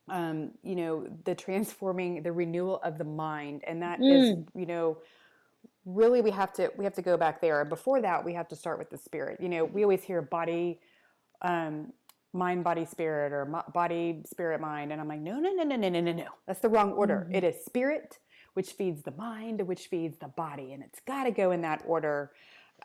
um, 0.09 0.51
you 0.63 0.75
know, 0.75 1.07
the 1.25 1.35
transforming, 1.35 2.23
the 2.23 2.31
renewal 2.31 2.81
of 2.83 2.97
the 2.97 3.05
mind, 3.05 3.63
and 3.67 3.81
that 3.83 4.03
is, 4.09 4.33
Mm, 4.33 4.47
you 4.55 4.65
know, 4.67 4.97
really 5.85 6.21
we 6.21 6.31
have 6.31 6.53
to 6.53 6.71
we 6.77 6.83
have 6.85 6.93
to 6.95 7.01
go 7.01 7.17
back 7.17 7.41
there. 7.41 7.65
Before 7.65 8.01
that, 8.01 8.25
we 8.25 8.33
have 8.33 8.47
to 8.49 8.55
start 8.55 8.79
with 8.79 8.89
the 8.89 8.97
spirit. 8.97 9.39
You 9.41 9.49
know, 9.49 9.65
we 9.65 9.83
always 9.83 10.03
hear 10.03 10.21
body, 10.21 10.79
um, 11.41 11.93
mind, 12.33 12.63
body, 12.63 12.85
spirit, 12.85 13.33
or 13.33 13.45
body, 13.73 14.23
spirit, 14.27 14.61
mind, 14.61 14.91
and 14.91 15.01
I'm 15.01 15.07
like, 15.07 15.21
no, 15.21 15.39
no, 15.39 15.51
no, 15.53 15.63
no, 15.63 15.75
no, 15.77 15.89
no, 15.89 16.01
no, 16.01 16.13
no. 16.13 16.27
That's 16.47 16.61
the 16.61 16.69
wrong 16.69 16.93
order. 16.93 17.27
mhm, 17.27 17.31
It 17.31 17.43
is 17.43 17.65
spirit, 17.65 18.19
which 18.55 18.71
feeds 18.73 19.03
the 19.03 19.11
mind, 19.11 19.61
which 19.67 19.87
feeds 19.87 20.17
the 20.19 20.29
body, 20.29 20.73
and 20.73 20.83
it's 20.83 21.01
got 21.07 21.25
to 21.25 21.31
go 21.31 21.51
in 21.51 21.61
that 21.63 21.83
order. 21.87 22.31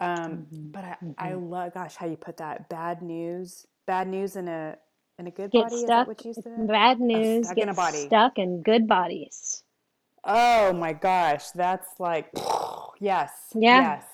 Um, 0.01 0.47
mhm, 0.53 0.73
but 0.73 0.85
I, 0.85 0.97
I 1.19 1.33
mhm. 1.33 1.35
love, 1.35 1.75
gosh, 1.75 1.97
how 1.97 2.07
you 2.07 2.17
put 2.17 2.39
that. 2.39 2.69
Bad 2.69 3.03
news, 3.03 3.67
bad 3.87 4.09
news 4.09 4.37
in 4.37 4.49
a 4.49 4.77
in 5.19 5.27
a 5.27 5.31
good 5.31 5.53
Get 5.53 5.55
body. 5.55 5.85
Is 5.85 5.95
that 5.95 6.07
stuck, 6.07 6.09
what 6.09 6.25
you 6.25 6.35
said? 6.35 6.71
bad 6.71 7.01
Oh, 7.15 7.23
news, 7.23 7.25
stuck 7.25 7.61
in 7.63 7.69
get 7.69 7.71
a 7.71 7.75
body. 7.75 8.13
stuck 8.13 8.39
in 8.39 8.63
good 8.63 8.87
bodies. 8.87 9.65
Oh 10.25 10.73
my 10.73 10.93
gosh, 10.93 11.51
that's 11.51 11.89
like, 11.99 12.31
yes, 13.01 13.31
Yeah, 13.55 13.71
yes. 13.71 14.05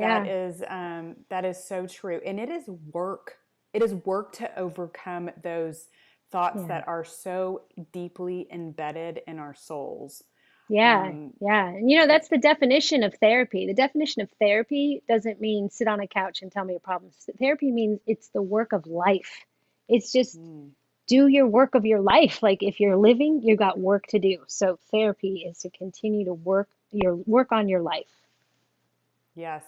That 0.00 0.24
yeah, 0.24 0.26
is 0.26 0.62
um, 0.68 1.16
that 1.30 1.44
is 1.44 1.62
so 1.62 1.86
true, 1.86 2.20
and 2.24 2.38
it 2.40 2.48
is 2.50 2.68
work. 2.68 3.36
It 3.74 3.82
is 3.82 3.94
work 3.94 4.32
to 4.34 4.58
overcome 4.58 5.30
those 5.42 5.88
thoughts 6.30 6.62
yeah. 6.62 6.68
that 6.68 6.86
are 6.88 7.04
so 7.04 7.62
deeply 7.92 8.46
embedded 8.52 9.20
in 9.26 9.38
our 9.38 9.54
souls. 9.54 10.22
Yeah, 10.68 11.10
Um, 11.10 11.34
yeah. 11.40 11.68
And 11.68 11.90
you 11.90 11.98
know, 11.98 12.06
that's 12.06 12.28
the 12.28 12.38
definition 12.38 13.02
of 13.04 13.14
therapy. 13.16 13.66
The 13.66 13.74
definition 13.74 14.22
of 14.22 14.30
therapy 14.40 15.02
doesn't 15.08 15.40
mean 15.40 15.70
sit 15.70 15.88
on 15.88 16.00
a 16.00 16.06
couch 16.08 16.42
and 16.42 16.52
tell 16.52 16.64
me 16.64 16.74
your 16.74 16.80
problems. 16.80 17.14
Therapy 17.38 17.70
means 17.72 18.00
it's 18.06 18.28
the 18.30 18.42
work 18.42 18.72
of 18.72 18.86
life. 18.86 19.46
It's 19.88 20.12
just 20.12 20.38
mm, 20.38 20.70
do 21.08 21.26
your 21.28 21.46
work 21.46 21.74
of 21.74 21.86
your 21.86 22.00
life. 22.00 22.42
Like 22.42 22.62
if 22.62 22.80
you're 22.80 22.96
living, 22.96 23.42
you 23.44 23.56
got 23.56 23.78
work 23.80 24.06
to 24.08 24.18
do. 24.18 24.38
So 24.48 24.78
therapy 24.92 25.46
is 25.48 25.58
to 25.60 25.70
continue 25.70 26.26
to 26.26 26.34
work 26.34 26.68
your 26.92 27.16
work 27.16 27.52
on 27.52 27.68
your 27.68 27.82
life. 27.82 28.10
yes. 29.34 29.64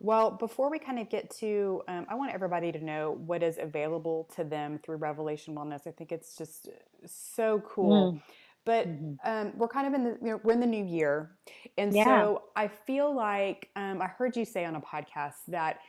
Well, 0.00 0.32
before 0.32 0.70
we 0.70 0.78
kind 0.78 0.98
of 0.98 1.08
get 1.08 1.30
to, 1.38 1.82
um, 1.88 2.06
I 2.08 2.14
want 2.16 2.34
everybody 2.34 2.72
to 2.72 2.84
know 2.84 3.12
what 3.26 3.42
is 3.42 3.58
available 3.58 4.28
to 4.36 4.44
them 4.44 4.78
through 4.78 4.96
Revelation 4.96 5.54
Wellness. 5.54 5.86
I 5.86 5.92
think 5.92 6.12
it's 6.12 6.36
just 6.36 6.68
so 7.06 7.62
cool. 7.66 8.12
Mm, 8.12 8.22
But 8.64 8.88
hmm 8.88 9.14
um, 9.24 9.52
we're 9.56 9.68
kind 9.68 9.86
of 9.86 9.94
in 9.94 10.04
the 10.04 10.18
you 10.20 10.30
know, 10.32 10.40
we're 10.42 10.52
in 10.52 10.60
the 10.60 10.66
new 10.66 10.84
year, 10.84 11.38
and 11.78 11.94
Yeah. 11.94 11.94
so 11.94 12.44
I 12.56 12.68
feel 12.68 13.14
like 13.14 13.70
um, 13.76 14.00
I 14.02 14.06
heard 14.06 14.36
you 14.36 14.44
say 14.44 14.64
on 14.64 14.76
a 14.76 14.80
podcast 14.80 15.34
that 15.48 15.80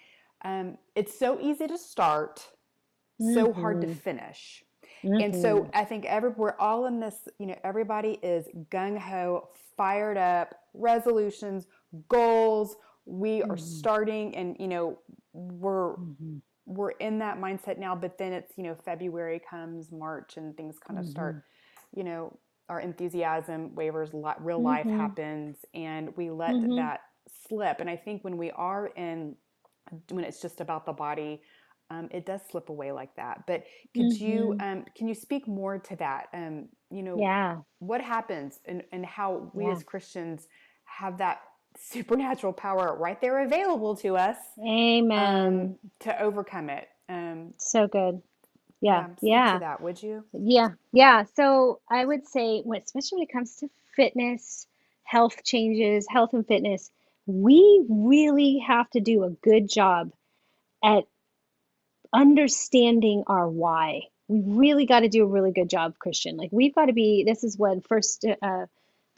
um, 0.43 0.77
it's 0.95 1.17
so 1.17 1.39
easy 1.41 1.67
to 1.67 1.77
start, 1.77 2.49
so 3.17 3.53
hard 3.53 3.81
to 3.81 3.87
hmm 3.87 3.93
finish. 3.93 4.63
And 5.19 5.35
so 5.35 5.67
hmm 5.67 5.69
I 5.73 5.85
think 5.85 6.05
every 6.05 6.29
we're 6.29 6.57
all 6.59 6.85
in 6.87 6.99
this, 6.99 7.27
you 7.39 7.45
know, 7.47 7.57
everybody 7.63 8.19
is 8.23 8.47
gung 8.69 8.97
ho, 8.97 9.49
fired 9.77 10.17
up, 10.17 10.55
resolutions, 10.73 11.67
goals. 12.09 12.75
We 13.05 13.43
are 13.43 13.57
hmm 13.57 13.57
starting, 13.57 14.35
and 14.35 14.55
you 14.59 14.67
know, 14.67 14.99
we're 15.33 15.95
we're 16.65 16.91
in 16.91 17.19
that 17.19 17.39
mindset 17.39 17.77
now. 17.77 17.95
But 17.95 18.17
then 18.17 18.33
it's 18.33 18.57
you 18.57 18.63
know 18.63 18.75
February 18.75 19.39
comes, 19.49 19.91
March, 19.91 20.37
and 20.37 20.55
things 20.57 20.77
kind 20.79 20.99
of 20.99 21.05
hmm 21.05 21.05
start. 21.05 21.43
You 21.95 22.03
know, 22.03 22.39
our 22.69 22.79
enthusiasm 22.79 23.73
wavers. 23.75 24.09
Real 24.39 24.61
life 24.61 24.87
hmm 24.87 24.97
happens, 24.97 25.57
and 25.73 26.15
we 26.17 26.29
let 26.31 26.61
hmm 26.61 26.75
that 26.75 27.01
slip. 27.47 27.79
And 27.79 27.89
I 27.89 27.95
think 27.95 28.23
when 28.23 28.37
we 28.37 28.51
are 28.51 28.87
in 28.87 29.35
when 30.09 30.25
it's 30.25 30.41
just 30.41 30.61
about 30.61 30.85
the 30.85 30.93
body, 30.93 31.41
um, 31.91 32.07
it 32.11 32.25
does 32.25 32.41
slip 32.49 32.69
away 32.69 32.91
like 32.91 33.15
that. 33.15 33.43
But 33.45 33.65
could 33.95 34.19
you 34.19 34.55
hmm 34.55 34.59
um, 34.59 34.85
can 34.95 35.07
you 35.07 35.15
speak 35.15 35.47
more 35.47 35.77
to 35.77 35.95
that? 35.97 36.27
Um, 36.33 36.69
you 36.89 37.03
know, 37.03 37.19
Yeah. 37.19 37.57
what 37.79 38.01
happens 38.01 38.59
and, 38.65 38.83
and 38.91 39.05
how 39.05 39.51
we 39.53 39.65
Yeah. 39.65 39.71
as 39.71 39.83
Christians 39.83 40.47
have 40.85 41.17
that 41.19 41.41
supernatural 41.77 42.53
power 42.53 42.97
right 42.99 43.19
there 43.21 43.43
available 43.45 43.95
to 43.97 44.17
us 44.17 44.37
um, 45.15 45.71
Amen. 45.71 45.77
to 46.01 46.21
overcome 46.21 46.69
it. 46.69 46.87
Um, 47.09 47.53
So 47.57 47.87
good. 47.87 48.21
Yeah. 48.81 49.07
yeah, 49.07 49.15
to 49.15 49.25
Yeah. 49.27 49.59
that, 49.59 49.81
would 49.81 50.01
you? 50.01 50.23
Yeah, 50.33 50.69
yeah. 50.91 51.23
So 51.35 51.79
I 51.89 52.05
would 52.05 52.27
say, 52.27 52.63
especially 52.83 53.17
when 53.17 53.23
it 53.23 53.33
comes 53.33 53.55
to 53.57 53.69
fitness, 53.95 54.67
health 55.03 55.43
changes, 55.43 56.05
health 56.09 56.33
and 56.33 56.45
fitness, 56.45 56.91
we 57.25 57.85
really 57.89 58.59
have 58.59 58.89
to 58.91 58.99
do 58.99 59.23
a 59.23 59.29
good 59.29 59.69
job 59.69 60.11
at 60.83 61.05
understanding 62.13 63.23
our 63.27 63.47
why. 63.47 64.03
We 64.27 64.41
really 64.57 64.85
got 64.85 65.01
to 65.01 65.09
do 65.09 65.23
a 65.23 65.27
really 65.27 65.51
good 65.51 65.69
job, 65.69 65.97
Christian. 65.99 66.37
Like 66.37 66.49
we've 66.51 66.75
got 66.75 66.85
to 66.85 66.93
be. 66.93 67.23
This 67.25 67.43
is 67.43 67.57
what 67.57 67.87
First 67.87 68.25
uh, 68.41 68.65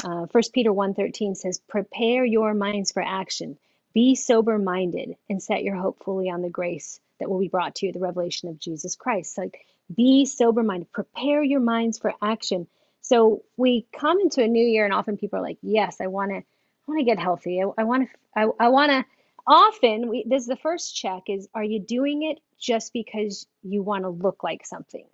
uh, 0.04 0.28
First 0.28 0.54
Peter 0.54 0.72
one 0.74 0.94
thirteen 0.94 1.36
says, 1.36 1.60
"Prepare 1.68 2.26
your 2.26 2.54
minds 2.54 2.92
for 2.92 3.02
action. 3.02 3.58
Be 3.94 4.16
sober 4.16 4.60
minded, 4.60 5.16
and 5.30 5.42
set 5.42 5.64
your 5.64 5.76
hope 5.76 6.04
fully 6.04 6.30
on 6.30 6.42
the 6.42 6.50
grace 6.50 7.00
that 7.20 7.30
will 7.30 7.40
be 7.40 7.48
brought 7.48 7.76
to 7.76 7.86
you, 7.88 7.92
the 7.94 8.00
revelation 8.00 8.50
of 8.50 8.60
Jesus 8.60 8.96
Christ." 8.96 9.38
Like, 9.38 9.66
be 9.94 10.26
sober 10.26 10.64
minded. 10.64 10.92
Prepare 10.92 11.44
your 11.44 11.62
minds 11.62 11.98
for 11.98 12.14
action. 12.22 12.68
So 13.02 13.44
we 13.56 13.88
come 13.98 14.20
into 14.20 14.44
a 14.44 14.48
new 14.48 14.66
year, 14.66 14.86
and 14.86 14.94
often 14.94 15.18
people 15.18 15.40
are 15.40 15.44
like, 15.44 15.60
"Yes, 15.62 16.02
I 16.02 16.08
want 16.08 16.32
to." 16.32 16.44
I 16.88 16.92
want 16.94 17.00
to 17.00 17.06
get 17.06 17.20
healthy. 17.20 17.62
I, 17.62 17.84
want 17.84 18.08
to, 18.10 18.18
I, 18.34 18.66
I 18.66 18.68
want 18.70 18.92
to, 18.92 19.06
often 19.46 20.08
we, 20.08 20.24
this 20.26 20.44
is 20.44 20.48
the 20.48 20.56
first 20.56 20.96
check 20.96 21.24
is, 21.28 21.50
are 21.54 21.64
you 21.64 21.82
doing 21.82 22.24
it 22.24 22.40
just 22.58 22.94
because 22.94 23.46
you 23.62 23.84
want 23.84 24.04
to 24.04 24.10
look 24.10 24.42
like 24.42 24.66
something? 24.66 25.06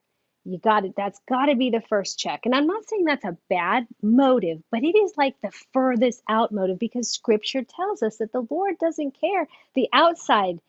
You 0.46 0.60
got 0.60 0.86
it. 0.86 0.94
That's 0.96 1.20
got 1.28 1.48
to 1.48 1.56
be 1.56 1.72
the 1.72 1.82
first 1.82 2.20
check. 2.20 2.42
And 2.46 2.54
I'm 2.54 2.68
not 2.68 2.88
saying 2.88 3.06
that's 3.06 3.26
a 3.26 3.38
bad 3.50 3.88
motive, 4.04 4.62
but 4.70 4.84
it 4.84 4.96
is 4.96 5.14
like 5.18 5.36
the 5.42 5.52
furthest 5.74 6.22
out 6.30 6.52
motive 6.52 6.78
because 6.78 7.10
scripture 7.10 7.64
tells 7.64 8.04
us 8.04 8.18
that 8.18 8.32
the 8.32 8.46
Lord 8.50 8.78
doesn't 8.78 9.20
care. 9.20 9.48
The 9.74 9.90
outside, 9.94 10.60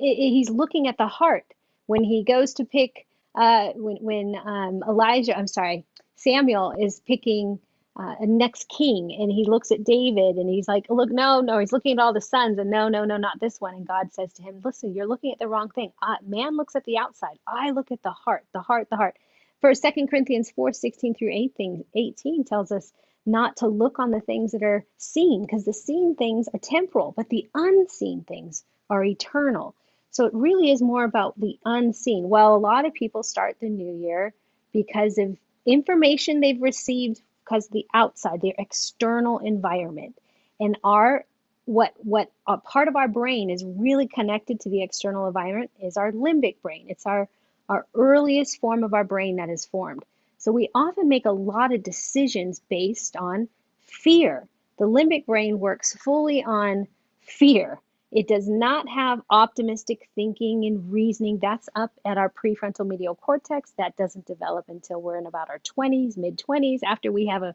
he's 0.00 0.50
looking 0.50 0.88
at 0.88 0.98
the 0.98 1.06
heart. 1.06 1.44
When 1.86 2.04
he 2.04 2.24
goes 2.24 2.54
to 2.54 2.64
pick, 2.64 3.06
uh, 3.34 3.70
when, 3.74 3.96
when 3.96 4.34
um, 4.36 4.82
Elijah, 4.88 5.36
I'm 5.36 5.46
sorry, 5.48 5.84
Samuel 6.16 6.74
is 6.78 7.00
picking 7.00 7.58
uh, 7.98 8.14
a 8.20 8.26
next 8.26 8.68
king 8.68 9.16
and 9.18 9.30
he 9.30 9.44
looks 9.44 9.72
at 9.72 9.84
David 9.84 10.36
and 10.36 10.48
he's 10.48 10.68
like, 10.68 10.86
Look, 10.88 11.10
no, 11.10 11.40
no, 11.40 11.58
he's 11.58 11.72
looking 11.72 11.98
at 11.98 12.02
all 12.02 12.12
the 12.12 12.20
sons 12.20 12.58
and 12.58 12.70
no, 12.70 12.88
no, 12.88 13.04
no, 13.04 13.16
not 13.16 13.40
this 13.40 13.60
one. 13.60 13.74
And 13.74 13.86
God 13.86 14.12
says 14.12 14.32
to 14.34 14.42
him, 14.42 14.60
Listen, 14.64 14.94
you're 14.94 15.06
looking 15.06 15.32
at 15.32 15.38
the 15.38 15.48
wrong 15.48 15.70
thing. 15.70 15.92
Uh, 16.00 16.16
man 16.26 16.56
looks 16.56 16.76
at 16.76 16.84
the 16.84 16.98
outside. 16.98 17.38
I 17.46 17.70
look 17.70 17.90
at 17.92 18.02
the 18.02 18.12
heart, 18.12 18.44
the 18.52 18.60
heart, 18.60 18.88
the 18.90 18.96
heart. 18.96 19.16
For 19.60 19.74
Second 19.74 20.08
Corinthians 20.08 20.50
4 20.52 20.72
16 20.72 21.14
through 21.14 21.32
18, 21.32 21.84
18 21.94 22.44
tells 22.44 22.72
us 22.72 22.92
not 23.26 23.58
to 23.58 23.66
look 23.66 23.98
on 23.98 24.10
the 24.10 24.20
things 24.20 24.52
that 24.52 24.62
are 24.62 24.84
seen 24.96 25.42
because 25.42 25.64
the 25.64 25.72
seen 25.72 26.14
things 26.14 26.48
are 26.54 26.60
temporal, 26.60 27.12
but 27.16 27.28
the 27.28 27.48
unseen 27.54 28.24
things 28.24 28.64
are 28.88 29.04
eternal. 29.04 29.74
So 30.10 30.26
it 30.26 30.34
really 30.34 30.70
is 30.70 30.82
more 30.82 31.04
about 31.04 31.38
the 31.38 31.58
unseen. 31.64 32.28
Well, 32.28 32.54
a 32.54 32.58
lot 32.58 32.84
of 32.84 32.94
people 32.94 33.22
start 33.22 33.56
the 33.60 33.68
new 33.68 33.94
year 33.96 34.34
because 34.72 35.18
of 35.18 35.36
information 35.66 36.40
they've 36.40 36.60
received 36.60 37.20
because 37.44 37.68
the 37.68 37.86
outside, 37.94 38.40
their 38.42 38.54
external 38.58 39.38
environment, 39.38 40.16
and 40.58 40.78
our 40.84 41.24
what 41.64 41.94
what 41.98 42.30
a 42.46 42.58
part 42.58 42.88
of 42.88 42.96
our 42.96 43.08
brain 43.08 43.50
is 43.50 43.64
really 43.64 44.08
connected 44.08 44.60
to 44.60 44.70
the 44.70 44.82
external 44.82 45.26
environment 45.26 45.70
is 45.82 45.96
our 45.96 46.12
limbic 46.12 46.56
brain. 46.62 46.86
It's 46.88 47.06
our 47.06 47.28
our 47.68 47.86
earliest 47.94 48.60
form 48.60 48.82
of 48.82 48.94
our 48.94 49.04
brain 49.04 49.36
that 49.36 49.48
is 49.48 49.64
formed. 49.64 50.04
So 50.38 50.52
we 50.52 50.70
often 50.74 51.08
make 51.08 51.26
a 51.26 51.32
lot 51.32 51.72
of 51.72 51.82
decisions 51.82 52.60
based 52.68 53.16
on 53.16 53.48
fear. 53.82 54.48
The 54.78 54.86
limbic 54.86 55.26
brain 55.26 55.60
works 55.60 55.94
fully 55.94 56.42
on 56.42 56.88
fear. 57.20 57.78
It 58.12 58.26
does 58.26 58.48
not 58.48 58.88
have 58.88 59.22
optimistic 59.30 60.08
thinking 60.14 60.64
and 60.64 60.92
reasoning. 60.92 61.38
That's 61.38 61.68
up 61.76 61.92
at 62.04 62.18
our 62.18 62.28
prefrontal 62.28 62.86
medial 62.86 63.14
cortex. 63.14 63.72
That 63.78 63.96
doesn't 63.96 64.26
develop 64.26 64.68
until 64.68 65.00
we're 65.00 65.18
in 65.18 65.26
about 65.26 65.48
our 65.48 65.60
20s, 65.60 66.16
mid 66.16 66.38
20s, 66.38 66.80
after 66.82 67.12
we 67.12 67.26
have 67.26 67.42
a 67.42 67.54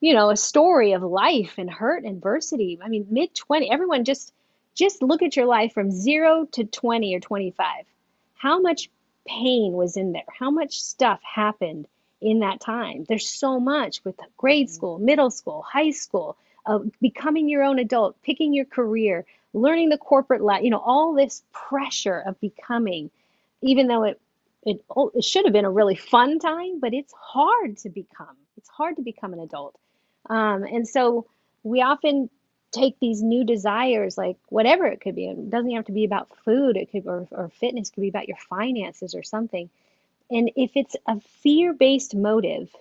you 0.00 0.14
know, 0.14 0.30
a 0.30 0.36
story 0.36 0.92
of 0.92 1.02
life 1.02 1.54
and 1.58 1.70
hurt 1.70 2.04
and 2.04 2.16
adversity. 2.16 2.78
I 2.82 2.88
mean, 2.88 3.06
mid 3.10 3.34
20, 3.34 3.70
everyone 3.70 4.04
just 4.04 4.32
just 4.74 5.02
look 5.02 5.22
at 5.22 5.34
your 5.34 5.46
life 5.46 5.72
from 5.72 5.90
0 5.90 6.46
to 6.52 6.64
20 6.64 7.14
or 7.16 7.20
25. 7.20 7.84
How 8.36 8.60
much 8.60 8.90
pain 9.26 9.72
was 9.72 9.96
in 9.96 10.12
there? 10.12 10.22
How 10.38 10.50
much 10.52 10.80
stuff 10.80 11.20
happened 11.22 11.88
in 12.20 12.40
that 12.40 12.60
time? 12.60 13.04
There's 13.08 13.28
so 13.28 13.58
much 13.58 14.04
with 14.04 14.14
grade 14.36 14.70
school, 14.70 15.00
middle 15.00 15.32
school, 15.32 15.62
high 15.62 15.90
school, 15.90 16.36
uh, 16.64 16.78
becoming 17.00 17.48
your 17.48 17.64
own 17.64 17.80
adult, 17.80 18.22
picking 18.22 18.54
your 18.54 18.66
career, 18.66 19.24
learning 19.52 19.88
the 19.88 19.98
corporate 19.98 20.42
life, 20.42 20.62
you 20.62 20.70
know, 20.70 20.82
all 20.84 21.14
this 21.14 21.42
pressure 21.52 22.18
of 22.18 22.40
becoming, 22.40 23.10
even 23.62 23.86
though 23.86 24.04
it, 24.04 24.20
it, 24.64 24.84
oh, 24.94 25.10
it 25.14 25.24
should 25.24 25.44
have 25.44 25.52
been 25.52 25.64
a 25.64 25.70
really 25.70 25.94
fun 25.94 26.38
time, 26.38 26.80
but 26.80 26.92
it's 26.92 27.12
hard 27.12 27.78
to 27.78 27.88
become. 27.88 28.36
It's 28.56 28.68
hard 28.68 28.96
to 28.96 29.02
become 29.02 29.32
an 29.32 29.40
adult. 29.40 29.76
Um, 30.28 30.64
and 30.64 30.86
so 30.86 31.26
we 31.62 31.80
often 31.80 32.28
take 32.70 32.98
these 33.00 33.22
new 33.22 33.44
desires, 33.44 34.18
like 34.18 34.36
whatever 34.48 34.86
it 34.86 35.00
could 35.00 35.14
be. 35.14 35.26
It 35.26 35.50
doesn't 35.50 35.70
have 35.70 35.86
to 35.86 35.92
be 35.92 36.04
about 36.04 36.28
food. 36.44 36.76
It 36.76 36.90
could, 36.90 37.06
or, 37.06 37.26
or 37.30 37.48
fitness 37.48 37.90
could 37.90 38.02
be 38.02 38.08
about 38.08 38.28
your 38.28 38.36
finances 38.48 39.14
or 39.14 39.22
something. 39.22 39.70
And 40.30 40.50
if 40.56 40.72
it's 40.76 40.96
a 41.06 41.20
fear 41.42 41.72
based 41.72 42.14
motive, 42.14 42.74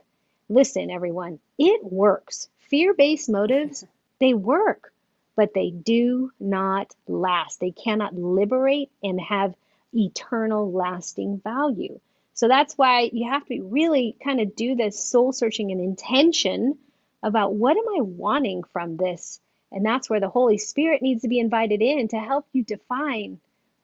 listen, 0.50 0.92
everyone, 0.92 1.40
it 1.58 1.84
works. 1.84 2.50
Fear 2.70 2.94
based 2.96 3.30
motives, 3.30 3.86
they 4.20 4.34
work 4.34 4.92
but 5.38 5.54
they 5.54 5.70
do 5.70 6.32
not 6.40 6.94
last. 7.08 7.62
They 7.62 7.72
cannot 7.72 8.16
liberate 8.16 8.90
and 9.04 9.22
have 9.22 9.56
eternal 9.94 10.72
lasting 10.74 11.40
value. 11.44 12.00
So 12.34 12.48
that's 12.48 12.78
why 12.78 13.10
you 13.14 13.30
have 13.30 13.46
to 13.46 13.62
really 13.62 14.18
kind 14.22 14.42
of 14.42 14.56
do 14.56 14.76
this 14.76 15.00
soul 15.00 15.32
searching 15.32 15.72
and 15.72 15.80
intention 15.80 16.78
about 17.24 17.54
what 17.54 17.78
am 17.78 17.86
I 17.98 18.02
wanting 18.02 18.64
from 18.64 18.98
this? 18.98 19.40
And 19.72 19.86
that's 19.86 20.10
where 20.10 20.20
the 20.20 20.30
Holy 20.30 20.58
Spirit 20.58 21.02
needs 21.02 21.22
to 21.22 21.28
be 21.28 21.40
invited 21.40 21.82
in 21.82 22.08
to 22.10 22.20
help 22.20 22.48
you 22.52 22.64
define 22.64 23.40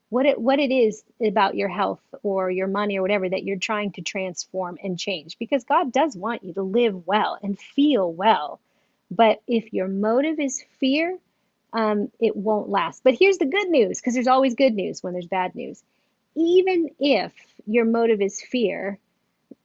what 0.10 0.26
it 0.26 0.40
what 0.40 0.60
it 0.60 0.72
is 0.72 1.04
about 1.24 1.56
your 1.56 1.70
health 1.70 2.02
or 2.24 2.50
your 2.50 2.68
money 2.68 2.98
or 2.98 3.02
whatever 3.02 3.28
that 3.28 3.44
you're 3.44 3.58
trying 3.58 3.92
to 3.92 4.02
transform 4.02 4.78
and 4.84 5.00
change 5.00 5.38
because 5.40 5.64
God 5.64 5.92
does 5.92 6.16
want 6.16 6.44
you 6.44 6.54
to 6.54 6.64
live 6.64 7.08
well 7.08 7.38
and 7.42 7.60
feel 7.60 8.12
well. 8.12 8.60
But 9.10 9.42
if 9.48 9.74
your 9.74 9.88
motive 9.88 10.40
is 10.40 10.64
fear, 10.80 11.18
um, 11.74 12.12
it 12.20 12.36
won't 12.36 12.70
last. 12.70 13.04
But 13.04 13.16
here's 13.20 13.40
the 13.40 13.46
good 13.46 13.70
news 13.70 14.00
because 14.00 14.14
there's 14.14 14.28
always 14.28 14.56
good 14.56 14.76
news 14.76 15.02
when 15.02 15.14
there's 15.14 15.28
bad 15.28 15.56
news. 15.56 15.84
Even 16.36 16.90
if 17.00 17.34
your 17.66 17.86
motive 17.86 18.22
is 18.22 18.42
fear, 18.42 19.00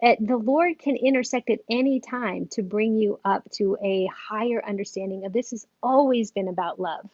eh, 0.03 0.17
the 0.19 0.37
Lord 0.37 0.79
can 0.79 0.97
intersect 0.97 1.51
at 1.51 1.61
any 1.71 2.01
time 2.01 2.47
to 2.53 2.63
bring 2.63 2.97
you 2.97 3.21
up 3.25 3.51
to 3.53 3.77
a 3.83 4.07
higher 4.07 4.65
understanding 4.67 5.25
of 5.25 5.33
this 5.33 5.51
has 5.51 5.67
always 5.83 6.31
been 6.31 6.49
about 6.49 6.81
love. 6.81 7.09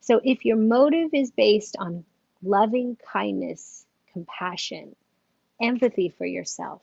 So 0.00 0.20
if 0.24 0.44
your 0.44 0.56
motive 0.56 1.10
is 1.12 1.30
based 1.30 1.76
on 1.78 2.04
loving 2.42 2.96
kindness, 3.12 3.84
compassion, 4.12 4.96
empathy 5.60 6.08
for 6.08 6.24
yourself, 6.24 6.80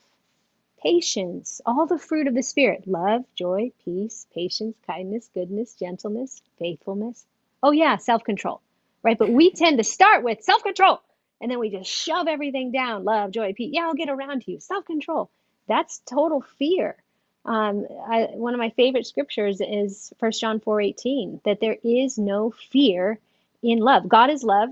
patience, 0.84 1.62
all 1.66 1.88
the 1.88 1.98
fruit 1.98 2.28
of 2.28 2.36
the 2.36 2.44
Spirit 2.44 2.88
love, 2.88 3.24
joy, 3.36 3.72
peace, 3.84 4.28
patience, 4.36 4.76
kindness, 4.86 5.30
goodness, 5.34 5.74
gentleness, 5.74 6.44
faithfulness, 6.60 7.26
Oh, 7.66 7.72
yeah, 7.72 7.98
self 7.98 8.24
control, 8.24 8.62
right? 9.02 9.18
But 9.18 9.32
we 9.32 9.50
tend 9.50 9.80
to 9.80 9.84
start 9.84 10.24
with 10.24 10.44
self 10.44 10.62
control 10.62 11.02
and 11.42 11.50
then 11.50 11.58
we 11.58 11.72
just 11.72 11.90
shove 11.90 12.28
everything 12.28 12.72
down 12.72 13.04
love, 13.04 13.32
joy, 13.32 13.54
peace. 13.54 13.72
Yeah, 13.74 13.88
I'll 13.88 13.96
get 13.96 14.08
around 14.08 14.44
to 14.44 14.52
you. 14.52 14.60
Self 14.60 14.86
control. 14.86 15.32
That's 15.68 16.00
total 16.06 16.42
fear. 16.60 16.96
Um, 17.44 17.88
I, 18.08 18.28
one 18.34 18.54
of 18.54 18.60
my 18.60 18.70
favorite 18.70 19.08
scriptures 19.08 19.62
is 19.62 20.14
1 20.20 20.32
John 20.34 20.60
4 20.60 20.80
18, 20.80 21.42
that 21.44 21.60
there 21.60 21.78
is 21.84 22.20
no 22.20 22.52
fear 22.52 23.18
in 23.64 23.80
love. 23.80 24.08
God 24.08 24.30
is 24.30 24.44
love. 24.44 24.70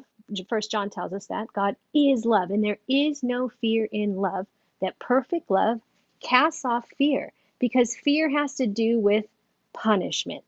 First 0.48 0.70
John 0.70 0.92
tells 0.92 1.14
us 1.14 1.26
that. 1.28 1.52
God 1.52 1.76
is 1.96 2.26
love. 2.26 2.52
And 2.52 2.64
there 2.64 2.78
is 2.88 3.24
no 3.24 3.50
fear 3.50 3.90
in 3.92 4.18
love. 4.18 4.46
That 4.82 5.00
perfect 5.00 5.50
love 5.50 5.82
casts 6.20 6.64
off 6.64 6.88
fear 7.00 7.32
because 7.58 7.96
fear 7.96 8.30
has 8.30 8.54
to 8.58 8.68
do 8.68 9.00
with 9.00 9.26
punishment 9.74 10.46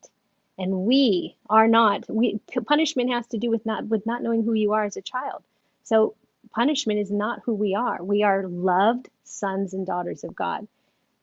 and 0.58 0.72
we 0.72 1.36
are 1.50 1.68
not 1.68 2.08
we 2.08 2.40
punishment 2.66 3.10
has 3.10 3.26
to 3.28 3.38
do 3.38 3.50
with 3.50 3.64
not 3.66 3.86
with 3.86 4.06
not 4.06 4.22
knowing 4.22 4.42
who 4.42 4.54
you 4.54 4.72
are 4.72 4.84
as 4.84 4.96
a 4.96 5.02
child. 5.02 5.42
So 5.84 6.14
punishment 6.50 7.00
is 7.00 7.10
not 7.10 7.42
who 7.44 7.54
we 7.54 7.74
are. 7.74 8.02
We 8.02 8.22
are 8.22 8.46
loved 8.46 9.08
sons 9.24 9.74
and 9.74 9.86
daughters 9.86 10.24
of 10.24 10.34
god. 10.34 10.66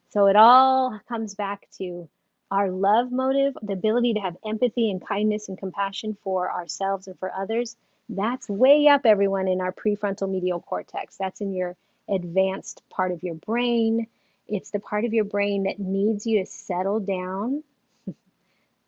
So 0.10 0.28
it 0.28 0.36
all 0.36 1.00
comes 1.08 1.36
back 1.36 1.68
to 1.78 2.08
our 2.52 2.70
love 2.70 3.12
motive 3.12 3.58
the 3.64 3.74
ability 3.74 4.14
to 4.14 4.20
have 4.20 4.38
empathy 4.46 4.92
and 4.92 5.06
kindness 5.06 5.50
and 5.50 5.58
compassion 5.58 6.16
for 6.24 6.52
ourselves 6.52 7.08
and 7.08 7.18
for 7.18 7.34
others. 7.34 7.76
That's 8.10 8.48
way 8.48 8.88
up 8.88 9.06
everyone 9.06 9.48
in 9.48 9.62
our 9.62 9.72
prefrontal 9.72 10.30
medial 10.30 10.60
cortex. 10.60 11.18
That's 11.18 11.42
in 11.42 11.54
your 11.54 11.76
advanced 12.08 12.84
part 12.90 13.12
of 13.12 13.24
your 13.24 13.36
brain. 13.36 14.08
It's 14.48 14.72
the 14.72 14.80
part 14.80 15.06
of 15.06 15.14
your 15.14 15.24
brain 15.24 15.64
that 15.64 15.80
needs 15.80 16.28
you 16.28 16.40
to 16.40 16.46
settle 16.46 17.00
down 17.00 17.64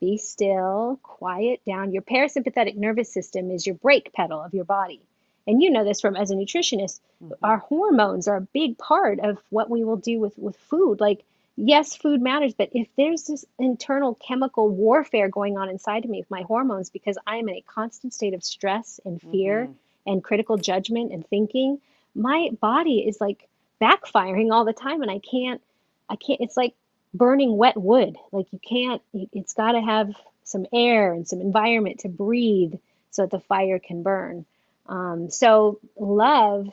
be 0.05 0.17
still, 0.17 0.99
quiet 1.01 1.61
down. 1.65 1.91
Your 1.91 2.03
parasympathetic 2.03 2.75
nervous 2.75 3.11
system 3.11 3.49
is 3.49 3.65
your 3.65 3.75
brake 3.75 4.13
pedal 4.13 4.41
of 4.41 4.53
your 4.53 4.65
body. 4.65 5.01
And 5.47 5.61
you 5.61 5.71
know 5.71 5.83
this 5.83 6.01
from 6.01 6.15
as 6.15 6.31
a 6.31 6.35
nutritionist, 6.35 6.99
mm-hmm. 7.23 7.33
our 7.43 7.57
hormones 7.57 8.27
are 8.27 8.37
a 8.37 8.41
big 8.41 8.77
part 8.77 9.19
of 9.19 9.37
what 9.49 9.69
we 9.69 9.83
will 9.83 9.97
do 9.97 10.19
with, 10.19 10.37
with 10.37 10.57
food. 10.57 10.99
Like, 10.99 11.23
yes, 11.55 11.95
food 11.95 12.21
matters, 12.21 12.53
but 12.53 12.69
if 12.73 12.87
there's 12.97 13.23
this 13.23 13.45
internal 13.57 14.15
chemical 14.15 14.69
warfare 14.69 15.29
going 15.29 15.57
on 15.57 15.69
inside 15.69 16.03
of 16.03 16.11
me 16.11 16.19
with 16.19 16.31
my 16.31 16.43
hormones 16.43 16.89
because 16.91 17.17
I 17.25 17.37
am 17.37 17.49
in 17.49 17.55
a 17.55 17.61
constant 17.61 18.13
state 18.13 18.33
of 18.33 18.43
stress 18.43 18.99
and 19.05 19.19
fear 19.21 19.65
mm-hmm. 19.65 20.11
and 20.11 20.23
critical 20.23 20.57
judgment 20.57 21.13
and 21.13 21.25
thinking, 21.25 21.79
my 22.13 22.49
body 22.61 22.99
is 22.99 23.19
like 23.19 23.47
backfiring 23.81 24.51
all 24.51 24.65
the 24.65 24.73
time 24.73 25.01
and 25.01 25.11
I 25.11 25.19
can't 25.19 25.61
I 26.09 26.15
can't 26.15 26.39
it's 26.39 26.55
like 26.55 26.75
burning 27.17 27.57
wet 27.57 27.77
wood. 27.77 28.17
Like 28.31 28.47
you 28.51 28.59
can't, 28.59 29.01
it's 29.13 29.53
got 29.53 29.73
to 29.73 29.81
have 29.81 30.13
some 30.43 30.65
air 30.73 31.13
and 31.13 31.27
some 31.27 31.41
environment 31.41 31.99
to 32.01 32.09
breathe 32.09 32.75
so 33.11 33.23
that 33.23 33.31
the 33.31 33.39
fire 33.39 33.79
can 33.79 34.03
burn. 34.03 34.45
Um, 34.87 35.29
so, 35.29 35.79
love 35.97 36.67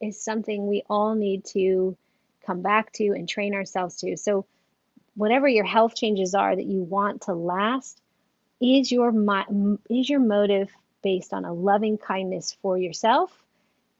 is 0.00 0.22
something 0.22 0.66
we 0.66 0.84
all 0.88 1.14
need 1.14 1.44
to 1.46 1.96
come 2.46 2.62
back 2.62 2.92
to 2.94 3.08
and 3.08 3.28
train 3.28 3.54
ourselves 3.54 3.96
to. 3.96 4.16
So, 4.16 4.46
whatever 5.14 5.46
your 5.46 5.64
health 5.64 5.94
changes 5.94 6.34
are 6.34 6.54
that 6.54 6.64
you 6.64 6.82
want 6.82 7.22
to 7.22 7.34
last, 7.34 8.00
is 8.60 8.90
your 8.90 9.12
is 9.90 10.08
your 10.08 10.20
motive 10.20 10.70
based 11.02 11.32
on 11.32 11.44
a 11.44 11.52
loving 11.52 11.98
kindness 11.98 12.56
for 12.62 12.78
yourself, 12.78 13.30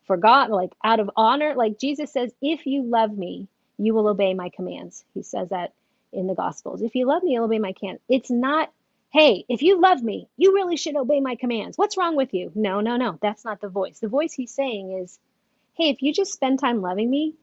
for 0.06 0.16
God, 0.16 0.50
like 0.50 0.72
out 0.82 1.00
of 1.00 1.10
honor? 1.14 1.54
Like 1.54 1.78
Jesus 1.78 2.10
says, 2.10 2.32
if 2.40 2.66
you 2.66 2.84
love 2.84 3.16
me, 3.16 3.48
you 3.76 3.94
will 3.94 4.08
obey 4.08 4.34
my 4.34 4.48
commands. 4.48 5.04
He 5.14 5.22
says 5.22 5.50
that 5.50 5.72
in 6.12 6.26
the 6.26 6.34
Gospels. 6.34 6.82
If 6.82 6.94
you 6.94 7.06
love 7.06 7.22
me, 7.22 7.32
you'll 7.32 7.44
obey 7.44 7.58
my 7.58 7.72
command. 7.72 7.98
It's 8.08 8.30
not, 8.30 8.72
hey, 9.10 9.44
if 9.48 9.62
you 9.62 9.80
love 9.80 10.02
me, 10.02 10.28
you 10.36 10.54
really 10.54 10.76
should 10.76 10.96
obey 10.96 11.20
my 11.20 11.36
commands. 11.36 11.76
What's 11.76 11.96
wrong 11.96 12.16
with 12.16 12.34
you? 12.34 12.52
No, 12.54 12.80
no, 12.80 12.96
no. 12.96 13.18
That's 13.20 13.44
not 13.44 13.60
the 13.60 13.68
voice. 13.68 13.98
The 14.00 14.08
voice 14.08 14.32
he's 14.32 14.52
saying 14.52 14.92
is, 14.92 15.18
hey, 15.76 15.90
if 15.90 16.02
you 16.02 16.12
just 16.12 16.32
spend 16.32 16.58
time 16.58 16.82
loving 16.82 17.08
me, 17.08 17.34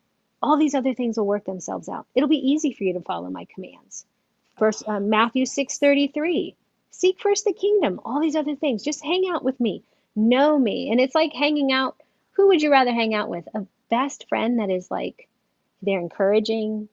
all 0.42 0.58
these 0.58 0.76
other 0.76 0.94
things 0.94 1.18
will 1.18 1.26
work 1.26 1.46
themselves 1.46 1.90
out. 1.90 2.06
It'll 2.14 2.30
be 2.30 2.52
easy 2.52 2.74
for 2.74 2.84
you 2.84 2.94
to 2.94 3.02
follow 3.02 3.30
my 3.30 3.46
commands. 3.54 4.06
Verse 4.60 4.84
uh, 4.88 5.00
Matthew 5.00 5.46
6:33. 5.46 6.56
Seek 6.92 7.20
first 7.20 7.44
the 7.46 7.54
kingdom, 7.54 8.00
all 8.06 8.22
these 8.22 8.36
other 8.38 8.56
things. 8.56 8.84
Just 8.84 9.04
hang 9.04 9.30
out 9.34 9.44
with 9.44 9.60
me. 9.60 9.84
Know 10.16 10.58
me. 10.58 10.92
And 10.92 11.02
it's 11.02 11.16
like 11.16 11.34
hanging 11.34 11.72
out. 11.72 11.98
Who 12.34 12.48
would 12.48 12.62
you 12.62 12.72
rather 12.72 12.94
hang 12.94 13.14
out 13.14 13.30
with? 13.30 13.48
A 13.54 13.66
best 13.90 14.30
friend 14.30 14.60
that 14.60 14.70
is 14.70 14.90
like 14.90 15.28
they're 15.82 16.00
encouraging, 16.00 16.88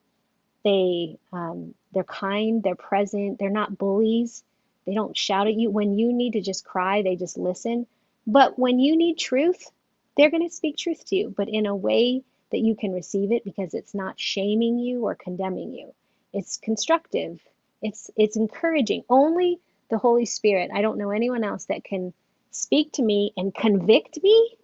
they 0.64 1.18
um, 1.32 1.74
they're 1.92 2.04
kind, 2.04 2.62
they're 2.62 2.74
present, 2.74 3.38
they're 3.38 3.50
not 3.50 3.78
bullies. 3.78 4.44
They 4.86 4.94
don't 4.94 5.16
shout 5.16 5.46
at 5.46 5.54
you 5.54 5.70
when 5.70 5.98
you 5.98 6.12
need 6.12 6.32
to 6.32 6.40
just 6.40 6.64
cry, 6.64 7.02
they 7.02 7.16
just 7.16 7.38
listen. 7.38 7.86
But 8.26 8.58
when 8.58 8.78
you 8.78 8.96
need 8.96 9.18
truth, 9.18 9.70
they're 10.16 10.30
going 10.30 10.48
to 10.48 10.54
speak 10.54 10.76
truth 10.76 11.04
to 11.06 11.16
you, 11.16 11.34
but 11.36 11.48
in 11.48 11.66
a 11.66 11.74
way 11.74 12.22
that 12.50 12.58
you 12.58 12.76
can 12.76 12.92
receive 12.92 13.32
it 13.32 13.44
because 13.44 13.74
it's 13.74 13.94
not 13.94 14.20
shaming 14.20 14.78
you 14.78 15.04
or 15.06 15.14
condemning 15.14 15.72
you. 15.72 15.94
It's 16.32 16.56
constructive. 16.56 17.40
It's 17.80 18.10
it's 18.16 18.36
encouraging. 18.36 19.04
Only 19.08 19.58
the 19.90 19.98
Holy 19.98 20.26
Spirit. 20.26 20.70
I 20.72 20.82
don't 20.82 20.98
know 20.98 21.10
anyone 21.10 21.44
else 21.44 21.66
that 21.66 21.84
can 21.84 22.12
speak 22.50 22.92
to 22.92 23.02
me 23.02 23.32
and 23.36 23.54
convict 23.54 24.22
me. 24.22 24.56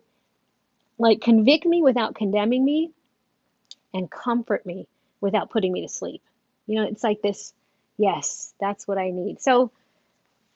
Like 0.98 1.20
convict 1.20 1.64
me 1.64 1.82
without 1.82 2.14
condemning 2.14 2.64
me 2.64 2.92
and 3.94 4.10
comfort 4.10 4.66
me 4.66 4.86
without 5.20 5.50
putting 5.50 5.72
me 5.72 5.82
to 5.82 5.88
sleep. 5.88 6.22
You 6.66 6.76
know, 6.80 6.88
it's 6.88 7.04
like 7.04 7.22
this, 7.22 7.52
yes, 7.98 8.52
that's 8.60 8.86
what 8.86 8.98
I 8.98 9.10
need. 9.10 9.40
So 9.40 9.70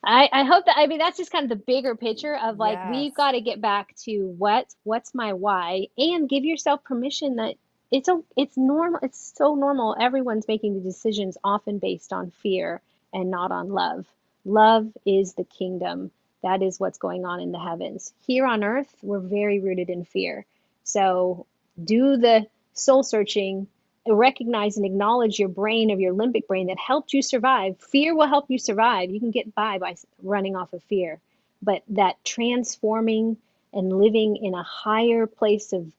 I, 0.03 0.29
I 0.31 0.43
hope 0.43 0.65
that 0.65 0.75
I 0.77 0.87
mean 0.87 0.99
that's 0.99 1.17
just 1.17 1.31
kind 1.31 1.43
of 1.45 1.49
the 1.49 1.63
bigger 1.65 1.95
picture 1.95 2.35
of 2.35 2.57
like 2.59 2.79
Yes. 2.79 2.89
we've 2.89 3.13
got 3.13 3.31
to 3.33 3.41
get 3.41 3.61
back 3.61 3.95
to 4.03 4.27
what 4.37 4.67
what's 4.83 5.13
my 5.15 5.33
why 5.33 5.87
and 5.97 6.29
give 6.29 6.43
yourself 6.43 6.83
permission 6.83 7.37
that 7.37 7.55
it's 7.91 8.07
a 8.09 8.21
it's 8.35 8.57
normal 8.57 8.99
it's 9.03 9.33
so 9.37 9.55
normal 9.55 9.95
everyone's 9.99 10.47
making 10.47 10.73
the 10.75 10.81
decisions 10.81 11.37
often 11.43 11.79
based 11.79 12.11
on 12.13 12.31
fear 12.31 12.81
and 13.13 13.31
not 13.31 13.51
on 13.51 13.69
love 13.69 14.05
love 14.45 14.87
is 15.05 15.33
the 15.35 15.45
kingdom 15.45 16.11
that 16.43 16.61
is 16.61 16.79
what's 16.79 16.97
going 16.97 17.25
on 17.25 17.39
in 17.39 17.51
the 17.51 17.59
heavens 17.59 18.13
here 18.27 18.45
on 18.45 18.63
earth 18.63 18.93
we're 19.01 19.19
very 19.19 19.59
rooted 19.59 19.89
in 19.89 20.03
fear 20.03 20.45
so 20.83 21.45
do 21.81 22.17
the 22.17 22.45
soul 22.73 23.03
searching 23.03 23.67
recognize 24.07 24.77
and 24.77 24.85
acknowledge 24.85 25.39
your 25.39 25.49
brain 25.49 25.91
of 25.91 25.99
your 25.99 26.13
limbic 26.13 26.47
brain 26.47 26.67
that 26.67 26.77
helped 26.77 27.13
you 27.13 27.21
survive. 27.21 27.79
Fear 27.79 28.15
will 28.15 28.27
help 28.27 28.45
you 28.49 28.59
survive. 28.59 29.09
You 29.09 29.19
can 29.19 29.31
get 29.31 29.55
by 29.55 29.77
by 29.77 29.95
running 30.21 30.55
off 30.55 30.73
of 30.73 30.83
fear. 30.83 31.19
But 31.61 31.83
that 31.89 32.23
transforming 32.25 33.37
and 33.71 33.97
living 33.97 34.37
in 34.37 34.53
a 34.53 34.63
higher 34.63 35.27
place 35.27 35.73
of 35.73 35.91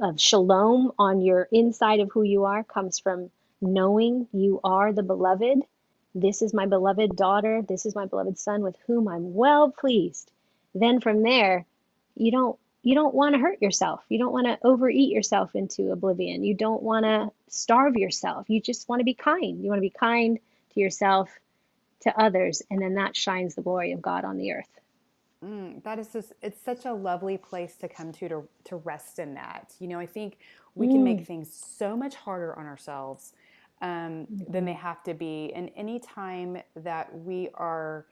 of 0.00 0.20
shalom 0.20 0.92
on 0.98 1.20
your 1.20 1.46
inside 1.52 2.00
of 2.00 2.10
who 2.12 2.22
you 2.22 2.44
are 2.44 2.64
comes 2.64 2.98
from 2.98 3.30
knowing 3.60 4.26
you 4.32 4.60
are 4.64 4.92
the 4.92 5.02
beloved. 5.02 5.60
This 6.14 6.42
is 6.42 6.54
my 6.54 6.66
beloved 6.66 7.14
daughter. 7.14 7.62
This 7.62 7.84
is 7.84 7.94
my 7.94 8.06
beloved 8.06 8.38
son 8.38 8.62
with 8.62 8.76
whom 8.86 9.08
i'm 9.08 9.34
well 9.34 9.70
pleased. 9.70 10.30
Then 10.74 11.00
from 11.00 11.22
there 11.22 11.66
you 12.16 12.32
don't 12.32 12.58
you 12.82 12.94
don't 12.94 13.14
want 13.14 13.34
to 13.34 13.40
hurt 13.40 13.60
yourself. 13.62 14.02
You 14.08 14.18
don't 14.18 14.32
want 14.32 14.46
to 14.46 14.58
overeat 14.64 15.10
yourself 15.12 15.54
into 15.54 15.92
oblivion. 15.92 16.44
You 16.44 16.54
don't 16.54 16.82
want 16.82 17.04
to 17.04 17.30
starve 17.48 17.96
yourself. 17.96 18.48
You 18.48 18.60
just 18.60 18.88
want 18.88 19.00
to 19.00 19.04
be 19.04 19.14
kind. 19.14 19.62
You 19.62 19.68
want 19.68 19.78
to 19.78 19.82
be 19.82 19.90
kind 19.90 20.38
to 20.74 20.80
yourself, 20.80 21.30
to 22.02 22.20
others, 22.20 22.62
and 22.70 22.80
then 22.80 22.94
that 22.94 23.16
shines 23.16 23.54
the 23.54 23.62
glory 23.62 23.92
of 23.92 24.02
God 24.02 24.24
on 24.24 24.38
the 24.38 24.52
earth. 24.52 24.80
Mm, 25.44 25.82
that 25.84 25.98
is 25.98 26.12
just, 26.12 26.32
it's 26.42 26.60
such 26.60 26.84
a 26.84 26.92
lovely 26.92 27.38
place 27.38 27.76
to 27.76 27.88
come 27.88 28.12
to, 28.12 28.28
to 28.28 28.48
to 28.64 28.76
rest 28.78 29.18
in 29.20 29.34
that. 29.34 29.72
You 29.78 29.86
know, 29.88 29.98
I 30.00 30.06
think 30.06 30.38
we 30.74 30.88
can 30.88 31.04
make 31.04 31.20
Mm, 31.20 31.26
things 31.26 31.52
so 31.52 31.96
much 31.96 32.16
harder 32.16 32.58
on 32.58 32.66
ourselves 32.66 33.32
um, 33.80 34.26
than 34.48 34.64
they 34.64 34.72
have 34.72 35.02
to 35.04 35.14
be. 35.14 35.52
And 35.54 35.70
any 35.76 36.00
time 36.00 36.58
that 36.74 37.16
we 37.16 37.50
are, 37.54 38.06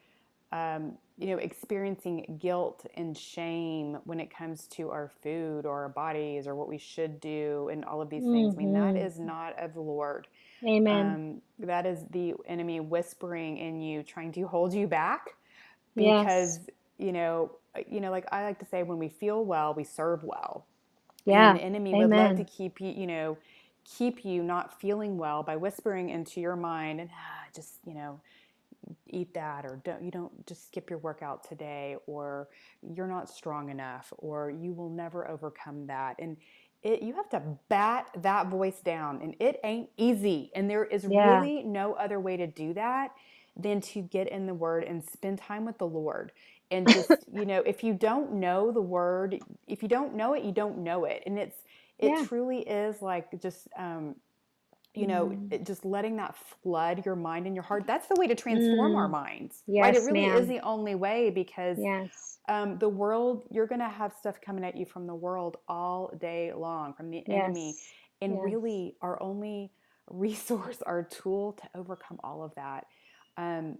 um, 0.52 0.98
you 1.18 1.28
know, 1.28 1.38
experiencing 1.38 2.38
guilt 2.40 2.86
and 2.94 3.16
shame 3.16 3.98
when 4.04 4.20
it 4.20 4.34
comes 4.34 4.66
to 4.68 4.90
our 4.90 5.10
food 5.22 5.66
or 5.66 5.82
our 5.82 5.88
bodies 5.88 6.46
or 6.46 6.54
what 6.54 6.68
we 6.68 6.78
should 6.78 7.20
do 7.20 7.68
and 7.72 7.84
all 7.84 8.02
of 8.02 8.10
these 8.10 8.26
things, 8.26 8.54
I 8.56 8.58
mean, 8.58 8.72
that 8.74 8.96
Mhm. 8.96 9.18
not 9.18 9.58
of 9.58 9.74
the 9.74 9.80
Lord. 9.80 10.28
Amen. 10.66 11.18
Um, 11.18 11.42
that 11.60 11.86
is 11.86 12.04
the 12.10 12.34
enemy 12.46 12.80
whispering 12.80 13.58
in 13.58 13.80
you, 13.82 14.02
trying 14.02 14.32
to 14.32 14.42
hold 14.46 14.74
you 14.74 14.86
back 14.88 15.30
Yes. 15.96 16.60
because 16.60 16.60
you 16.98 17.12
know 17.12 17.52
uh, 17.76 17.80
you 17.88 18.00
know 18.00 18.10
like 18.10 18.26
i 18.32 18.44
like 18.44 18.58
to 18.58 18.66
say 18.66 18.82
when 18.82 18.98
we 18.98 19.08
feel 19.08 19.44
well 19.44 19.74
we 19.74 19.84
serve 19.84 20.22
well 20.24 20.66
and 21.32 21.50
Yeah. 21.50 21.54
the 21.54 21.62
enemy 21.62 21.94
would 21.94 22.12
love 22.12 22.34
to 22.36 22.44
keep 22.44 22.80
you 22.80 22.90
you 22.90 23.06
know 23.06 23.38
keep 23.84 24.24
you 24.24 24.42
not 24.42 24.80
feeling 24.80 25.18
well 25.18 25.42
by 25.42 25.56
whispering 25.56 26.10
into 26.10 26.40
your 26.40 26.56
mind 26.56 27.00
and 27.00 27.10
ah, 27.12 27.46
just 27.54 27.74
you 27.86 27.94
know 27.94 28.20
eat 29.08 29.34
that 29.34 29.64
or 29.66 29.80
don't 29.84 30.02
you 30.04 30.10
don't 30.10 30.46
just 30.46 30.68
skip 30.68 30.90
your 30.90 31.00
workout 31.00 31.48
today 31.48 31.96
or 32.06 32.48
you're 32.94 33.08
not 33.08 33.30
strong 33.30 33.70
enough 33.70 34.12
or 34.18 34.50
you 34.50 34.72
will 34.72 34.90
never 34.90 35.28
overcome 35.30 35.86
that 35.86 36.16
and 36.20 36.36
it 36.82 37.02
you 37.02 37.14
have 37.14 37.28
to 37.30 37.42
bat 37.68 38.08
that 38.22 38.48
voice 38.48 38.80
down 38.80 39.20
and 39.22 39.36
it 39.40 39.60
ain't 39.64 39.90
easy 39.98 40.50
and 40.54 40.70
there 40.70 40.84
is 40.84 41.06
Yeah. 41.06 41.08
really 41.08 41.62
no 41.64 41.94
other 41.94 42.20
way 42.20 42.36
to 42.36 42.46
do 42.46 42.74
that 42.74 43.12
than 43.56 43.80
to 43.80 44.02
get 44.02 44.28
in 44.30 44.46
the 44.46 44.54
word 44.54 44.84
and 44.84 45.04
spend 45.04 45.38
time 45.38 45.66
with 45.66 45.78
the 45.78 45.86
Lord 45.86 46.32
and 46.70 46.90
just 46.90 47.24
you 47.32 47.46
know 47.46 47.62
if 47.66 47.84
you 47.84 47.94
don't 47.94 48.32
know 48.34 48.72
the 48.72 48.82
word 48.82 49.40
if 49.68 49.82
you 49.82 49.88
don't 49.88 50.14
know 50.14 50.34
it 50.34 50.44
you 50.44 50.52
don't 50.52 50.78
know 50.78 51.04
it 51.06 51.22
and 51.26 51.38
it's 51.38 51.58
it 51.98 52.16
Yeah. 52.16 52.26
truly 52.28 52.60
is 52.60 53.02
like 53.02 53.40
just 53.42 53.68
um, 53.78 54.16
you 54.96 55.06
know, 55.06 55.34
Mm. 55.34 55.64
just 55.64 55.84
letting 55.84 56.16
that 56.16 56.36
flood 56.62 57.04
your 57.06 57.16
mind 57.16 57.46
and 57.46 57.54
your 57.56 57.64
heart. 57.64 57.84
That's 57.86 58.08
the 58.08 58.16
way 58.16 58.26
to 58.28 58.34
transform 58.34 58.96
our 58.96 59.08
Mm. 59.08 59.10
minds, 59.10 59.64
right? 59.78 59.94
It 59.94 60.02
Yes, 60.02 60.04
really 60.04 60.26
is 60.26 60.48
the 60.48 60.60
only 60.60 60.94
way 60.96 61.30
because 61.30 61.78
Yes. 61.78 62.38
um, 62.48 62.78
the 62.78 62.88
world, 62.88 63.44
you're 63.50 63.66
going 63.66 63.80
to 63.80 63.88
have 63.88 64.12
stuff 64.12 64.40
coming 64.40 64.64
at 64.64 64.76
you 64.76 64.86
from 64.86 65.06
the 65.06 65.14
world 65.14 65.58
all 65.68 66.12
day 66.20 66.52
long, 66.54 66.94
from 66.94 67.10
the 67.10 67.24
enemy. 67.30 67.78
And 68.22 68.34
Yes. 68.34 68.42
really, 68.42 68.96
our 69.02 69.22
only 69.22 69.72
resource, 70.10 70.82
our 70.82 71.04
tool 71.04 71.54
to 71.54 71.68
overcome 71.78 72.20
all 72.24 72.42
of 72.44 72.54
that 72.56 72.86
um, 73.36 73.78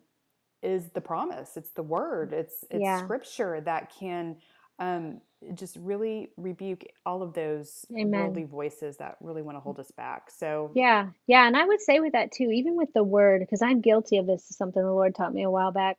is 0.62 0.90
the 0.94 1.00
promise. 1.00 1.57
It's 1.57 1.70
the 1.70 1.83
word. 1.83 2.33
It's 2.33 2.64
it's 2.70 2.90
Yeah. 2.90 2.96
scripture 2.96 3.61
that 3.62 3.92
can 3.98 4.37
um, 4.79 5.20
just 5.55 5.77
really 5.77 6.31
rebuke 6.37 6.85
all 7.05 7.22
of 7.22 7.35
those 7.35 7.87
worldly 7.90 8.44
voices 8.44 8.96
that 8.99 9.16
really 9.20 9.42
want 9.42 9.57
to 9.57 9.61
hold 9.61 9.79
us 9.79 9.90
back. 9.90 10.31
So 10.31 10.70
Yeah. 10.75 11.11
Yeah. 11.27 11.46
And 11.46 11.57
I 11.57 11.64
would 11.64 11.81
say 11.81 12.01
with 12.01 12.12
that 12.12 12.33
too, 12.33 12.51
even 12.51 12.77
with 12.77 12.92
the 12.92 13.05
word, 13.05 13.40
because 13.40 13.62
I'm 13.62 13.81
guilty 13.81 14.18
of 14.18 14.27
this, 14.27 14.51
is 14.51 14.57
something 14.57 14.83
the 14.83 14.92
Lord 14.92 15.14
taught 15.14 15.35
me 15.35 15.42
a 15.42 15.51
while 15.51 15.72
back. 15.72 15.99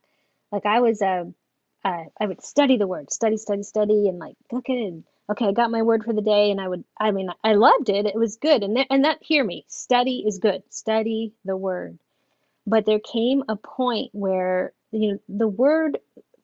Like 0.52 0.66
I 0.66 0.80
was, 0.80 1.02
uh, 1.02 1.24
uh, 1.84 2.04
I 2.20 2.26
would 2.26 2.42
study 2.42 2.76
the 2.76 2.86
word, 2.86 3.12
study, 3.12 3.36
study, 3.36 3.62
study, 3.62 4.08
and 4.08 4.18
like 4.18 4.36
look 4.52 4.68
at 4.68 4.76
it. 4.76 5.04
Okay, 5.30 5.46
I 5.48 5.52
got 5.52 5.70
my 5.70 5.82
word 5.82 6.04
for 6.04 6.14
the 6.14 6.22
day, 6.22 6.50
and 6.50 6.58
I 6.60 6.66
would, 6.68 6.84
I 6.98 7.10
mean, 7.10 7.28
I 7.44 7.52
loved 7.52 7.90
it. 7.90 8.06
It 8.06 8.14
was 8.16 8.36
good, 8.36 8.62
and 8.62 8.76
th 8.76 8.86
and 8.90 9.04
that, 9.04 9.18
hear 9.22 9.44
me, 9.44 9.64
study 9.68 10.24
is 10.26 10.38
good. 10.38 10.62
Study 10.70 11.34
the 11.44 11.56
word. 11.56 11.98
But 12.66 12.86
there 12.86 13.00
came 13.00 13.44
a 13.48 13.56
point 13.56 14.10
where, 14.12 14.72
you 14.92 15.12
know, 15.12 15.18
the 15.28 15.48
word, 15.48 15.98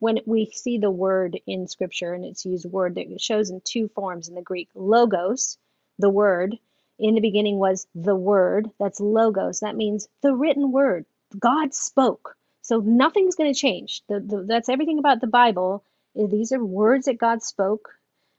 when 0.05 0.21
we 0.27 0.51
see 0.53 0.77
the 0.77 0.91
word 0.91 1.41
in 1.47 1.67
scripture 1.67 2.13
and 2.13 2.27
it's 2.27 2.45
used 2.45 2.67
word 2.67 2.97
that 2.97 3.23
shows 3.23 3.49
in 3.49 3.63
two 3.65 3.89
forms 3.89 4.29
in 4.29 4.35
the 4.35 4.43
Greek, 4.43 4.69
logos, 4.75 5.57
the 5.99 6.11
word, 6.11 6.59
in 6.99 7.15
the 7.15 7.23
beginning 7.23 7.59
was 7.59 7.87
the 7.95 8.15
word, 8.15 8.71
that's 8.79 9.01
logos. 9.01 9.61
That 9.61 9.77
means 9.77 10.07
the 10.23 10.35
written 10.35 10.73
word. 10.73 11.07
God 11.41 11.73
spoke. 11.73 12.37
So 12.61 12.81
nothing's 12.81 13.35
going 13.35 13.55
to 13.55 13.59
change. 13.59 14.03
The, 14.11 14.21
the, 14.21 14.45
that's 14.47 14.69
everything 14.69 14.99
about 14.99 15.23
the 15.23 15.27
Bible. 15.27 15.83
Uh, 16.21 16.27
These 16.27 16.53
are 16.53 16.63
words 16.63 17.07
that 17.07 17.17
God 17.17 17.43
spoke, 17.43 17.89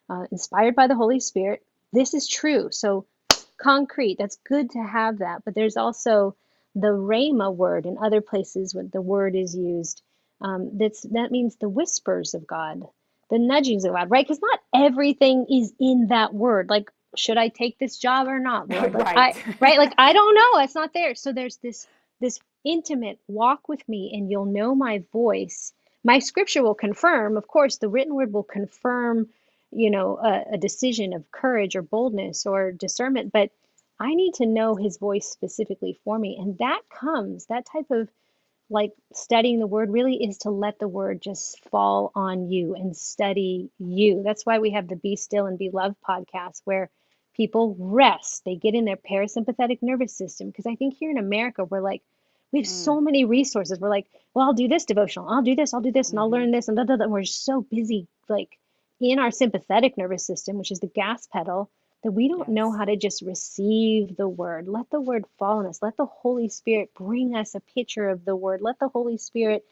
uh, 0.07 0.25
inspired 0.31 0.75
by 0.75 0.85
the 0.85 0.95
Holy 0.95 1.19
Spirit. 1.19 1.63
This 1.91 2.13
is 2.13 2.27
true. 2.27 2.69
So 2.71 3.07
concrete. 3.57 4.17
That's 4.19 4.37
good 4.47 4.69
to 4.71 4.83
have 4.83 5.19
that. 5.19 5.43
But 5.45 5.55
there's 5.55 5.77
also 5.77 6.35
the 6.75 6.89
rhema 6.89 7.53
word 7.55 7.87
in 7.87 7.97
other 7.97 8.21
places 8.21 8.75
when 8.75 8.91
the 8.93 9.01
word 9.01 9.35
is 9.35 9.55
used. 9.55 10.03
Um, 10.41 10.77
that's 10.77 11.01
that 11.11 11.31
means 11.31 11.55
the 11.55 11.69
whispers 11.69 12.33
of 12.33 12.45
God, 12.45 12.83
the 13.29 13.39
nudgings 13.39 13.85
of 13.85 13.93
God, 13.93 14.09
right? 14.09 14.25
Because 14.25 14.41
not 14.41 14.59
everything 14.73 15.45
is 15.49 15.73
in 15.79 16.07
that 16.07 16.33
word. 16.33 16.69
Like, 16.69 16.91
should 17.15 17.37
I 17.37 17.47
take 17.47 17.79
this 17.79 17.97
job 17.97 18.27
or 18.27 18.39
not, 18.39 18.69
Lord? 18.69 18.93
Right. 19.05 19.17
I, 19.17 19.55
right? 19.59 19.77
Like 19.77 19.93
I 19.97 20.13
don't 20.13 20.35
know. 20.35 20.59
It's 20.59 20.75
not 20.75 20.93
there. 20.93 21.15
So 21.15 21.31
there's 21.31 21.57
this 21.57 21.87
this 22.19 22.39
intimate 22.63 23.19
walk 23.27 23.69
with 23.69 23.87
me 23.87 24.11
and 24.13 24.29
you'll 24.29 24.45
know 24.45 24.75
my 24.75 25.03
voice. 25.11 25.73
My 26.03 26.19
scripture 26.19 26.63
will 26.63 26.75
confirm, 26.75 27.37
of 27.37 27.47
course, 27.47 27.77
the 27.77 27.89
written 27.89 28.13
word 28.13 28.33
will 28.33 28.43
confirm, 28.43 29.27
you 29.71 29.89
know, 29.89 30.17
a, 30.17 30.53
a 30.53 30.57
decision 30.57 31.13
of 31.13 31.31
courage 31.31 31.75
or 31.75 31.81
boldness 31.81 32.45
or 32.45 32.71
discernment, 32.71 33.31
but 33.31 33.51
I 33.99 34.13
need 34.13 34.35
to 34.35 34.45
know 34.45 34.75
his 34.75 34.97
voice 34.97 35.27
specifically 35.27 35.99
for 36.03 36.19
me. 36.19 36.37
And 36.39 36.57
that 36.59 36.81
comes, 36.89 37.45
that 37.47 37.65
type 37.65 37.89
of 37.91 38.09
like 38.69 38.91
studying 39.13 39.59
the 39.59 39.67
word 39.67 39.91
really 39.91 40.23
is 40.23 40.39
to 40.39 40.49
let 40.49 40.79
the 40.79 40.87
word 40.87 41.21
just 41.21 41.63
fall 41.69 42.11
on 42.15 42.49
you 42.49 42.75
and 42.75 42.95
study 42.95 43.69
you. 43.79 44.23
That's 44.23 44.45
why 44.45 44.59
we 44.59 44.71
have 44.71 44.87
the 44.87 44.95
Be 44.95 45.15
Still 45.15 45.45
and 45.45 45.57
Be 45.57 45.69
Loved 45.71 45.97
podcast 46.07 46.61
where 46.65 46.89
people 47.35 47.75
rest. 47.79 48.43
They 48.45 48.55
get 48.55 48.75
in 48.75 48.85
their 48.85 48.97
parasympathetic 48.97 49.79
nervous 49.81 50.15
system. 50.17 50.47
Because 50.47 50.65
I 50.65 50.75
think 50.75 50.95
here 50.95 51.11
in 51.11 51.17
America, 51.17 51.63
we're 51.65 51.81
like, 51.81 52.01
we 52.51 52.59
have 52.59 52.67
so 52.67 52.99
Mm. 52.99 53.01
many 53.01 53.25
resources. 53.25 53.79
We're 53.79 53.89
like, 53.89 54.07
well, 54.33 54.45
I'll 54.47 54.53
do 54.53 54.67
this 54.67 54.85
devotional, 54.85 55.29
I'll 55.29 55.41
do 55.43 55.55
this, 55.55 55.73
I'll 55.73 55.81
do 55.81 55.91
this, 55.91 56.11
and 56.11 56.19
I'll 56.19 56.29
hmm 56.29 56.31
learn 56.31 56.51
this, 56.51 56.67
and 56.67 56.77
da, 56.77 56.83
da, 56.83 56.95
da. 56.97 57.03
And 57.03 57.11
we're 57.11 57.23
so 57.25 57.61
busy, 57.61 58.07
like 58.29 58.57
in 58.99 59.19
our 59.19 59.31
sympathetic 59.31 59.97
nervous 59.97 60.25
system, 60.25 60.57
which 60.57 60.71
is 60.71 60.79
the 60.79 60.87
gas 60.87 61.27
pedal, 61.27 61.69
that 62.05 62.13
we 62.13 62.29
don't 62.29 62.49
know 62.49 62.71
how 62.71 62.85
to 62.85 62.97
just 62.97 63.23
receive 63.23 64.17
the 64.17 64.29
word. 64.29 64.69
Let 64.69 64.89
the 64.91 65.01
word 65.01 65.25
fall 65.39 65.59
on 65.59 65.67
us. 65.67 65.81
Let 65.83 65.97
the 65.97 66.07
Holy 66.07 66.49
Spirit 66.49 66.91
bring 66.95 67.35
us 67.35 67.55
a 67.55 67.61
picture 67.61 68.09
of 68.09 68.25
the 68.25 68.37
word. 68.37 68.61
Let 68.63 68.79
the 68.79 68.89
Holy 68.89 69.19
Spirit, 69.19 69.65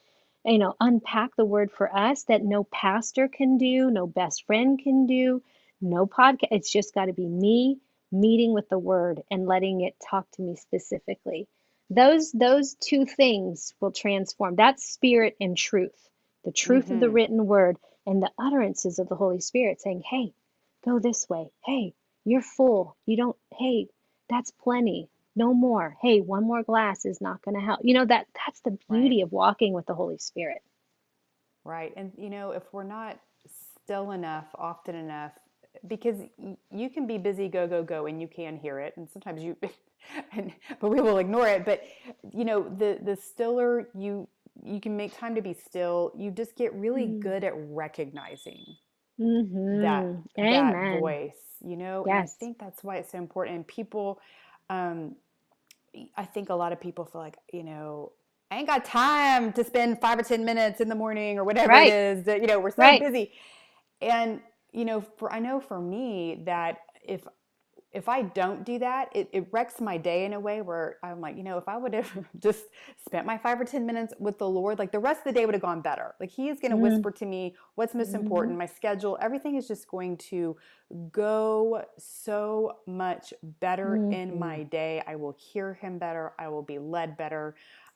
you 0.45 0.59
know, 0.59 0.75
unpack 0.81 1.37
the 1.37 1.45
word 1.45 1.71
for 1.71 1.95
us 1.95 2.25
that 2.25 2.43
no 2.45 2.65
pastor 2.65 3.29
can 3.29 3.59
do, 3.59 3.91
no 3.91 4.07
best 4.07 4.45
friend 4.47 4.79
can 4.83 5.07
do, 5.07 5.43
no 5.81 6.07
podcast. 6.07 6.49
It's 6.51 6.71
just 6.73 6.95
got 6.95 7.07
to 7.07 7.13
be 7.13 7.27
me 7.29 7.79
meeting 8.11 8.53
with 8.53 8.69
the 8.69 8.79
word 8.79 9.23
and 9.31 9.47
letting 9.47 9.81
it 9.83 9.95
talk 10.09 10.27
to 10.33 10.43
me 10.43 10.57
specifically. 10.57 11.47
Those 11.91 12.33
those 12.33 12.75
two 12.75 13.07
things 13.07 13.73
will 13.81 13.93
transform. 13.93 14.57
That's 14.57 14.85
spirit 14.85 15.37
and 15.41 15.57
truth. 15.57 16.09
The 16.45 16.53
truth 16.53 16.91
of 16.91 16.99
the 17.01 17.09
hmm 17.09 17.11
written 17.11 17.47
word 17.47 17.77
and 18.05 18.23
the 18.23 18.31
utterances 18.39 18.99
of 18.99 19.09
the 19.09 19.15
Holy 19.17 19.41
Spirit 19.41 19.81
saying, 19.81 20.03
"Hey, 20.09 20.33
go 20.85 20.99
this 20.99 21.29
way. 21.29 21.51
Hey, 21.65 21.95
you're 22.25 22.41
full. 22.43 22.97
You 23.05 23.17
don't, 23.17 23.37
hey, 23.57 23.87
that's 24.29 24.51
plenty. 24.51 25.09
No 25.35 25.53
more. 25.53 25.97
Hey, 26.01 26.21
one 26.21 26.45
more 26.45 26.63
glass 26.63 27.05
is 27.05 27.21
not 27.21 27.41
going 27.43 27.55
to 27.55 27.65
help. 27.65 27.81
You 27.83 27.95
know 27.95 28.05
that 28.05 28.27
that's 28.45 28.61
the 28.61 28.77
Right. 28.89 29.01
beauty 29.01 29.21
of 29.21 29.31
walking 29.31 29.73
with 29.73 29.85
the 29.87 29.95
Holy 29.95 30.17
Spirit. 30.17 30.61
Right. 31.65 31.93
And 31.97 32.11
you 32.17 32.29
know, 32.31 32.51
if 32.51 32.63
we're 32.73 32.83
not 32.83 33.19
still 33.83 34.11
enough, 34.11 34.47
often 34.55 34.95
enough, 34.95 35.33
because 35.87 36.17
you 36.71 36.89
can 36.89 37.07
be 37.07 37.17
busy, 37.19 37.49
go, 37.49 37.67
go, 37.67 37.83
go, 37.83 38.07
and 38.07 38.21
you 38.21 38.27
can 38.27 38.57
hear 38.57 38.79
it. 38.79 38.95
And 38.97 39.09
sometimes 39.09 39.43
you, 39.43 39.57
and, 40.33 40.53
but 40.81 40.89
we 40.89 41.01
will 41.01 41.19
ignore 41.19 41.47
it. 41.47 41.65
But 41.65 41.83
you 42.33 42.45
know, 42.45 42.63
the 42.63 42.99
the 43.03 43.15
stiller 43.15 43.89
you 43.97 44.27
you 44.63 44.81
can 44.81 44.97
make 44.97 45.17
time 45.17 45.35
to 45.35 45.41
be 45.43 45.53
still. 45.53 46.13
You 46.17 46.31
just 46.31 46.55
get 46.55 46.73
really 46.75 47.07
Mm. 47.07 47.21
good 47.21 47.43
at 47.43 47.53
recognizing 47.55 48.65
that 49.71 50.07
Mm-hmm. 50.07 50.43
that 50.49 50.77
Amen. 50.77 50.81
voice, 50.89 51.37
you 51.61 51.77
know. 51.77 52.07
And 52.09 52.19
I 52.19 52.27
Yes. 52.27 52.35
think 52.39 52.59
that's 52.59 52.83
why 52.83 52.97
it's 52.97 53.11
so 53.11 53.17
important. 53.17 53.57
And 53.57 53.67
people, 53.67 54.19
um, 54.69 55.15
I 56.17 56.25
think 56.25 56.49
a 56.49 56.55
lot 56.55 56.71
of 56.73 56.79
people 56.81 57.05
feel 57.05 57.21
like, 57.21 57.37
you 57.53 57.63
know, 57.63 58.13
I 58.51 58.57
ain't 58.57 58.67
got 58.67 58.85
time 58.85 59.53
to 59.53 59.63
spend 59.63 60.01
five 60.01 60.19
or 60.19 60.23
10 60.23 60.45
minutes 60.45 60.81
in 60.81 60.89
the 60.89 60.95
morning 60.95 61.39
or 61.39 61.43
whatever 61.43 61.77
it 61.77 61.83
Right. 61.83 61.87
is 61.87 62.25
that, 62.25 62.41
you 62.41 62.47
know, 62.47 62.59
we're 62.59 62.71
so 62.71 62.93
Right. 62.93 62.95
busy. 62.95 63.31
And, 64.01 64.41
you 64.71 64.85
know, 64.85 65.01
for, 65.01 65.31
I 65.33 65.39
know 65.39 65.59
for 65.59 65.79
me 65.79 66.43
that 66.45 66.79
if, 67.03 67.21
if 67.93 68.09
I 68.09 68.23
don't 68.23 68.65
do 68.65 68.79
that, 68.79 69.09
it, 69.15 69.29
it 69.33 69.47
wrecks 69.51 69.79
my 69.81 69.97
day 69.97 70.25
in 70.25 70.33
a 70.33 70.39
way 70.39 70.61
where 70.61 70.97
I'm 71.03 71.21
like, 71.21 71.37
you 71.37 71.43
know, 71.43 71.57
if 71.57 71.67
I 71.67 71.77
would 71.77 71.93
have 71.93 72.11
just 72.39 72.65
spent 73.05 73.25
my 73.25 73.37
five 73.37 73.59
or 73.61 73.65
10 73.65 73.85
minutes 73.85 74.13
with 74.19 74.37
the 74.39 74.49
Lord, 74.49 74.79
like 74.79 74.91
the 74.91 74.99
rest 74.99 75.19
of 75.19 75.25
the 75.25 75.31
day 75.33 75.45
would 75.45 75.55
have 75.55 75.61
gone 75.61 75.81
better. 75.81 76.15
Like 76.19 76.31
He 76.31 76.49
is 76.49 76.59
going 76.59 76.71
to 76.71 76.77
Mm-hmm. 76.77 76.77
whisper 76.77 77.11
to 77.11 77.25
me 77.25 77.55
what's 77.75 77.93
most 77.95 78.13
Mm-hmm. 78.13 78.15
important, 78.15 78.57
my 78.57 78.65
schedule, 78.65 79.17
everything 79.21 79.55
is 79.55 79.67
just 79.67 79.87
going 79.87 80.17
to 80.17 80.57
go 81.11 81.83
so 81.97 82.77
much 82.87 83.33
better 83.59 84.01
in 84.11 84.37
Mm-hmm. 84.37 84.39
my 84.39 84.63
day. 84.63 85.03
I 85.07 85.15
will 85.15 85.35
hear 85.37 85.73
Him 85.75 85.97
better, 85.99 86.33
I 86.39 86.49
will 86.49 86.63
be 86.63 86.79
led 86.79 87.17
better. 87.17 87.55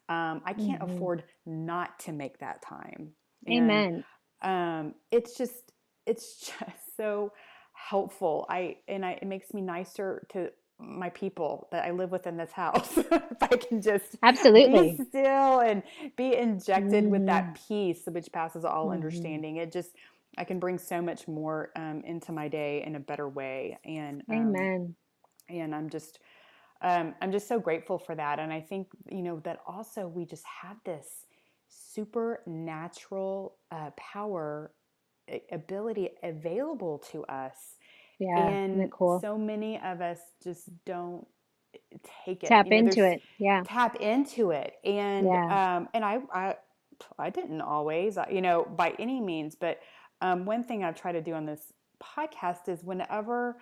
Um, 0.09 0.41
I 0.45 0.53
can't 0.53 0.81
Mm-hmm. 0.81 0.83
afford 0.83 1.23
not 1.45 1.99
to 1.99 2.11
make 2.13 2.39
that 2.39 2.61
time. 2.61 3.11
And 3.47 3.85
Amen. 3.85 4.03
um, 4.41 4.95
it's 5.11 5.37
just 5.37 5.73
it's 6.05 6.39
just 6.59 6.97
so 6.97 7.31
helpful 7.77 8.47
i 8.49 8.77
and 8.89 9.05
I, 9.05 9.13
it 9.13 9.27
makes 9.27 9.53
me 9.53 9.61
nicer 9.61 10.27
to 10.33 10.51
my 10.79 11.09
people 11.11 11.69
that 11.71 11.85
i 11.85 11.91
live 11.91 12.11
with 12.11 12.27
in 12.27 12.37
this 12.37 12.53
house 12.53 12.97
if 13.11 13.43
i 13.43 13.57
can 13.57 13.81
just 13.81 14.17
be 14.71 14.89
Absolutely. 14.89 15.03
still 15.09 15.61
and 15.61 15.83
be 16.17 16.35
injected 16.35 17.07
with 17.07 17.25
Mm-hmm. 17.25 17.27
that 17.27 17.57
peace 17.69 18.03
which 18.07 18.31
passes 18.33 18.65
all 18.65 18.91
Mm-hmm. 18.91 18.91
understanding 18.91 19.57
it 19.57 19.71
just 19.73 19.91
i 20.37 20.45
can 20.45 20.59
bring 20.59 20.79
so 20.79 21.01
much 21.01 21.27
more 21.27 21.71
um, 21.77 22.03
into 22.05 22.33
my 22.33 22.49
day 22.49 22.83
in 22.85 22.95
a 22.97 23.01
better 23.01 23.29
way 23.29 23.79
and 23.85 24.23
um, 24.31 24.69
Amen. 24.69 24.95
and 25.49 25.75
i'm 25.75 25.89
just 25.89 26.19
um, 26.81 27.15
i'm 27.21 27.31
just 27.31 27.47
so 27.47 27.59
grateful 27.59 27.99
for 27.99 28.15
that 28.15 28.39
and 28.39 28.53
i 28.53 28.61
think 28.61 28.87
you 29.11 29.23
know 29.23 29.39
that 29.45 29.59
also 29.67 30.07
we 30.07 30.25
just 30.25 30.45
have 30.63 30.77
this 30.85 31.07
supernatural 31.69 33.57
uh, 33.71 33.91
power 33.97 34.71
ability 35.51 36.09
available 36.23 36.99
to 37.11 37.23
us 37.25 37.77
Yeah. 38.19 38.57
And 38.75 38.91
cool? 38.91 39.21
so 39.21 39.37
many 39.37 39.79
of 39.79 40.01
us 40.01 40.19
just 40.43 40.69
don't 40.85 41.27
take 42.25 42.43
it 42.43 42.55
Tap 42.55 42.65
you 42.65 42.83
know 42.83 42.95
into 42.95 43.03
it. 43.05 43.21
Yeah. 43.39 43.65
tap 43.65 43.97
into 43.97 44.51
it 44.51 44.75
and 44.85 45.35
Yeah. 45.35 45.49
um 45.49 45.89
and 45.93 46.05
i 46.05 46.19
i 46.33 46.55
i 47.19 47.29
didn't 47.29 47.61
always 47.61 48.17
you 48.31 48.41
know 48.41 48.65
by 48.77 48.93
any 48.99 49.21
means 49.21 49.55
but 49.55 49.79
um 50.21 50.45
one 50.45 50.63
thing 50.63 50.83
i've 50.83 50.95
tried 50.95 51.13
to 51.13 51.21
do 51.21 51.33
on 51.33 51.45
this 51.45 51.73
podcast 52.03 52.67
is 52.69 52.83
whenever 52.83 53.57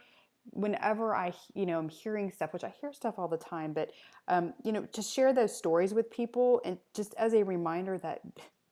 whenever 0.52 1.16
i 1.16 1.34
you 1.56 1.66
know 1.66 1.80
i'm 1.80 1.90
hearing 1.90 2.32
stuff 2.32 2.54
which 2.54 2.64
i 2.64 2.74
hear 2.82 2.94
stuff 2.94 3.16
all 3.18 3.28
the 3.28 3.38
time 3.38 3.74
but 3.74 3.92
um 4.28 4.54
you 4.64 4.72
know 4.72 4.84
to 4.94 5.02
share 5.02 5.34
those 5.34 5.56
stories 5.56 5.94
with 5.94 6.10
people 6.12 6.62
and 6.66 6.78
just 6.96 7.14
as 7.18 7.34
a 7.34 7.44
reminder 7.44 7.98
that 7.98 8.22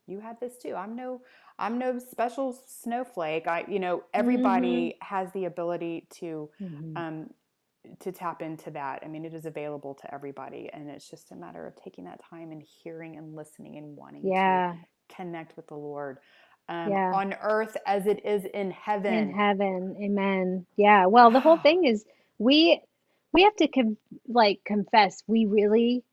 you 0.08 0.20
have 0.22 0.40
this 0.40 0.58
too 0.62 0.76
i'm 0.76 0.96
no 0.96 1.22
i'm 1.60 1.80
no 1.80 2.00
special 2.00 2.58
snowflake 2.68 3.48
i 3.48 3.66
you 3.70 3.80
know 3.80 4.04
Mm-hmm. 4.20 4.80
everybody 4.80 4.98
has 5.02 5.32
the 5.34 5.46
ability 5.46 6.08
to 6.12 6.50
Mm-hmm. 6.62 6.96
um 6.96 7.28
to 8.02 8.12
tap 8.12 8.42
into 8.42 8.72
that. 8.72 9.02
I 9.04 9.08
mean, 9.08 9.26
it 9.26 9.34
is 9.34 9.46
available 9.46 9.96
to 9.96 10.14
everybody, 10.14 10.70
and 10.74 10.90
it's 10.90 11.10
just 11.10 11.32
a 11.32 11.36
matter 11.36 11.68
of 11.68 11.76
taking 11.84 12.06
that 12.06 12.22
time 12.30 12.52
and 12.52 12.64
hearing 12.84 13.18
and 13.18 13.36
listening 13.36 13.78
and 13.78 13.96
wanting 13.98 14.34
to 14.46 14.64
connect 15.16 15.56
with 15.56 15.68
the 15.68 15.76
Lord 15.76 16.20
um, 16.70 17.00
Yeah. 17.00 17.14
on 17.14 17.36
earth 17.44 17.78
as 17.86 18.08
it 18.08 18.26
is 18.26 18.46
in 18.54 18.72
heaven 18.72 19.28
In 19.28 19.32
heaven. 19.32 19.38
heaven. 19.38 19.98
Amen. 20.02 20.66
Yeah. 20.78 21.08
Well, 21.08 21.32
the 21.32 21.42
whole 21.42 21.58
thing 21.60 21.86
is 21.86 22.06
we 22.40 22.82
we 23.34 23.44
have 23.44 23.56
to 23.58 23.68
com 23.68 23.98
like 24.28 24.62
confess 24.66 25.24
we 25.28 25.46
really 25.46 26.04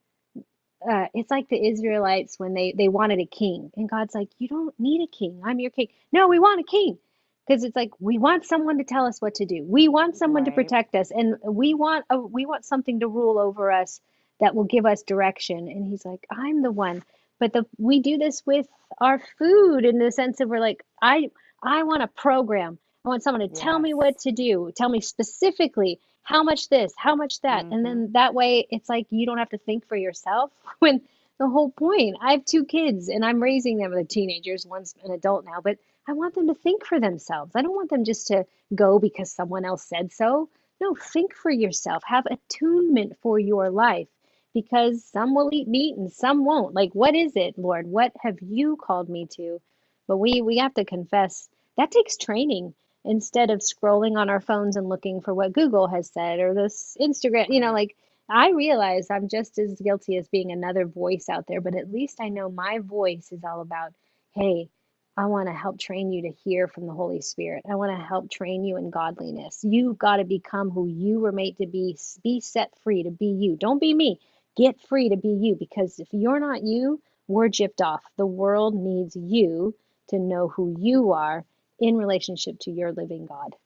uh 0.89 1.07
it's 1.15 1.31
like 1.31 1.49
the 1.49 1.69
Israelites 1.69 2.39
when 2.39 2.55
they 2.55 2.75
they 2.77 2.89
wanted 2.89 3.21
a 3.21 3.27
king 3.27 3.71
and 3.77 3.89
God's 3.89 4.15
like 4.15 4.31
you 4.39 4.49
don't 4.49 4.75
need 4.79 5.03
a 5.03 5.17
king. 5.17 5.43
I'm 5.45 5.61
your 5.61 5.71
king. 5.71 5.89
No, 6.13 6.29
we 6.29 6.39
want 6.39 6.61
a 6.61 6.65
king. 6.65 6.99
Because 7.47 7.65
it's 7.65 7.75
like 7.75 7.91
we 7.99 8.19
want 8.19 8.45
someone 8.45 8.79
to 8.79 8.85
tell 8.85 9.07
us 9.07 9.21
what 9.21 9.37
to 9.37 9.47
do. 9.47 9.65
We 9.67 9.89
want 9.89 10.17
someone 10.17 10.45
to 10.45 10.53
protect 10.53 10.95
us 10.95 11.11
and 11.11 11.37
we 11.45 11.75
want 11.75 12.05
a 12.09 12.19
we 12.19 12.47
want 12.47 12.65
something 12.65 13.01
to 13.01 13.09
rule 13.09 13.39
over 13.39 13.73
us 13.73 14.01
that 14.41 14.55
will 14.55 14.65
give 14.65 14.87
us 14.87 15.03
direction. 15.03 15.69
And 15.69 15.87
he's 15.87 16.05
like, 16.05 16.27
I'm 16.31 16.63
the 16.63 16.71
one. 16.71 17.03
But 17.41 17.53
the 17.53 17.67
we 17.79 18.01
do 18.01 18.19
this 18.19 18.43
with 18.47 18.67
our 18.99 19.21
food 19.39 19.85
in 19.85 19.99
the 19.99 20.13
sense 20.13 20.41
of 20.41 20.49
we're 20.49 20.61
like, 20.61 20.85
I 21.03 21.31
I 21.63 21.83
want 21.83 22.03
a 22.03 22.09
program. 22.09 22.79
I 23.05 23.09
want 23.09 23.23
someone 23.23 23.49
to 23.49 23.55
tell 23.55 23.79
me 23.79 23.95
what 23.95 24.19
to 24.21 24.33
do, 24.33 24.71
tell 24.77 24.89
me 24.89 25.01
specifically 25.01 26.01
how 26.23 26.43
much 26.43 26.69
this, 26.69 26.93
how 26.97 27.15
much 27.17 27.41
that. 27.43 27.67
And 27.71 27.85
Mm-hmm. 27.85 27.85
then 27.85 28.13
that 28.13 28.35
way 28.35 28.67
it's 28.71 28.89
like 28.89 29.07
you 29.11 29.27
don't 29.27 29.39
have 29.39 29.51
to 29.51 29.59
think 29.59 29.87
for 29.89 29.97
yourself 29.97 30.53
when 30.79 31.03
the 31.39 31.49
whole 31.49 31.71
point. 31.71 32.17
I 32.21 32.33
have 32.33 32.45
two 32.45 32.65
kids 32.65 33.09
and 33.09 33.25
I'm 33.25 33.43
raising 33.43 33.79
them. 33.79 33.93
They're 33.93 34.05
teenagers, 34.05 34.67
one's 34.67 34.95
an 35.05 35.11
adult 35.13 35.45
now, 35.45 35.61
but 35.63 35.79
I 36.09 36.13
want 36.13 36.35
them 36.35 36.49
to 36.49 36.55
think 36.55 36.85
for 36.87 37.01
themselves. 37.01 37.53
I 37.57 37.63
don't 37.63 37.75
want 37.75 37.91
them 37.91 38.05
just 38.05 38.29
to 38.29 38.47
go 38.75 38.99
because 38.99 39.33
someone 39.33 39.65
else 39.65 39.85
said 39.85 40.13
so. 40.13 40.49
No, 40.81 40.95
think 40.95 41.35
for 41.35 41.51
yourself. 41.51 42.03
Have 42.07 42.27
attunement 42.27 43.17
for 43.23 43.39
your 43.39 43.71
life 43.71 44.09
because 44.55 45.05
some 45.05 45.35
will 45.35 45.51
eat 45.53 45.69
meat 45.69 45.97
and 45.97 46.13
some 46.13 46.45
won't. 46.45 46.75
Like, 46.75 46.95
what 46.95 47.15
is 47.15 47.33
it, 47.37 47.59
Lord? 47.59 47.87
What 47.87 48.13
have 48.23 48.39
you 48.43 48.77
called 48.77 49.09
me 49.09 49.27
to? 49.37 49.61
But 50.09 50.19
we 50.19 50.43
we 50.43 50.59
have 50.59 50.75
to 50.75 50.85
confess 50.85 51.49
that 51.77 51.91
takes 51.91 52.17
training 52.17 52.75
instead 53.05 53.51
of 53.51 53.61
scrolling 53.61 54.19
on 54.19 54.31
our 54.31 54.41
phones 54.41 54.77
and 54.77 54.89
looking 54.89 55.21
for 55.23 55.35
what 55.35 55.53
Google 55.53 55.89
has 55.89 56.11
said 56.13 56.41
or 56.41 56.55
this 56.55 56.97
Instagram, 57.01 57.47
you 57.51 57.61
know, 57.61 57.73
like 57.73 57.97
I 58.29 58.51
realize 58.51 59.09
I'm 59.11 59.29
just 59.29 59.59
as 59.59 59.81
guilty 59.81 60.17
as 60.19 60.29
being 60.29 60.53
another 60.53 60.87
voice 60.87 61.29
out 61.31 61.47
there, 61.49 61.61
but 61.61 61.77
at 61.77 61.93
least 61.93 62.19
I 62.21 62.29
know 62.31 62.51
my 62.51 62.81
voice 62.81 63.33
is 63.33 63.45
all 63.45 63.61
about, 63.63 63.93
hey, 64.35 64.71
I 65.17 65.27
want 65.27 65.49
to 65.49 65.55
help 65.55 65.79
train 65.79 66.13
you 66.13 66.23
to 66.23 66.31
hear 66.45 66.69
from 66.69 66.87
the 66.87 66.95
Holy 66.95 67.21
Spirit. 67.23 67.65
I 67.71 67.77
want 67.77 67.99
to 67.99 68.05
help 68.05 68.31
train 68.31 68.65
you 68.65 68.77
in 68.79 68.91
godliness. 68.91 69.61
You've 69.63 69.99
got 69.99 70.17
to 70.19 70.25
become 70.25 70.71
who 70.71 70.89
you 70.89 71.21
were 71.21 71.33
made 71.33 71.59
to 71.59 71.67
be. 71.67 71.99
Be 72.25 72.41
set 72.41 72.71
free 72.85 73.05
to 73.05 73.11
be 73.11 73.27
you. 73.27 73.57
Don't 73.57 73.81
be 73.81 73.95
me. 73.95 74.21
get 74.57 74.81
free 74.81 75.11
to 75.11 75.17
be 75.17 75.29
you 75.31 75.57
because 75.59 75.99
if 75.99 76.09
you're 76.13 76.41
not 76.41 76.63
you, 76.65 77.01
we're 77.29 77.49
gypped 77.49 77.83
off. 77.85 78.03
The 78.17 78.27
world 78.27 78.75
needs 78.75 79.17
you 79.17 79.75
to 80.09 80.19
know 80.19 80.49
who 80.49 80.77
you 80.79 81.13
are 81.13 81.45
in 81.81 81.97
relationship 81.97 82.57
to 82.61 82.71
your 82.71 82.93
living 82.93 83.27
God. 83.27 83.57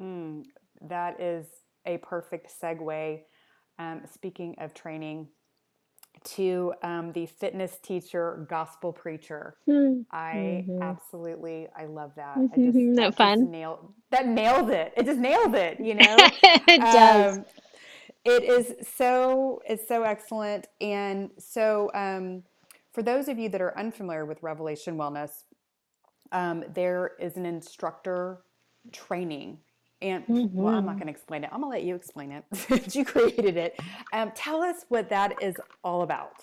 Mm, 0.00 0.44
that 0.82 1.20
is 1.20 1.46
a 1.86 1.98
perfect 1.98 2.50
segue. 2.60 3.20
Um, 3.78 4.02
speaking 4.12 4.56
of 4.58 4.74
training, 4.74 5.28
to 6.24 6.74
um, 6.82 7.12
the 7.12 7.26
fitness 7.26 7.78
teacher, 7.78 8.46
gospel 8.48 8.92
preacher. 8.92 9.56
Mm-hmm. 9.68 10.02
I 10.10 10.64
absolutely, 10.82 11.68
I 11.76 11.86
love 11.86 12.12
that. 12.16 12.36
Mm-hmm. 12.36 12.60
I 12.60 12.64
just, 12.64 12.76
that, 12.76 12.96
that 12.96 13.16
fun? 13.16 13.50
Nailed, 13.50 13.92
that 14.10 14.26
nails 14.26 14.70
it. 14.70 14.92
It 14.96 15.06
just 15.06 15.18
nails 15.18 15.54
it. 15.54 15.78
You 15.80 15.94
know, 15.94 16.16
it 16.18 16.80
does. 16.80 17.38
Um, 17.38 17.44
it 18.24 18.42
is 18.44 18.74
so. 18.96 19.60
It's 19.66 19.86
so 19.86 20.02
excellent. 20.02 20.66
And 20.80 21.30
so, 21.38 21.90
um, 21.94 22.42
for 22.92 23.02
those 23.02 23.28
of 23.28 23.38
you 23.38 23.48
that 23.50 23.60
are 23.60 23.76
unfamiliar 23.78 24.26
with 24.26 24.42
Revelation 24.42 24.96
Wellness, 24.96 25.44
um, 26.32 26.64
there 26.74 27.12
is 27.18 27.36
an 27.36 27.46
instructor 27.46 28.38
training 28.92 29.58
and 30.00 30.26
mm-hmm. 30.26 30.56
well, 30.56 30.74
I'm 30.74 30.84
not 30.84 30.92
mm-hmm. 30.92 30.98
going 31.00 31.06
to 31.06 31.12
explain 31.12 31.44
it. 31.44 31.50
I'm 31.52 31.60
going 31.60 31.72
to 31.72 31.78
let 31.78 31.84
you 31.84 31.94
explain 31.94 32.30
it. 32.32 32.94
you 32.94 33.04
created 33.04 33.56
it. 33.56 33.80
Um, 34.12 34.30
tell 34.34 34.62
us 34.62 34.84
what 34.88 35.08
that 35.10 35.42
is 35.42 35.56
all 35.82 36.02
about. 36.02 36.34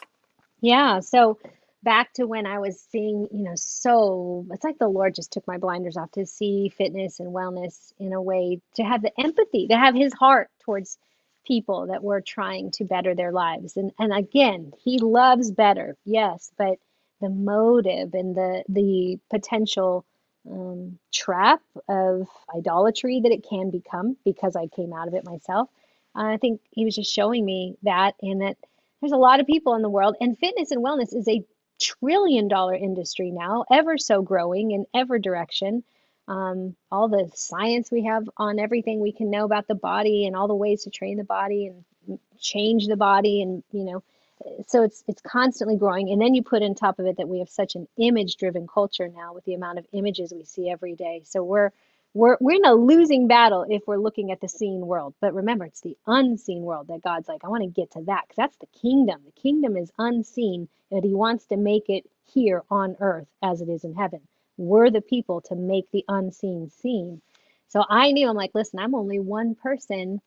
Yeah. 0.62 1.00
So 1.00 1.38
back 1.84 2.12
to 2.14 2.26
when 2.26 2.46
I 2.46 2.60
was 2.60 2.82
seeing, 2.92 3.28
you 3.32 3.44
know, 3.44 3.54
so 3.56 4.46
it's 4.52 4.64
like 4.64 4.78
the 4.78 4.88
Lord 4.88 5.16
just 5.16 5.32
took 5.32 5.48
my 5.48 5.58
blinders 5.58 5.96
off 5.96 6.12
to 6.14 6.26
see 6.26 6.70
fitness 6.70 7.20
and 7.20 7.34
wellness 7.34 7.94
in 8.00 8.12
a 8.12 8.22
way 8.22 8.60
to 8.76 8.84
have 8.84 9.02
the 9.02 9.12
empathy, 9.20 9.68
to 9.68 9.78
have 9.78 9.96
His 9.96 10.14
heart 10.14 10.50
towards 10.60 10.98
people 11.46 11.88
that 11.88 12.04
were 12.04 12.22
trying 12.22 12.72
to 12.72 12.84
better 12.84 13.16
their 13.16 13.32
lives. 13.32 13.78
And 13.78 13.92
and 14.00 14.12
again, 14.12 14.74
He 14.84 14.98
loves 14.98 15.52
better, 15.52 15.96
yes, 16.04 16.52
but 16.58 16.78
the 17.22 17.30
motive 17.30 18.14
and 18.14 18.36
the 18.36 18.64
the 18.70 19.20
potential 19.30 20.06
um, 20.50 21.00
trap 21.14 21.62
of 21.90 22.28
idolatry 22.56 23.22
that 23.22 23.32
it 23.32 23.46
can 23.48 23.72
become 23.72 24.18
because 24.26 24.56
I 24.56 24.68
came 24.68 24.94
out 24.94 25.08
of 25.08 25.14
it 25.14 25.26
myself. 25.26 25.70
Uh, 26.16 26.26
I 26.26 26.38
think 26.38 26.62
he 26.72 26.86
was 26.86 26.96
just 26.96 27.14
showing 27.14 27.44
me 27.44 27.78
that, 27.84 28.16
and 28.22 28.42
that 28.42 28.58
there's 29.02 29.12
a 29.12 29.18
lot 29.18 29.40
of 29.40 29.48
people 29.48 29.76
in 29.76 29.82
the 29.82 29.90
world, 29.90 30.16
and 30.22 30.38
fitness 30.38 30.72
and 30.72 30.84
wellness 30.84 31.16
is 31.16 31.28
a 31.28 31.44
trillion 31.80 32.48
dollar 32.48 32.76
industry 32.76 33.32
now, 33.32 33.66
ever 33.72 33.98
so 33.98 34.22
growing 34.22 34.72
in 34.72 34.86
ever 34.94 35.20
direction. 35.20 35.84
Um, 36.28 36.76
all 36.92 37.08
the 37.08 37.30
science 37.36 37.92
we 37.92 38.06
have 38.06 38.28
on 38.38 38.58
everything 38.58 39.00
we 39.00 39.12
can 39.12 39.30
know 39.30 39.46
about 39.46 39.68
the 39.68 39.76
body 39.76 40.26
and 40.26 40.36
all 40.36 40.48
the 40.48 40.56
ways 40.56 40.84
to 40.84 40.90
train 40.90 41.18
the 41.18 41.24
body 41.24 41.68
and 41.68 42.20
change 42.40 42.88
the 42.88 42.98
body 42.98 43.42
and 43.42 43.64
you 43.72 43.84
know 43.84 44.04
so 44.68 44.84
it's 44.84 45.04
it's 45.08 45.22
constantly 45.22 45.78
growing. 45.78 46.12
And 46.12 46.22
then 46.22 46.34
you 46.36 46.44
put 46.44 46.64
on 46.64 46.76
top 46.76 47.00
of 47.00 47.06
it 47.06 47.18
that 47.18 47.30
we 47.30 47.40
have 47.40 47.50
such 47.50 47.76
an 47.76 47.88
image 47.98 48.38
driven 48.38 48.68
culture 48.68 49.08
now 49.08 49.34
with 49.34 49.46
the 49.46 49.54
amount 49.54 49.80
of 49.80 49.88
images 49.94 50.34
we 50.34 50.44
see 50.44 50.70
every 50.70 50.96
day. 50.96 51.22
So 51.26 51.44
we're 51.44 51.72
we're 52.14 52.38
we're 52.40 52.58
in 52.58 52.66
a 52.66 52.74
losing 52.74 53.28
battle 53.28 53.66
if 53.70 53.84
we're 53.88 53.98
looking 53.98 54.32
at 54.32 54.42
the 54.42 54.50
seen 54.50 54.86
world. 54.88 55.16
But 55.22 55.34
remember 55.34 55.66
it's 55.66 55.82
the 55.82 55.98
unseen 56.08 56.64
world 56.64 56.88
that 56.88 57.04
god's 57.04 57.28
like 57.28 57.44
i 57.44 57.50
want 57.50 57.64
to 57.64 57.70
get 57.70 57.92
to 57.92 58.02
that 58.04 58.24
because 58.28 58.38
that's 58.38 58.58
the 58.58 58.80
kingdom. 58.80 59.22
The 59.26 59.42
kingdom 59.42 59.78
is 59.78 59.92
unseen 59.98 60.68
and 60.92 61.04
he 61.04 61.14
wants 61.14 61.46
to 61.48 61.58
make 61.58 61.90
it 61.90 62.10
here 62.26 62.64
on 62.70 62.98
earth 63.00 63.28
as 63.44 63.62
it 63.62 63.70
is 63.70 63.84
in 63.84 63.96
heaven. 63.96 64.22
We're 64.58 64.92
the 64.92 65.02
people 65.02 65.42
to 65.42 65.56
make 65.56 65.92
the 65.92 66.06
unseen 66.08 66.70
seen. 66.70 67.22
So 67.70 67.84
i 67.90 68.12
knew 68.12 68.30
i'm 68.30 68.36
like 68.38 68.52
listen 68.56 68.80
i'm 68.80 68.96
only 68.96 69.20
one 69.20 69.56
person 69.56 70.22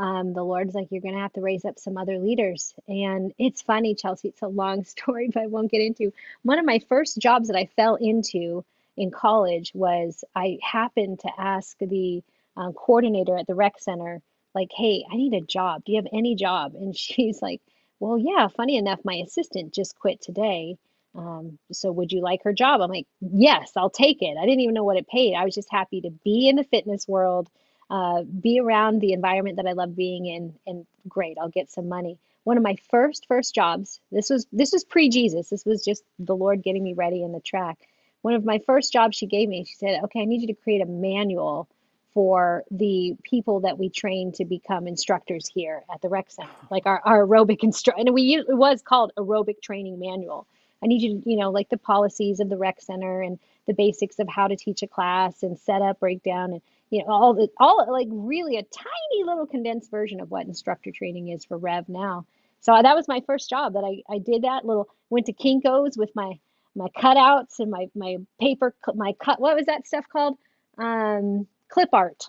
um, 0.00 0.32
the 0.32 0.42
Lord's 0.42 0.74
like, 0.74 0.88
you're 0.90 1.02
going 1.02 1.14
to 1.14 1.20
have 1.20 1.34
to 1.34 1.42
raise 1.42 1.66
up 1.66 1.78
some 1.78 1.98
other 1.98 2.18
leaders. 2.18 2.74
And 2.88 3.34
it's 3.38 3.60
funny, 3.60 3.94
Chelsea, 3.94 4.28
it's 4.28 4.40
a 4.40 4.48
long 4.48 4.84
story, 4.86 5.28
but 5.32 5.42
I 5.42 5.46
won't 5.46 5.70
get 5.70 5.82
into. 5.82 6.10
One 6.42 6.58
of 6.58 6.64
my 6.64 6.78
first 6.88 7.18
jobs 7.18 7.48
that 7.48 7.56
I 7.56 7.66
fell 7.76 7.96
into 7.96 8.64
in 8.96 9.10
college 9.10 9.72
was 9.74 10.24
I 10.34 10.58
happened 10.62 11.20
to 11.20 11.30
ask 11.36 11.76
the 11.78 12.22
uh, 12.56 12.72
coordinator 12.72 13.36
at 13.36 13.46
the 13.46 13.54
rec 13.54 13.78
center, 13.78 14.22
like, 14.54 14.70
hey, 14.74 15.04
I 15.12 15.16
need 15.16 15.34
a 15.34 15.42
job. 15.42 15.84
Do 15.84 15.92
you 15.92 15.98
have 15.98 16.08
any 16.14 16.34
job? 16.34 16.74
And 16.74 16.96
she's 16.96 17.42
like, 17.42 17.60
well, 17.98 18.16
yeah, 18.16 18.48
funny 18.48 18.78
enough, 18.78 19.00
my 19.04 19.16
assistant 19.16 19.74
just 19.74 19.98
quit 19.98 20.22
today. 20.22 20.78
Um, 21.14 21.58
so 21.72 21.92
would 21.92 22.10
you 22.10 22.22
like 22.22 22.44
her 22.44 22.54
job? 22.54 22.80
I'm 22.80 22.88
like, 22.88 23.06
yes, 23.20 23.72
I'll 23.76 23.90
take 23.90 24.22
it. 24.22 24.38
I 24.38 24.46
didn't 24.46 24.60
even 24.60 24.74
know 24.74 24.84
what 24.84 24.96
it 24.96 25.08
paid. 25.08 25.34
I 25.34 25.44
was 25.44 25.54
just 25.54 25.70
happy 25.70 26.00
to 26.00 26.10
be 26.24 26.48
in 26.48 26.56
the 26.56 26.64
fitness 26.64 27.06
world 27.06 27.50
uh, 27.90 28.22
be 28.22 28.60
around 28.60 29.00
the 29.00 29.12
environment 29.12 29.56
that 29.56 29.66
I 29.66 29.72
love 29.72 29.96
being 29.96 30.26
in, 30.26 30.54
and 30.66 30.86
great, 31.08 31.36
I'll 31.40 31.48
get 31.48 31.70
some 31.70 31.88
money. 31.88 32.18
One 32.44 32.56
of 32.56 32.62
my 32.62 32.76
first 32.90 33.26
first 33.26 33.54
jobs. 33.54 34.00
This 34.10 34.30
was 34.30 34.46
this 34.52 34.72
was 34.72 34.84
pre 34.84 35.08
Jesus. 35.08 35.50
This 35.50 35.64
was 35.64 35.84
just 35.84 36.04
the 36.18 36.36
Lord 36.36 36.62
getting 36.62 36.82
me 36.82 36.94
ready 36.94 37.22
in 37.22 37.32
the 37.32 37.40
track. 37.40 37.78
One 38.22 38.34
of 38.34 38.44
my 38.44 38.58
first 38.58 38.92
jobs 38.92 39.16
she 39.16 39.26
gave 39.26 39.48
me. 39.48 39.64
She 39.64 39.74
said, 39.74 40.04
"Okay, 40.04 40.22
I 40.22 40.24
need 40.24 40.42
you 40.42 40.48
to 40.48 40.62
create 40.62 40.82
a 40.82 40.86
manual." 40.86 41.68
for 42.12 42.64
the 42.72 43.16
people 43.22 43.60
that 43.60 43.78
we 43.78 43.88
train 43.88 44.32
to 44.32 44.44
become 44.44 44.88
instructors 44.88 45.48
here 45.48 45.84
at 45.92 46.02
the 46.02 46.08
rec 46.08 46.30
center, 46.30 46.50
like 46.68 46.84
our, 46.86 47.00
our 47.04 47.24
aerobic 47.24 47.62
instructor. 47.62 48.00
And 48.00 48.12
we 48.12 48.34
it 48.34 48.46
was 48.48 48.82
called 48.82 49.12
aerobic 49.16 49.62
training 49.62 50.00
manual. 50.00 50.46
I 50.82 50.86
need 50.86 51.02
you 51.02 51.20
to, 51.20 51.30
you 51.30 51.36
know, 51.36 51.50
like 51.50 51.68
the 51.68 51.76
policies 51.76 52.40
of 52.40 52.48
the 52.48 52.56
rec 52.56 52.80
center 52.80 53.22
and 53.22 53.38
the 53.66 53.74
basics 53.74 54.18
of 54.18 54.28
how 54.28 54.48
to 54.48 54.56
teach 54.56 54.82
a 54.82 54.86
class 54.86 55.42
and 55.42 55.58
set 55.58 55.82
up, 55.82 56.00
breakdown, 56.00 56.52
and 56.52 56.62
you 56.90 57.04
know, 57.04 57.12
all 57.12 57.34
the 57.34 57.48
all 57.58 57.86
like 57.90 58.08
really 58.10 58.56
a 58.56 58.62
tiny 58.62 59.24
little 59.24 59.46
condensed 59.46 59.90
version 59.90 60.20
of 60.20 60.30
what 60.30 60.46
instructor 60.46 60.90
training 60.90 61.28
is 61.28 61.44
for 61.44 61.56
Rev 61.56 61.88
now. 61.88 62.26
So 62.60 62.78
that 62.80 62.96
was 62.96 63.08
my 63.08 63.22
first 63.26 63.48
job 63.48 63.72
that 63.74 63.84
I, 63.84 64.02
I 64.12 64.18
did 64.18 64.42
that 64.42 64.66
little 64.66 64.88
went 65.08 65.26
to 65.26 65.32
Kinko's 65.32 65.96
with 65.96 66.10
my 66.14 66.38
my 66.74 66.88
cutouts 66.96 67.60
and 67.60 67.70
my 67.70 67.86
my 67.94 68.16
paper 68.40 68.74
my 68.94 69.12
cut 69.24 69.40
what 69.40 69.56
was 69.56 69.66
that 69.66 69.86
stuff 69.86 70.04
called? 70.12 70.36
Um, 70.78 71.46
clip 71.68 71.90
art. 71.92 72.28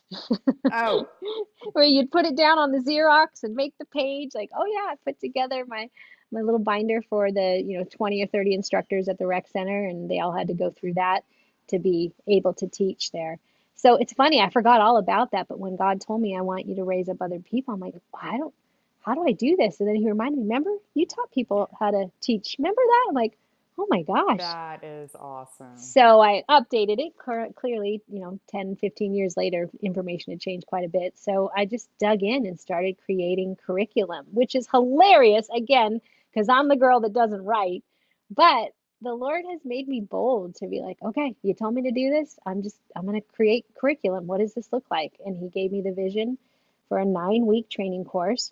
Oh. 0.71 1.07
Where 1.73 1.85
you'd 1.85 2.11
put 2.11 2.25
it 2.25 2.37
down 2.37 2.59
on 2.59 2.71
the 2.71 2.79
Xerox 2.79 3.43
and 3.43 3.55
make 3.55 3.73
the 3.79 3.85
page 3.85 4.31
like 4.35 4.51
oh 4.55 4.65
yeah 4.65 4.91
I 4.91 4.95
put 5.03 5.19
together 5.19 5.65
my 5.67 5.89
my 6.31 6.41
little 6.41 6.59
binder 6.59 7.01
for 7.09 7.31
the 7.31 7.63
you 7.65 7.79
know 7.79 7.83
20 7.83 8.23
or 8.23 8.27
30 8.27 8.53
instructors 8.53 9.09
at 9.09 9.17
the 9.17 9.27
rec 9.27 9.47
center 9.47 9.85
and 9.85 10.09
they 10.09 10.19
all 10.19 10.31
had 10.31 10.47
to 10.47 10.53
go 10.53 10.69
through 10.69 10.93
that 10.93 11.21
to 11.69 11.79
be 11.79 12.13
able 12.27 12.53
to 12.53 12.67
teach 12.67 13.11
there 13.11 13.39
so 13.81 13.95
it's 13.95 14.13
funny, 14.13 14.39
I 14.39 14.51
forgot 14.51 14.79
all 14.79 14.97
about 14.97 15.31
that. 15.31 15.47
But 15.47 15.59
when 15.59 15.75
God 15.75 16.01
told 16.01 16.21
me, 16.21 16.37
I 16.37 16.41
want 16.41 16.67
you 16.67 16.75
to 16.75 16.83
raise 16.83 17.09
up 17.09 17.17
other 17.19 17.39
people, 17.39 17.73
I'm 17.73 17.79
like, 17.79 17.95
I 18.13 18.37
don't, 18.37 18.53
how 19.01 19.15
do 19.15 19.25
I 19.25 19.31
do 19.31 19.55
this? 19.55 19.79
And 19.79 19.89
then 19.89 19.95
he 19.95 20.07
reminded 20.07 20.37
me, 20.37 20.43
remember, 20.43 20.69
you 20.93 21.07
taught 21.07 21.31
people 21.31 21.67
how 21.79 21.89
to 21.89 22.11
teach. 22.21 22.55
Remember 22.59 22.81
that? 22.85 23.05
I'm 23.09 23.15
like, 23.15 23.35
oh 23.79 23.87
my 23.89 24.03
gosh. 24.03 24.37
That 24.37 24.83
is 24.83 25.15
awesome. 25.15 25.75
So 25.77 26.21
I 26.21 26.43
updated 26.47 26.99
it 26.99 27.13
clearly, 27.55 28.03
you 28.07 28.19
know, 28.19 28.39
10, 28.49 28.75
15 28.75 29.15
years 29.15 29.35
later, 29.35 29.71
information 29.81 30.33
had 30.33 30.39
changed 30.39 30.67
quite 30.67 30.85
a 30.85 30.89
bit. 30.89 31.17
So 31.17 31.49
I 31.55 31.65
just 31.65 31.89
dug 31.97 32.21
in 32.21 32.45
and 32.45 32.59
started 32.59 32.97
creating 33.03 33.57
curriculum, 33.65 34.27
which 34.31 34.53
is 34.53 34.67
hilarious 34.69 35.47
again, 35.49 35.99
because 36.31 36.47
I'm 36.47 36.67
the 36.67 36.75
girl 36.75 36.99
that 36.99 37.13
doesn't 37.13 37.43
write. 37.43 37.83
But 38.29 38.73
the 39.01 39.13
Lord 39.13 39.43
has 39.49 39.61
made 39.65 39.87
me 39.87 39.99
bold 39.99 40.55
to 40.55 40.67
be 40.67 40.79
like, 40.79 40.97
okay, 41.01 41.35
you 41.41 41.53
told 41.53 41.73
me 41.73 41.83
to 41.83 41.91
do 41.91 42.09
this. 42.09 42.37
I'm 42.45 42.61
just, 42.61 42.77
I'm 42.95 43.05
going 43.05 43.19
to 43.19 43.27
create 43.35 43.65
curriculum. 43.75 44.27
What 44.27 44.39
does 44.39 44.53
this 44.53 44.71
look 44.71 44.85
like? 44.91 45.13
And 45.25 45.35
He 45.37 45.49
gave 45.49 45.71
me 45.71 45.81
the 45.81 45.91
vision 45.91 46.37
for 46.87 46.99
a 46.99 47.05
nine 47.05 47.45
week 47.45 47.69
training 47.69 48.05
course 48.05 48.51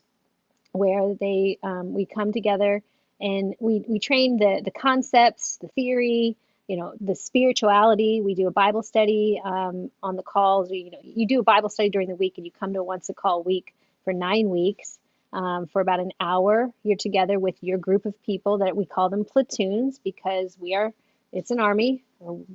where 0.72 1.14
they, 1.14 1.58
um, 1.64 1.94
we 1.94 2.06
come 2.06 2.32
together 2.32 2.82
and 3.22 3.56
we, 3.60 3.84
we 3.88 4.00
train 4.00 4.38
the, 4.38 4.62
the 4.64 4.72
concepts, 4.72 5.58
the 5.58 5.68
theory, 5.70 6.36
you 6.68 6.78
know, 6.78 6.94
the 7.02 7.16
spirituality. 7.16 8.22
We 8.22 8.36
do 8.36 8.48
a 8.48 8.52
Bible 8.52 8.84
study 8.84 9.42
um, 9.44 9.92
on 10.02 10.16
the 10.16 10.24
calls. 10.24 10.72
You 10.72 10.92
know, 10.92 11.00
you 11.04 11.28
do 11.28 11.40
a 11.40 11.44
Bible 11.44 11.70
study 11.70 11.90
during 11.90 12.08
the 12.08 12.16
week 12.16 12.36
and 12.38 12.46
you 12.46 12.52
come 12.52 12.74
to 12.74 12.84
once 12.84 13.10
a 13.10 13.14
call 13.14 13.44
week 13.44 13.74
for 14.04 14.14
nine 14.14 14.50
weeks 14.50 14.99
um, 15.34 15.68
for 15.68 15.82
about 15.82 16.00
an 16.00 16.12
hour. 16.20 16.70
You're 16.84 16.98
together 16.98 17.40
with 17.40 17.56
your 17.62 17.78
group 17.78 18.06
of 18.06 18.22
people 18.24 18.60
that 18.60 18.76
we 18.76 18.86
call 18.86 19.10
them 19.10 19.26
platoons 19.26 20.00
because 20.04 20.58
we 20.60 20.76
are, 20.76 20.94
it's 21.32 21.52
an 21.52 21.60
army 21.60 22.04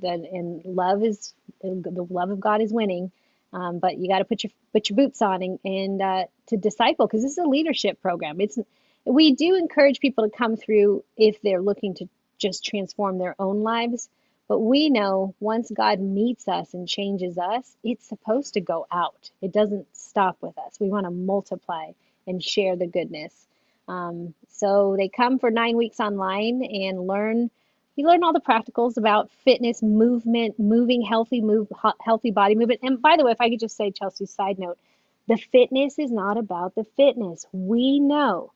that, 0.01 0.19
and 0.19 0.63
love 0.65 1.03
is, 1.03 1.33
the 1.61 2.07
love 2.09 2.31
of 2.31 2.39
God 2.39 2.61
is 2.61 2.71
winning. 2.71 3.11
Um, 3.53 3.79
but 3.79 3.97
you 3.97 4.09
got 4.09 4.19
to 4.19 4.25
put 4.25 4.43
your 4.43 4.51
put 4.73 4.89
your 4.89 4.97
boots 4.97 5.21
on 5.21 5.41
and, 5.41 5.59
and 5.63 6.01
uh, 6.01 6.25
to 6.47 6.57
disciple 6.57 7.07
because 7.07 7.21
this 7.21 7.31
is 7.31 7.37
a 7.37 7.47
leadership 7.47 8.01
program. 8.01 8.41
It's 8.41 8.59
we 9.05 9.33
do 9.33 9.55
encourage 9.55 9.99
people 9.99 10.29
to 10.29 10.35
come 10.35 10.57
through 10.57 11.05
if 11.15 11.41
they're 11.41 11.61
looking 11.61 11.93
to 11.95 12.09
just 12.37 12.65
transform 12.65 13.17
their 13.17 13.35
own 13.39 13.61
lives. 13.61 14.09
But 14.47 14.59
we 14.59 14.89
know 14.89 15.33
once 15.39 15.71
God 15.71 15.99
meets 15.99 16.47
us 16.47 16.73
and 16.73 16.87
changes 16.87 17.37
us, 17.37 17.75
it's 17.83 18.07
supposed 18.07 18.55
to 18.55 18.61
go 18.61 18.85
out. 18.91 19.31
It 19.41 19.51
doesn't 19.51 19.87
stop 19.93 20.37
with 20.41 20.57
us. 20.57 20.79
We 20.79 20.89
want 20.89 21.05
to 21.05 21.11
multiply 21.11 21.91
and 22.27 22.43
share 22.43 22.75
the 22.75 22.87
goodness. 22.87 23.47
Um, 23.87 24.33
so 24.49 24.95
they 24.97 25.09
come 25.09 25.39
for 25.39 25.51
nine 25.51 25.77
weeks 25.77 25.99
online 25.99 26.63
and 26.63 27.07
learn. 27.07 27.49
You 27.95 28.07
learn 28.07 28.23
all 28.23 28.33
the 28.33 28.41
practicals 28.41 28.97
about 28.97 29.31
fitness, 29.43 29.81
movement, 29.81 30.59
moving 30.59 31.01
healthy, 31.01 31.41
move 31.41 31.67
healthy 32.01 32.31
body 32.31 32.55
movement. 32.55 32.81
And 32.83 33.01
by 33.01 33.15
the 33.17 33.23
way, 33.23 33.31
if 33.31 33.41
I 33.41 33.49
could 33.49 33.59
just 33.59 33.77
say, 33.77 33.91
Chelsea, 33.91 34.25
side 34.25 34.59
note, 34.59 34.77
the 35.27 35.37
fitness 35.37 35.97
is 35.97 36.11
not 36.11 36.37
about 36.37 36.75
the 36.75 36.83
fitness. 36.83 37.45
We 37.51 37.99
know 37.99 38.51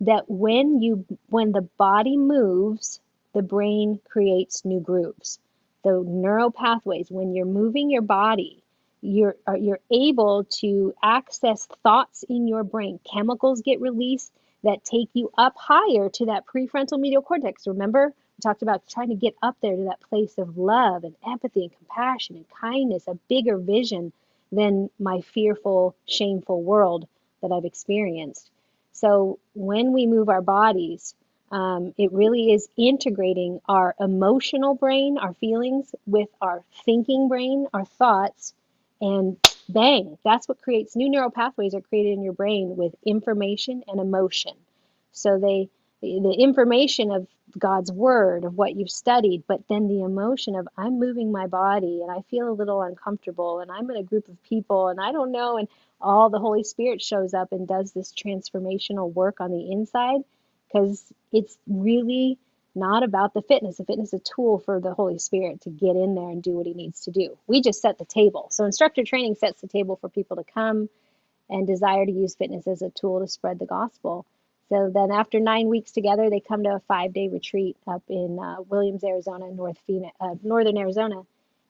that 0.00 0.24
when 0.28 0.80
you 0.80 1.04
when 1.28 1.52
the 1.52 1.68
body 1.78 2.16
moves, 2.16 3.00
the 3.34 3.42
brain 3.42 4.00
creates 4.08 4.64
new 4.64 4.80
grooves. 4.80 5.38
The 5.84 6.02
neural 6.06 6.50
pathways, 6.50 7.10
when 7.10 7.34
you're 7.34 7.46
moving 7.46 7.90
your 7.90 8.02
body, 8.02 8.62
you're 9.02 9.36
you're 9.58 9.80
able 9.90 10.44
to 10.44 10.94
access 11.02 11.66
thoughts 11.82 12.24
in 12.28 12.48
your 12.48 12.64
brain. 12.64 13.00
Chemicals 13.10 13.62
get 13.62 13.80
released 13.80 14.32
that 14.62 14.84
take 14.84 15.08
you 15.14 15.30
up 15.38 15.54
higher 15.56 16.08
to 16.10 16.26
that 16.26 16.44
prefrontal 16.46 17.00
medial 17.00 17.22
cortex. 17.22 17.66
Remember, 17.66 18.06
we 18.08 18.42
talked 18.42 18.62
about 18.62 18.86
trying 18.88 19.08
to 19.08 19.14
get 19.14 19.34
up 19.42 19.56
there 19.62 19.76
to 19.76 19.84
that 19.84 20.00
place 20.02 20.36
of 20.38 20.58
love 20.58 21.04
and 21.04 21.14
empathy 21.26 21.62
and 21.62 21.76
compassion 21.76 22.36
and 22.36 22.44
kindness, 22.50 23.08
a 23.08 23.14
bigger 23.28 23.56
vision 23.56 24.12
than 24.52 24.90
my 24.98 25.20
fearful, 25.20 25.94
shameful 26.06 26.62
world 26.62 27.06
that 27.40 27.52
I've 27.52 27.64
experienced. 27.64 28.50
So 28.92 29.38
when 29.54 29.92
we 29.92 30.06
move 30.06 30.28
our 30.28 30.42
bodies, 30.42 31.14
um, 31.50 31.94
it 31.96 32.12
really 32.12 32.52
is 32.52 32.68
integrating 32.76 33.60
our 33.66 33.94
emotional 33.98 34.74
brain, 34.74 35.16
our 35.18 35.34
feelings, 35.34 35.94
with 36.06 36.28
our 36.40 36.62
thinking 36.84 37.28
brain, 37.28 37.66
our 37.72 37.84
thoughts, 37.84 38.54
and 39.00 39.36
bang, 39.68 40.18
that's 40.24 40.48
what 40.48 40.62
creates 40.62 40.96
new 40.96 41.08
neural 41.08 41.30
pathways 41.30 41.74
are 41.74 41.80
created 41.80 42.12
in 42.12 42.22
your 42.22 42.32
brain 42.32 42.76
with 42.76 42.94
information 43.04 43.84
and 43.88 44.00
emotion. 44.00 44.54
So 45.12 45.38
they 45.38 45.68
the 46.02 46.34
information 46.38 47.10
of 47.10 47.26
God's 47.58 47.92
word, 47.92 48.44
of 48.44 48.56
what 48.56 48.74
you've 48.74 48.90
studied, 48.90 49.44
but 49.46 49.66
then 49.68 49.88
the 49.88 50.02
emotion 50.02 50.54
of 50.56 50.68
I'm 50.76 50.98
moving 50.98 51.30
my 51.30 51.46
body 51.46 52.00
and 52.02 52.10
I 52.10 52.22
feel 52.30 52.48
a 52.48 52.52
little 52.52 52.80
uncomfortable 52.80 53.60
and 53.60 53.70
I'm 53.70 53.90
in 53.90 53.96
a 53.96 54.02
group 54.02 54.28
of 54.28 54.42
people 54.44 54.88
and 54.88 55.00
I 55.00 55.12
don't 55.12 55.32
know 55.32 55.58
and 55.58 55.68
all 56.00 56.30
the 56.30 56.38
Holy 56.38 56.64
Spirit 56.64 57.02
shows 57.02 57.34
up 57.34 57.52
and 57.52 57.68
does 57.68 57.92
this 57.92 58.12
transformational 58.12 59.12
work 59.12 59.40
on 59.40 59.50
the 59.50 59.72
inside 59.72 60.22
because 60.66 61.04
it's 61.32 61.58
really 61.66 62.38
not 62.74 63.02
about 63.02 63.34
the 63.34 63.42
fitness. 63.42 63.76
The 63.78 63.84
fitness 63.84 64.12
is 64.12 64.20
a 64.20 64.34
tool 64.34 64.58
for 64.58 64.80
the 64.80 64.94
Holy 64.94 65.18
Spirit 65.18 65.62
to 65.62 65.70
get 65.70 65.96
in 65.96 66.14
there 66.14 66.30
and 66.30 66.42
do 66.42 66.52
what 66.52 66.66
he 66.66 66.74
needs 66.74 67.00
to 67.04 67.10
do. 67.10 67.36
We 67.46 67.60
just 67.60 67.82
set 67.82 67.98
the 67.98 68.04
table. 68.04 68.48
So 68.50 68.64
instructor 68.64 69.04
training 69.04 69.34
sets 69.34 69.60
the 69.60 69.68
table 69.68 69.96
for 69.96 70.08
people 70.08 70.36
to 70.36 70.44
come 70.44 70.88
and 71.48 71.66
desire 71.66 72.06
to 72.06 72.12
use 72.12 72.36
fitness 72.36 72.66
as 72.66 72.82
a 72.82 72.90
tool 72.90 73.20
to 73.20 73.26
spread 73.26 73.58
the 73.58 73.66
gospel. 73.66 74.24
So 74.68 74.90
then 74.94 75.10
after 75.10 75.40
nine 75.40 75.68
weeks 75.68 75.90
together, 75.90 76.30
they 76.30 76.38
come 76.38 76.62
to 76.62 76.76
a 76.76 76.80
five-day 76.86 77.28
retreat 77.28 77.76
up 77.88 78.04
in 78.08 78.38
uh, 78.38 78.62
Williams, 78.68 79.02
Arizona, 79.02 79.50
North 79.50 79.78
Phoenix, 79.86 80.14
uh, 80.20 80.36
Northern 80.44 80.78
Arizona. 80.78 81.22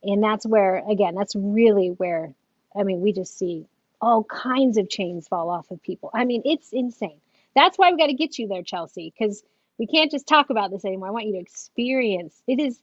And 0.03 0.22
that's 0.22 0.44
where, 0.44 0.82
again, 0.86 1.14
that's 1.14 1.34
really 1.34 1.88
where, 1.88 2.34
I 2.78 2.82
mean, 2.82 3.01
we 3.01 3.14
just 3.14 3.38
see 3.38 3.66
all 4.03 4.22
kinds 4.24 4.76
of 4.76 4.90
chains 4.90 5.28
fall 5.28 5.48
off 5.48 5.70
of 5.70 5.82
people. 5.82 6.11
I 6.12 6.26
mean, 6.26 6.42
it's 6.44 6.72
insane. 6.72 7.20
That's 7.55 7.78
why 7.78 7.90
we 7.90 7.98
got 7.98 8.09
to 8.09 8.14
get 8.14 8.38
you 8.38 8.48
there, 8.48 8.62
Chelsea, 8.62 9.12
because 9.18 9.42
we 9.81 9.87
can't 9.87 10.11
just 10.11 10.28
talk 10.28 10.51
about 10.51 10.70
this 10.70 10.85
anymore. 10.85 11.09
I 11.09 11.11
want 11.11 11.26
you 11.26 11.33
to 11.33 11.41
experience. 11.41 12.43
It 12.47 12.61
is 12.61 12.81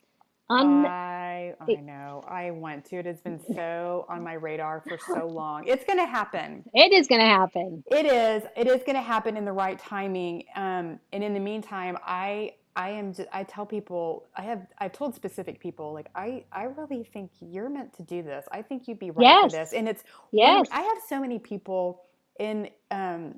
un. 0.49 0.83
I 0.87 1.53
I 1.61 1.75
know. 1.75 2.25
I 2.27 2.49
want 2.51 2.85
to. 2.85 2.97
It 2.97 3.05
has 3.05 3.21
been 3.21 3.39
so 3.53 4.07
on 4.09 4.23
my 4.23 4.33
radar 4.33 4.81
for 4.81 4.97
so 4.97 5.27
long. 5.27 5.67
It's 5.67 5.85
going 5.85 5.99
to 5.99 6.07
happen. 6.07 6.63
it 6.73 6.91
is 6.91 7.07
going 7.07 7.21
to 7.21 7.27
happen. 7.27 7.83
It 7.91 8.07
is. 8.07 8.43
It 8.57 8.67
is 8.67 8.81
going 8.83 8.95
to 8.95 9.01
happen 9.01 9.37
in 9.37 9.45
the 9.45 9.53
right 9.53 9.77
timing. 9.77 10.45
Um, 10.55 10.99
and 11.13 11.23
in 11.23 11.35
the 11.35 11.39
meantime, 11.39 11.99
I 12.03 12.55
I 12.75 12.89
am. 12.89 13.13
Just, 13.13 13.29
I 13.31 13.43
tell 13.43 13.67
people. 13.67 14.25
I 14.35 14.41
have. 14.41 14.65
I've 14.79 14.93
told 14.93 15.13
specific 15.13 15.59
people 15.59 15.93
like 15.93 16.07
I. 16.15 16.45
I 16.51 16.63
really 16.63 17.03
think 17.03 17.29
you're 17.41 17.69
meant 17.69 17.93
to 17.97 18.03
do 18.03 18.23
this. 18.23 18.47
I 18.51 18.63
think 18.63 18.87
you'd 18.87 18.99
be 18.99 19.11
right 19.11 19.39
for 19.43 19.49
this. 19.49 19.71
And 19.71 19.87
it's. 19.87 20.03
Yes. 20.31 20.67
I 20.71 20.81
have 20.81 20.97
so 21.07 21.19
many 21.21 21.37
people 21.37 22.01
in. 22.39 22.69
Um, 22.89 23.35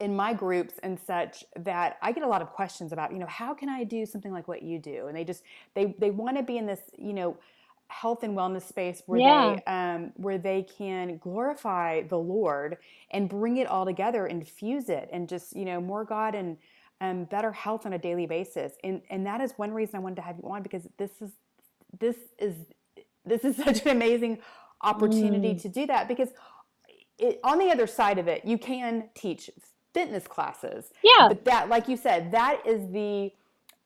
in 0.00 0.14
my 0.14 0.32
groups 0.32 0.74
and 0.82 0.98
such 0.98 1.44
that 1.56 1.96
I 2.02 2.12
get 2.12 2.22
a 2.22 2.28
lot 2.28 2.42
of 2.42 2.50
questions 2.50 2.92
about, 2.92 3.12
you 3.12 3.18
know, 3.18 3.26
how 3.26 3.54
can 3.54 3.68
I 3.68 3.84
do 3.84 4.06
something 4.06 4.32
like 4.32 4.46
what 4.48 4.62
you 4.62 4.78
do? 4.78 5.06
And 5.08 5.16
they 5.16 5.24
just 5.24 5.42
they 5.74 5.94
they 5.98 6.10
want 6.10 6.36
to 6.36 6.42
be 6.42 6.56
in 6.58 6.66
this, 6.66 6.80
you 6.96 7.12
know, 7.12 7.36
health 7.88 8.22
and 8.22 8.36
wellness 8.36 8.62
space 8.68 9.02
where 9.06 9.20
Yeah. 9.20 9.56
they 9.56 9.62
um, 9.66 10.12
where 10.16 10.38
they 10.38 10.62
can 10.62 11.18
glorify 11.18 12.02
the 12.02 12.18
Lord 12.18 12.78
and 13.10 13.28
bring 13.28 13.56
it 13.56 13.66
all 13.66 13.84
together, 13.84 14.26
infuse 14.26 14.88
it, 14.88 15.08
and 15.12 15.28
just 15.28 15.56
you 15.56 15.64
know 15.64 15.80
more 15.80 16.04
God 16.04 16.34
and 16.34 16.58
um, 17.00 17.24
better 17.24 17.52
health 17.52 17.86
on 17.86 17.92
a 17.94 17.98
daily 17.98 18.26
basis. 18.26 18.74
And 18.84 19.02
and 19.10 19.26
that 19.26 19.40
is 19.40 19.52
one 19.56 19.72
reason 19.72 19.96
I 19.96 19.98
wanted 20.00 20.16
to 20.16 20.22
have 20.22 20.36
you 20.36 20.48
on 20.48 20.62
because 20.62 20.86
this 20.98 21.10
is 21.20 21.30
this 21.98 22.16
is 22.38 22.54
this 23.24 23.44
is 23.44 23.56
such 23.64 23.82
an 23.82 23.88
amazing 23.88 24.38
opportunity 24.82 25.54
Mm. 25.54 25.62
to 25.62 25.68
do 25.68 25.86
that 25.86 26.06
because 26.06 26.28
it, 27.18 27.40
on 27.42 27.58
the 27.58 27.70
other 27.70 27.86
side 27.88 28.18
of 28.18 28.28
it, 28.28 28.44
you 28.44 28.58
can 28.58 29.08
teach 29.14 29.50
fitness 29.98 30.26
classes, 30.28 30.92
Yeah. 31.02 31.28
but 31.28 31.44
that, 31.46 31.68
like 31.70 31.88
you 31.88 31.96
said, 31.98 32.32
that 32.32 32.62
is 32.66 32.90
the 32.92 33.32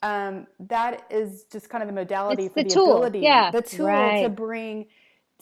um, 0.03 0.47
that 0.61 1.07
is 1.11 1.45
just 1.53 1.71
kind 1.71 1.83
of 1.83 1.89
the 1.89 1.95
modality 1.95 2.49
It's 2.49 2.49
for 2.49 2.61
the 2.61 2.65
the 2.65 2.73
tool. 2.73 2.75
ability, 2.75 3.21
Yeah. 3.21 3.53
the 3.53 3.63
tool 3.63 4.15
to 4.15 4.29
bring 4.31 4.87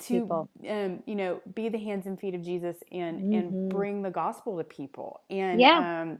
to 0.04 0.48
um, 0.68 1.02
you 1.06 1.16
know 1.16 1.42
be 1.54 1.68
the 1.70 1.78
hands 1.78 2.06
and 2.06 2.20
feet 2.20 2.34
of 2.34 2.42
Jesus 2.42 2.76
and 2.92 3.22
and 3.32 3.54
hmm 3.54 3.58
bring 3.70 4.02
the 4.02 4.10
gospel 4.10 4.58
to 4.58 4.64
people 4.64 5.22
and 5.30 5.68
Yeah. 5.68 5.76
um, 5.76 6.18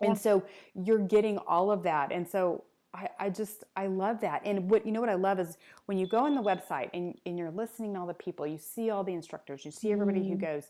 Yeah. 0.00 0.08
and 0.08 0.18
so 0.18 0.44
you're 0.74 0.98
getting 1.00 1.38
all 1.40 1.70
of 1.72 1.84
that 1.84 2.12
and 2.12 2.28
so 2.28 2.64
I, 2.94 3.08
I 3.20 3.30
just 3.30 3.64
I 3.76 3.88
love 3.88 4.20
that 4.22 4.42
and 4.46 4.70
what 4.70 4.86
you 4.86 4.92
know 4.92 5.00
what 5.00 5.10
I 5.10 5.14
love 5.16 5.40
is 5.40 5.58
when 5.86 5.98
you 5.98 6.06
go 6.08 6.20
on 6.26 6.34
the 6.36 6.42
website 6.42 6.90
and, 6.94 7.16
and 7.26 7.38
you're 7.38 7.52
listening 7.52 7.94
to 7.94 8.00
all 8.00 8.08
the 8.08 8.14
people 8.14 8.46
you 8.46 8.58
see 8.58 8.90
all 8.90 9.04
the 9.04 9.14
instructors 9.14 9.64
you 9.64 9.72
see 9.72 9.92
everybody 9.92 10.24
who 10.24 10.36
Mm. 10.36 10.38
goes 10.38 10.64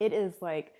it 0.00 0.12
is 0.12 0.34
like 0.42 0.74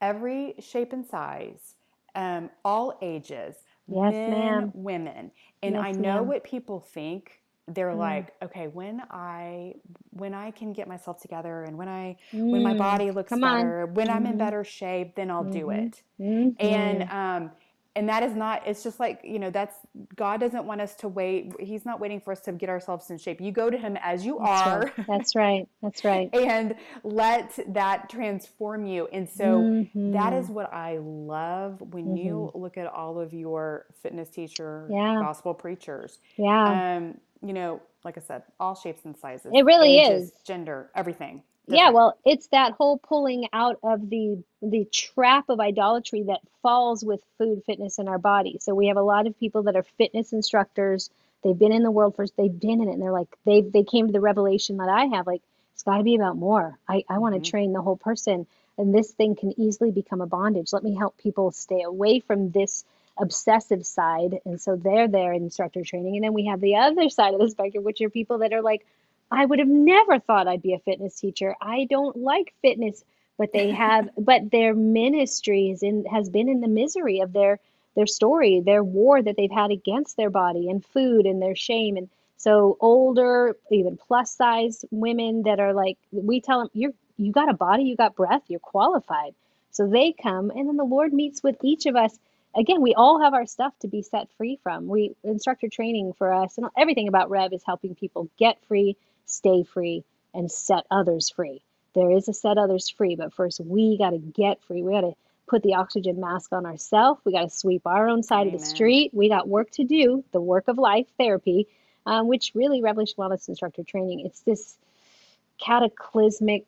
every 0.00 0.54
shape 0.60 0.92
and 0.92 1.06
size 1.06 1.74
um, 2.14 2.50
all 2.64 2.98
ages 3.02 3.56
Yes, 3.88 4.20
men 4.26 4.26
ma'am. 4.26 4.72
women 4.72 5.30
and 5.62 5.76
I 5.76 5.92
know 5.92 6.22
ma'am. 6.22 6.24
what 6.24 6.44
people 6.44 6.80
think 6.80 7.42
they're 7.68 7.94
Mm. 7.94 7.98
like 7.98 8.32
okay 8.42 8.66
when 8.68 9.02
I 9.10 9.74
when 10.10 10.34
I 10.34 10.50
can 10.50 10.72
get 10.72 10.88
myself 10.88 11.20
together 11.20 11.64
and 11.64 11.76
when 11.76 11.88
I 11.88 12.16
when 12.50 12.62
my 12.62 12.74
Mm. 12.74 12.78
body 12.78 13.10
looks 13.10 13.32
Come 13.32 13.44
on. 13.44 13.74
better 13.76 13.86
when 13.94 14.08
I'm 14.10 14.26
in 14.26 14.36
hmm 14.36 14.38
better 14.38 14.64
shape 14.64 15.14
then 15.16 15.30
I'll 15.30 15.44
do 15.44 15.70
hmm 15.70 15.70
it 15.70 16.02
and 16.58 17.02
hmm 17.02 17.08
um 17.10 17.52
and 17.96 18.08
that 18.08 18.22
is 18.22 18.34
not 18.34 18.62
it's 18.66 18.82
just 18.82 19.00
like 19.00 19.20
you 19.24 19.38
know 19.38 19.50
that's 19.50 19.76
god 20.16 20.40
doesn't 20.40 20.64
want 20.64 20.80
us 20.80 20.94
to 20.94 21.08
wait 21.08 21.52
he's 21.60 21.84
not 21.84 22.00
waiting 22.00 22.20
for 22.20 22.32
us 22.32 22.40
to 22.40 22.52
get 22.52 22.68
ourselves 22.68 23.10
in 23.10 23.18
shape 23.18 23.40
you 23.40 23.50
go 23.52 23.70
to 23.70 23.78
him 23.78 23.96
as 24.02 24.24
you 24.24 24.38
That's 24.38 24.66
right. 24.66 24.92
are 24.92 24.92
That's 25.08 25.34
right. 25.34 25.68
That's 25.82 26.04
right. 26.04 26.30
and 26.32 26.74
let 27.02 27.58
that 27.68 28.08
transform 28.10 28.84
you 28.86 29.08
and 29.12 29.28
so 29.28 29.64
that 30.12 30.32
hmm 30.32 30.38
is 30.44 30.48
what 30.48 30.72
i 30.72 30.98
love 31.02 31.80
when 31.92 32.04
hmm 32.06 32.16
you 32.16 32.50
look 32.54 32.76
at 32.78 32.86
all 32.86 33.18
of 33.18 33.32
your 33.34 33.86
fitness 34.02 34.28
teacher 34.28 34.88
Yeah. 34.92 35.18
gospel 35.20 35.54
preachers 35.54 36.18
Yeah. 36.36 36.94
um 36.96 37.18
you 37.42 37.52
know 37.52 37.80
like 38.04 38.16
i 38.16 38.20
said 38.20 38.42
all 38.60 38.74
shapes 38.74 39.04
and 39.04 39.16
sizes 39.16 39.52
It 39.54 39.64
really 39.64 39.98
ages 39.98 40.24
is. 40.28 40.32
gender 40.46 40.90
everything 40.94 41.42
Yeah, 41.68 41.90
well, 41.90 42.18
it's 42.24 42.48
that 42.48 42.74
whole 42.74 42.98
pulling 42.98 43.48
out 43.52 43.78
of 43.82 44.10
the 44.10 44.42
the 44.62 44.86
trap 44.92 45.48
of 45.50 45.60
idolatry 45.60 46.24
that 46.24 46.40
falls 46.62 47.04
with 47.04 47.20
food, 47.38 47.62
fitness, 47.66 47.98
in 47.98 48.08
our 48.08 48.18
body. 48.18 48.58
So 48.60 48.74
we 48.74 48.88
have 48.88 48.98
a 48.98 49.02
lot 49.02 49.26
of 49.26 49.38
people 49.38 49.64
that 49.64 49.76
are 49.76 49.84
fitness 49.98 50.32
instructors. 50.32 51.10
They've 51.44 51.58
been 51.58 51.72
in 51.72 51.82
the 51.84 51.90
world 51.90 52.16
first, 52.16 52.34
they've 52.36 52.60
been 52.60 52.82
in 52.82 52.88
it, 52.88 52.92
and 52.94 53.02
they're 53.02 53.12
like, 53.12 53.28
they 53.46 53.62
they 53.62 53.84
came 53.84 54.08
to 54.08 54.12
the 54.14 54.20
revelation 54.20 54.78
that 54.78 54.88
I 54.90 55.06
have, 55.16 55.26
like, 55.26 55.42
it's 55.74 55.84
got 55.84 55.98
to 55.98 56.04
be 56.04 56.16
about 56.16 56.36
more. 56.38 56.78
I, 56.88 57.04
I 57.08 57.18
want 57.18 57.34
to 57.34 57.40
hmm 57.40 57.50
train 57.50 57.72
the 57.72 57.82
whole 57.82 57.96
person, 57.98 58.46
and 58.78 58.94
this 58.94 59.12
thing 59.12 59.36
can 59.36 59.58
easily 59.60 59.90
become 59.92 60.20
a 60.22 60.26
bondage. 60.26 60.72
Let 60.72 60.84
me 60.84 60.94
help 60.96 61.18
people 61.18 61.52
stay 61.52 61.82
away 61.82 62.20
from 62.20 62.50
this 62.52 62.84
obsessive 63.18 63.86
side. 63.86 64.40
And 64.46 64.60
so 64.60 64.76
they're 64.76 65.08
there 65.08 65.32
in 65.32 65.44
instructor 65.44 65.84
training. 65.84 66.16
And 66.16 66.24
then 66.24 66.34
we 66.34 66.46
have 66.46 66.60
the 66.60 66.76
other 66.76 67.08
side 67.10 67.34
of 67.34 67.40
the 67.40 67.50
spectrum, 67.50 67.84
which 67.84 68.00
are 68.02 68.10
people 68.10 68.38
that 68.38 68.52
are 68.52 68.62
like, 68.62 68.86
I 69.30 69.44
would 69.44 69.58
have 69.58 69.68
never 69.68 70.18
thought 70.18 70.48
I'd 70.48 70.62
be 70.62 70.74
a 70.74 70.78
fitness 70.78 71.20
teacher. 71.20 71.54
I 71.60 71.86
don't 71.90 72.16
like 72.16 72.54
fitness, 72.62 73.04
but 73.36 73.52
they 73.52 73.70
have, 73.70 74.08
but 74.18 74.50
their 74.50 74.74
ministry 74.74 75.70
is 75.70 75.82
in, 75.82 76.04
has 76.06 76.28
been 76.28 76.48
in 76.48 76.60
the 76.60 76.68
misery 76.68 77.20
of 77.20 77.32
their 77.32 77.58
their 77.94 78.06
story, 78.06 78.60
their 78.60 78.84
war 78.84 79.20
that 79.20 79.36
they've 79.36 79.50
had 79.50 79.72
against 79.72 80.16
their 80.16 80.30
body 80.30 80.70
and 80.70 80.84
food 80.84 81.26
and 81.26 81.42
their 81.42 81.56
shame. 81.56 81.96
And 81.96 82.08
so 82.36 82.76
older, 82.80 83.56
even 83.72 83.96
plus 83.96 84.30
size 84.30 84.84
women 84.92 85.42
that 85.42 85.58
are 85.58 85.74
like, 85.74 85.98
we 86.12 86.40
tell 86.40 86.60
them, 86.60 86.70
you're 86.74 86.92
you 87.16 87.32
got 87.32 87.50
a 87.50 87.54
body, 87.54 87.82
you 87.82 87.96
got 87.96 88.14
breath, 88.14 88.42
you're 88.46 88.60
qualified. 88.60 89.34
So 89.72 89.88
they 89.88 90.12
come, 90.12 90.50
and 90.50 90.68
then 90.68 90.76
the 90.76 90.84
Lord 90.84 91.12
meets 91.12 91.42
with 91.42 91.56
each 91.62 91.86
of 91.86 91.96
us. 91.96 92.16
Again, 92.56 92.80
we 92.80 92.94
all 92.94 93.20
have 93.20 93.34
our 93.34 93.46
stuff 93.46 93.72
to 93.80 93.88
be 93.88 94.02
set 94.02 94.28
free 94.36 94.58
from. 94.62 94.86
We 94.86 95.14
instructor 95.24 95.68
training 95.68 96.14
for 96.14 96.32
us, 96.32 96.56
and 96.56 96.68
everything 96.76 97.08
about 97.08 97.30
Rev 97.30 97.52
is 97.52 97.62
helping 97.64 97.96
people 97.96 98.28
get 98.38 98.58
free, 98.68 98.96
stay 99.28 99.62
free, 99.62 100.04
and 100.34 100.50
set 100.50 100.84
others 100.90 101.30
free. 101.30 101.62
There 101.94 102.10
is 102.10 102.28
a 102.28 102.32
set 102.32 102.58
others 102.58 102.88
free, 102.88 103.16
but 103.16 103.32
first 103.32 103.60
we 103.60 103.96
got 103.96 104.10
to 104.10 104.18
get 104.18 104.62
free. 104.64 104.82
We 104.82 104.92
got 104.92 105.02
to 105.02 105.14
put 105.48 105.62
the 105.62 105.74
oxygen 105.74 106.20
mask 106.20 106.52
on 106.52 106.66
ourselves. 106.66 107.20
We 107.24 107.32
got 107.32 107.42
to 107.42 107.50
sweep 107.50 107.82
our 107.86 108.08
own 108.08 108.22
side 108.22 108.46
of 108.46 108.52
the 108.52 108.58
street. 108.58 109.12
We 109.14 109.28
got 109.28 109.48
work 109.48 109.70
to 109.72 109.84
do, 109.84 110.24
the 110.32 110.40
work 110.40 110.68
of 110.68 110.76
life 110.76 111.06
therapy, 111.16 111.66
um, 112.04 112.28
which 112.28 112.52
really 112.54 112.82
Revelation 112.82 113.16
Wellness 113.18 113.48
Instructor 113.48 113.82
Training. 113.82 114.20
It's 114.26 114.40
this 114.40 114.76
cataclysmic 115.58 116.66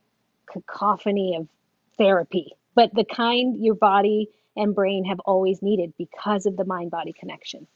cacophony 0.50 1.36
of 1.36 1.48
therapy, 1.96 2.56
but 2.74 2.94
the 2.94 3.04
kind 3.04 3.62
your 3.62 3.74
body 3.74 4.30
and 4.56 4.74
brain 4.74 5.04
have 5.04 5.20
always 5.20 5.62
needed 5.62 5.92
because 5.96 6.46
of 6.46 6.56
the 6.56 6.64
mind 6.64 6.90
body 6.90 7.12
connection. 7.12 7.66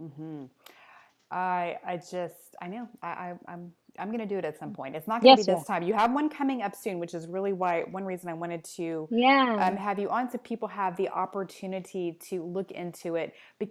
Mm-hmm. 0.00 0.44
I 1.30 1.78
I 1.84 1.96
just 1.96 2.56
I 2.62 2.68
know 2.68 2.88
I, 3.02 3.08
I 3.08 3.34
I'm 3.46 3.72
I'm 3.98 4.10
gonna 4.10 4.26
do 4.26 4.38
it 4.38 4.44
at 4.44 4.58
some 4.58 4.72
point. 4.72 4.96
It's 4.96 5.08
not 5.08 5.22
gonna 5.22 5.34
Yes, 5.34 5.36
be 5.36 5.42
this 5.42 5.64
time. 5.64 5.82
You 5.82 5.94
have 5.94 6.12
one 6.12 6.28
coming 6.28 6.62
up 6.62 6.74
soon, 6.76 6.98
which 6.98 7.14
is 7.14 7.26
really 7.28 7.52
why 7.52 7.82
one 7.90 8.04
reason 8.04 8.28
I 8.28 8.34
wanted 8.34 8.64
to 8.76 9.08
Yeah. 9.10 9.56
um, 9.58 9.76
have 9.76 9.98
you 9.98 10.08
on 10.10 10.30
so 10.30 10.38
people 10.38 10.68
have 10.68 10.96
the 10.96 11.08
opportunity 11.10 12.18
to 12.30 12.44
look 12.44 12.70
into 12.70 13.16
it 13.16 13.34
Be- 13.58 13.70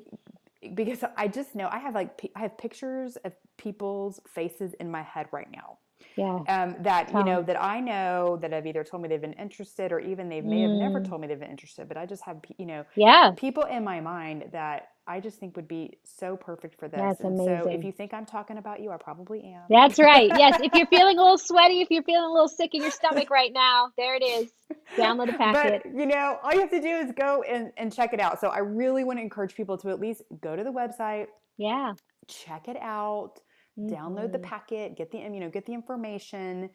because 0.73 1.03
I 1.17 1.27
just 1.27 1.55
know 1.55 1.69
I 1.71 1.79
have 1.79 1.95
like 1.95 2.19
I 2.35 2.39
have 2.41 2.57
pictures 2.57 3.17
of 3.25 3.33
people's 3.57 4.19
faces 4.27 4.73
in 4.75 4.91
my 4.91 5.03
head 5.03 5.27
right 5.31 5.47
now 5.51 5.77
Yeah. 6.15 6.39
um, 6.47 6.75
that 6.81 7.13
you 7.13 7.23
know 7.23 7.41
that 7.43 7.61
I 7.61 7.79
know 7.79 8.37
that 8.41 8.51
have 8.51 8.65
either 8.67 8.83
told 8.83 9.03
me 9.03 9.09
they've 9.09 9.21
been 9.21 9.33
interested 9.33 9.91
or 9.91 9.99
even 9.99 10.29
they 10.29 10.41
may 10.41 10.61
have 10.61 10.73
never 10.73 10.99
Mm. 10.99 11.09
told 11.09 11.21
me 11.21 11.27
they've 11.27 11.39
been 11.39 11.51
interested, 11.51 11.87
but 11.87 11.97
I 11.97 12.05
just 12.05 12.23
have 12.25 12.37
you 12.57 12.65
know 12.65 12.85
Yeah. 12.95 13.35
people 13.35 13.63
in 13.63 13.83
my 13.83 14.01
mind 14.01 14.49
that 14.51 14.89
I 15.07 15.19
just 15.21 15.39
think 15.39 15.55
would 15.55 15.67
be 15.67 15.97
so 16.03 16.35
perfect 16.35 16.77
for 16.77 16.87
this. 16.87 16.99
That's 16.99 17.21
And 17.21 17.37
so 17.37 17.69
if 17.69 17.83
you 17.83 17.91
think 17.91 18.13
I'm 18.13 18.25
talking 18.25 18.57
about 18.57 18.81
you, 18.81 18.91
I 18.91 18.97
probably 18.97 19.41
am. 19.43 19.63
That's 19.69 19.97
right. 19.99 20.29
Yes. 20.37 20.59
If 20.61 20.73
you're 20.73 20.85
feeling 20.99 21.17
a 21.17 21.21
little 21.21 21.37
sweaty, 21.37 21.81
if 21.81 21.89
you're 21.89 22.03
feeling 22.03 22.25
a 22.29 22.31
little 22.31 22.49
sick 22.49 22.71
in 22.73 22.81
your 22.81 22.91
stomach 22.91 23.29
right 23.29 23.53
now, 23.53 23.91
there 23.97 24.15
it 24.15 24.23
is. 24.23 24.51
Download 24.97 25.33
a 25.33 25.33
packet. 25.37 25.83
But 25.83 25.97
you 25.97 26.05
know, 26.05 26.37
all 26.43 26.53
you 26.53 26.59
have 26.59 26.71
to 26.71 26.81
do 26.81 26.87
is 26.89 27.11
go 27.13 27.41
and, 27.43 27.71
and 27.77 27.93
check 27.93 28.13
it 28.13 28.19
out. 28.19 28.41
So 28.41 28.49
I 28.49 28.59
really 28.59 29.03
want 29.05 29.17
to 29.19 29.23
encourage 29.23 29.55
people 29.55 29.77
to 29.79 29.89
at 29.89 29.99
least 29.99 30.23
go 30.41 30.55
to 30.55 30.63
the 30.63 30.71
website, 30.71 31.27
Yeah. 31.57 31.93
check 32.27 32.67
it 32.67 32.77
out, 32.81 33.39
download 33.79 34.31
the 34.33 34.39
Mhm. 34.39 34.43
packet, 34.43 34.97
get 34.97 35.11
the 35.11 35.19
you 35.19 35.39
know, 35.39 35.49
get 35.49 35.65
the 35.65 35.73
information 35.73 36.69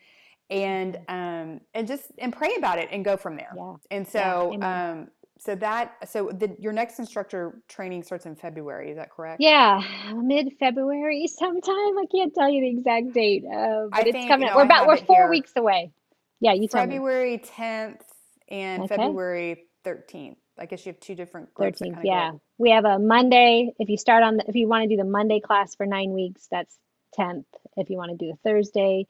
and 0.51 0.97
um 1.09 1.61
and 1.75 1.87
just 1.87 2.13
and 2.19 2.33
pray 2.33 2.55
about 2.57 2.79
it 2.79 2.89
and 2.91 3.05
go 3.05 3.17
from 3.17 3.37
there. 3.37 3.53
Yeah. 3.57 3.75
And 3.91 4.07
so 4.09 4.53
Amen. 4.55 4.63
um 5.01 5.09
so 5.45 5.57
that 5.57 6.09
so 6.09 6.31
the 6.33 6.55
your 6.61 6.73
next 6.73 7.01
instructor 7.01 7.63
training 7.69 8.05
starts 8.05 8.27
in 8.27 8.37
February, 8.37 8.91
is 8.91 8.97
that 8.97 9.11
correct? 9.11 9.41
Yeah, 9.41 9.83
mid-February 10.15 11.27
sometime. 11.39 11.99
I 11.99 12.05
can't 12.15 12.33
tell 12.33 12.49
you 12.49 12.61
the 12.61 12.71
exact 12.79 13.13
date, 13.13 13.45
uh, 13.53 13.87
I 13.93 14.05
but 14.05 14.07
it's 14.07 14.13
think 14.13 14.29
coming 14.29 14.49
up. 14.49 14.53
no, 14.53 14.57
We're 14.59 14.65
about 14.65 14.87
we're 14.87 14.97
four 14.99 15.23
here. 15.23 15.31
weeks 15.31 15.53
away. 15.57 15.91
Yeah, 16.41 16.53
you. 16.53 16.69
February 16.69 17.39
10th 17.39 18.03
and 18.49 18.85
Okay. 18.85 18.97
February 18.97 19.65
13th. 19.85 20.37
I 20.59 20.67
guess 20.67 20.87
you 20.87 20.93
have 20.93 21.01
two 21.01 21.15
different 21.17 21.53
groups 21.55 21.81
that 21.81 21.87
13th, 21.87 21.95
kind 21.95 21.99
of 21.99 22.05
yeah. 22.05 22.31
go. 22.33 22.41
We 22.59 22.71
have 22.71 22.85
a 22.85 22.99
Monday. 22.99 23.73
If 23.79 23.89
you 23.89 23.97
start 23.97 24.23
on 24.23 24.37
the, 24.37 24.45
if 24.49 24.55
you 24.55 24.69
want 24.69 24.85
to 24.85 24.89
do 24.89 24.97
the 24.97 25.09
Monday 25.09 25.41
class 25.41 25.75
for 25.75 25.87
nine 25.87 26.13
weeks, 26.13 26.47
that's 26.51 26.79
10th. 27.19 27.45
If 27.77 27.91
you 27.91 27.97
want 27.97 28.11
to 28.13 28.17
do 28.17 28.31
the 28.33 28.39
Thursday, 28.49 29.07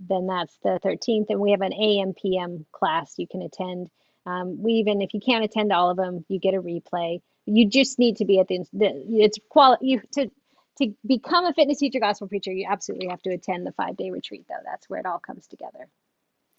then 0.00 0.26
that's 0.26 0.56
the 0.64 0.80
13th. 0.84 1.26
And 1.28 1.40
we 1.40 1.52
have 1.52 1.60
an 1.60 1.72
AM 1.72 2.12
PM 2.20 2.66
class 2.72 3.14
you 3.18 3.26
can 3.28 3.42
attend. 3.42 3.88
Um, 4.26 4.62
we 4.62 4.72
even, 4.74 5.00
if 5.02 5.14
you 5.14 5.20
can't 5.20 5.44
attend 5.44 5.72
all 5.72 5.90
of 5.90 5.96
them, 5.96 6.24
you 6.28 6.38
get 6.38 6.54
a 6.54 6.60
replay. 6.60 7.20
You 7.46 7.68
just 7.68 7.98
need 7.98 8.16
to 8.16 8.24
be 8.24 8.40
at 8.40 8.48
the, 8.48 8.64
the 8.72 8.86
it's 9.08 9.38
quality, 9.48 9.86
you, 9.86 10.02
to, 10.14 10.30
to 10.78 10.94
become 11.06 11.46
a 11.46 11.52
fitness 11.54 11.78
teacher, 11.78 12.00
gospel 12.00 12.28
preacher, 12.28 12.52
you 12.52 12.66
absolutely 12.68 13.08
have 13.08 13.22
to 13.22 13.30
attend 13.30 13.66
the 13.66 13.72
five 13.72 13.96
day 13.96 14.10
retreat 14.10 14.46
though. 14.48 14.62
That's 14.64 14.88
where 14.90 15.00
it 15.00 15.06
all 15.06 15.20
comes 15.20 15.46
together. 15.46 15.88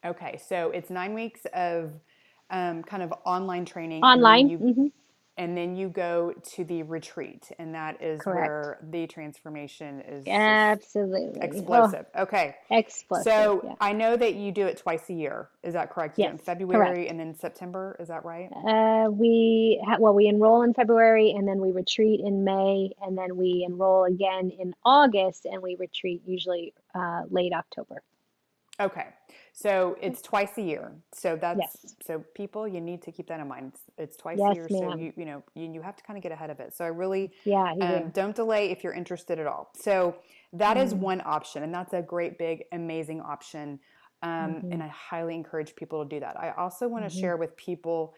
Okay, 0.05 0.39
so 0.47 0.72
it's 0.72 0.89
nine 0.89 1.13
weeks 1.13 1.41
of 1.53 1.91
um, 2.49 2.84
kind 2.84 3.03
of 3.03 3.13
online 3.26 3.65
training, 3.65 4.03
Online. 4.03 4.49
you 4.49 4.57
hmm 4.57 4.88
and 5.38 5.56
then 5.58 5.76
you 5.76 5.90
go 5.90 6.34
to 6.56 6.64
the 6.66 6.84
retreat, 6.84 7.50
and 7.60 7.74
that 7.76 8.02
is 8.02 8.20
Correct. 8.22 8.48
where 8.50 8.78
the 8.90 9.08
transformation 9.08 10.02
is 10.02 10.26
Absolutely. 10.28 11.40
Oh, 11.42 11.46
explosive. 11.46 12.06
Okay, 12.18 12.56
explosive. 12.72 13.24
so 13.26 13.62
Yeah. 13.64 13.74
I 13.80 13.94
know 13.94 14.18
that 14.18 14.36
you 14.36 14.52
do 14.52 14.66
it 14.66 14.78
twice 14.78 15.10
a 15.10 15.14
year. 15.14 15.50
Is 15.64 15.74
that 15.74 15.92
correct? 15.92 16.18
It 16.20 16.24
in 16.24 16.32
Yes, 16.34 16.42
February 16.42 16.96
correct. 16.96 17.12
and 17.12 17.20
then 17.20 17.36
September. 17.36 17.96
Is 18.00 18.08
that 18.08 18.26
right? 18.26 18.50
Uh, 18.52 19.10
we 19.12 19.82
ha 19.86 19.98
well, 20.00 20.14
we 20.14 20.28
enroll 20.28 20.64
in 20.64 20.74
February 20.74 21.32
and 21.32 21.48
then 21.48 21.60
we 21.62 21.72
retreat 21.72 22.20
in 22.22 22.44
May 22.44 22.92
and 23.02 23.18
then 23.18 23.38
we 23.38 23.64
enroll 23.68 24.06
again 24.06 24.52
in 24.60 24.74
August 24.84 25.46
and 25.46 25.62
we 25.62 25.76
retreat 25.76 26.22
usually 26.26 26.74
uh, 26.96 27.24
late 27.30 27.54
October. 27.54 28.02
Okay, 28.80 29.08
so 29.54 29.98
it's 30.02 30.22
twice 30.22 30.56
a 30.58 30.62
year. 30.62 30.92
So 31.12 31.36
that's 31.36 31.66
Yes. 31.74 31.96
so 32.06 32.24
people, 32.36 32.68
you 32.68 32.80
need 32.80 33.02
to 33.04 33.12
keep 33.12 33.28
that 33.28 33.40
in 33.40 33.48
mind. 33.48 33.72
It's, 33.74 33.82
it's 33.98 34.18
twice 34.18 34.44
a 34.50 34.52
Yes, 34.52 34.54
year, 34.54 34.70
so 34.70 34.88
you 34.88 35.14
you 35.18 35.26
know 35.26 35.44
you, 35.56 35.72
you 35.74 35.82
have 35.82 35.96
to 35.96 36.04
kind 36.04 36.16
of 36.16 36.22
get 36.22 36.32
ahead 36.32 36.52
of 36.52 36.60
it. 36.60 36.76
So 36.76 36.86
I 36.86 36.90
really 36.90 37.32
Yeah, 37.44 37.74
um, 37.82 38.10
do. 38.10 38.14
don't 38.14 38.36
delay 38.36 38.70
if 38.70 38.84
you're 38.84 38.94
interested 38.94 39.40
at 39.40 39.48
all. 39.48 39.72
So 39.76 40.18
that 40.54 40.78
is 40.78 40.94
Mm, 40.94 41.02
one 41.02 41.24
option, 41.26 41.64
and 41.64 41.74
that's 41.74 41.94
a 41.94 42.04
great, 42.04 42.38
big, 42.38 42.66
amazing 42.72 43.20
option. 43.22 43.80
Um, 44.22 44.64
mhm, 44.64 44.72
and 44.72 44.84
I 44.84 44.88
highly 44.90 45.34
encourage 45.34 45.76
people 45.76 46.04
to 46.04 46.10
do 46.10 46.20
that. 46.20 46.40
I 46.40 46.52
also 46.52 46.88
want 46.88 47.04
to 47.06 47.10
mhm. 47.10 47.16
share 47.16 47.38
with 47.38 47.56
people 47.58 48.14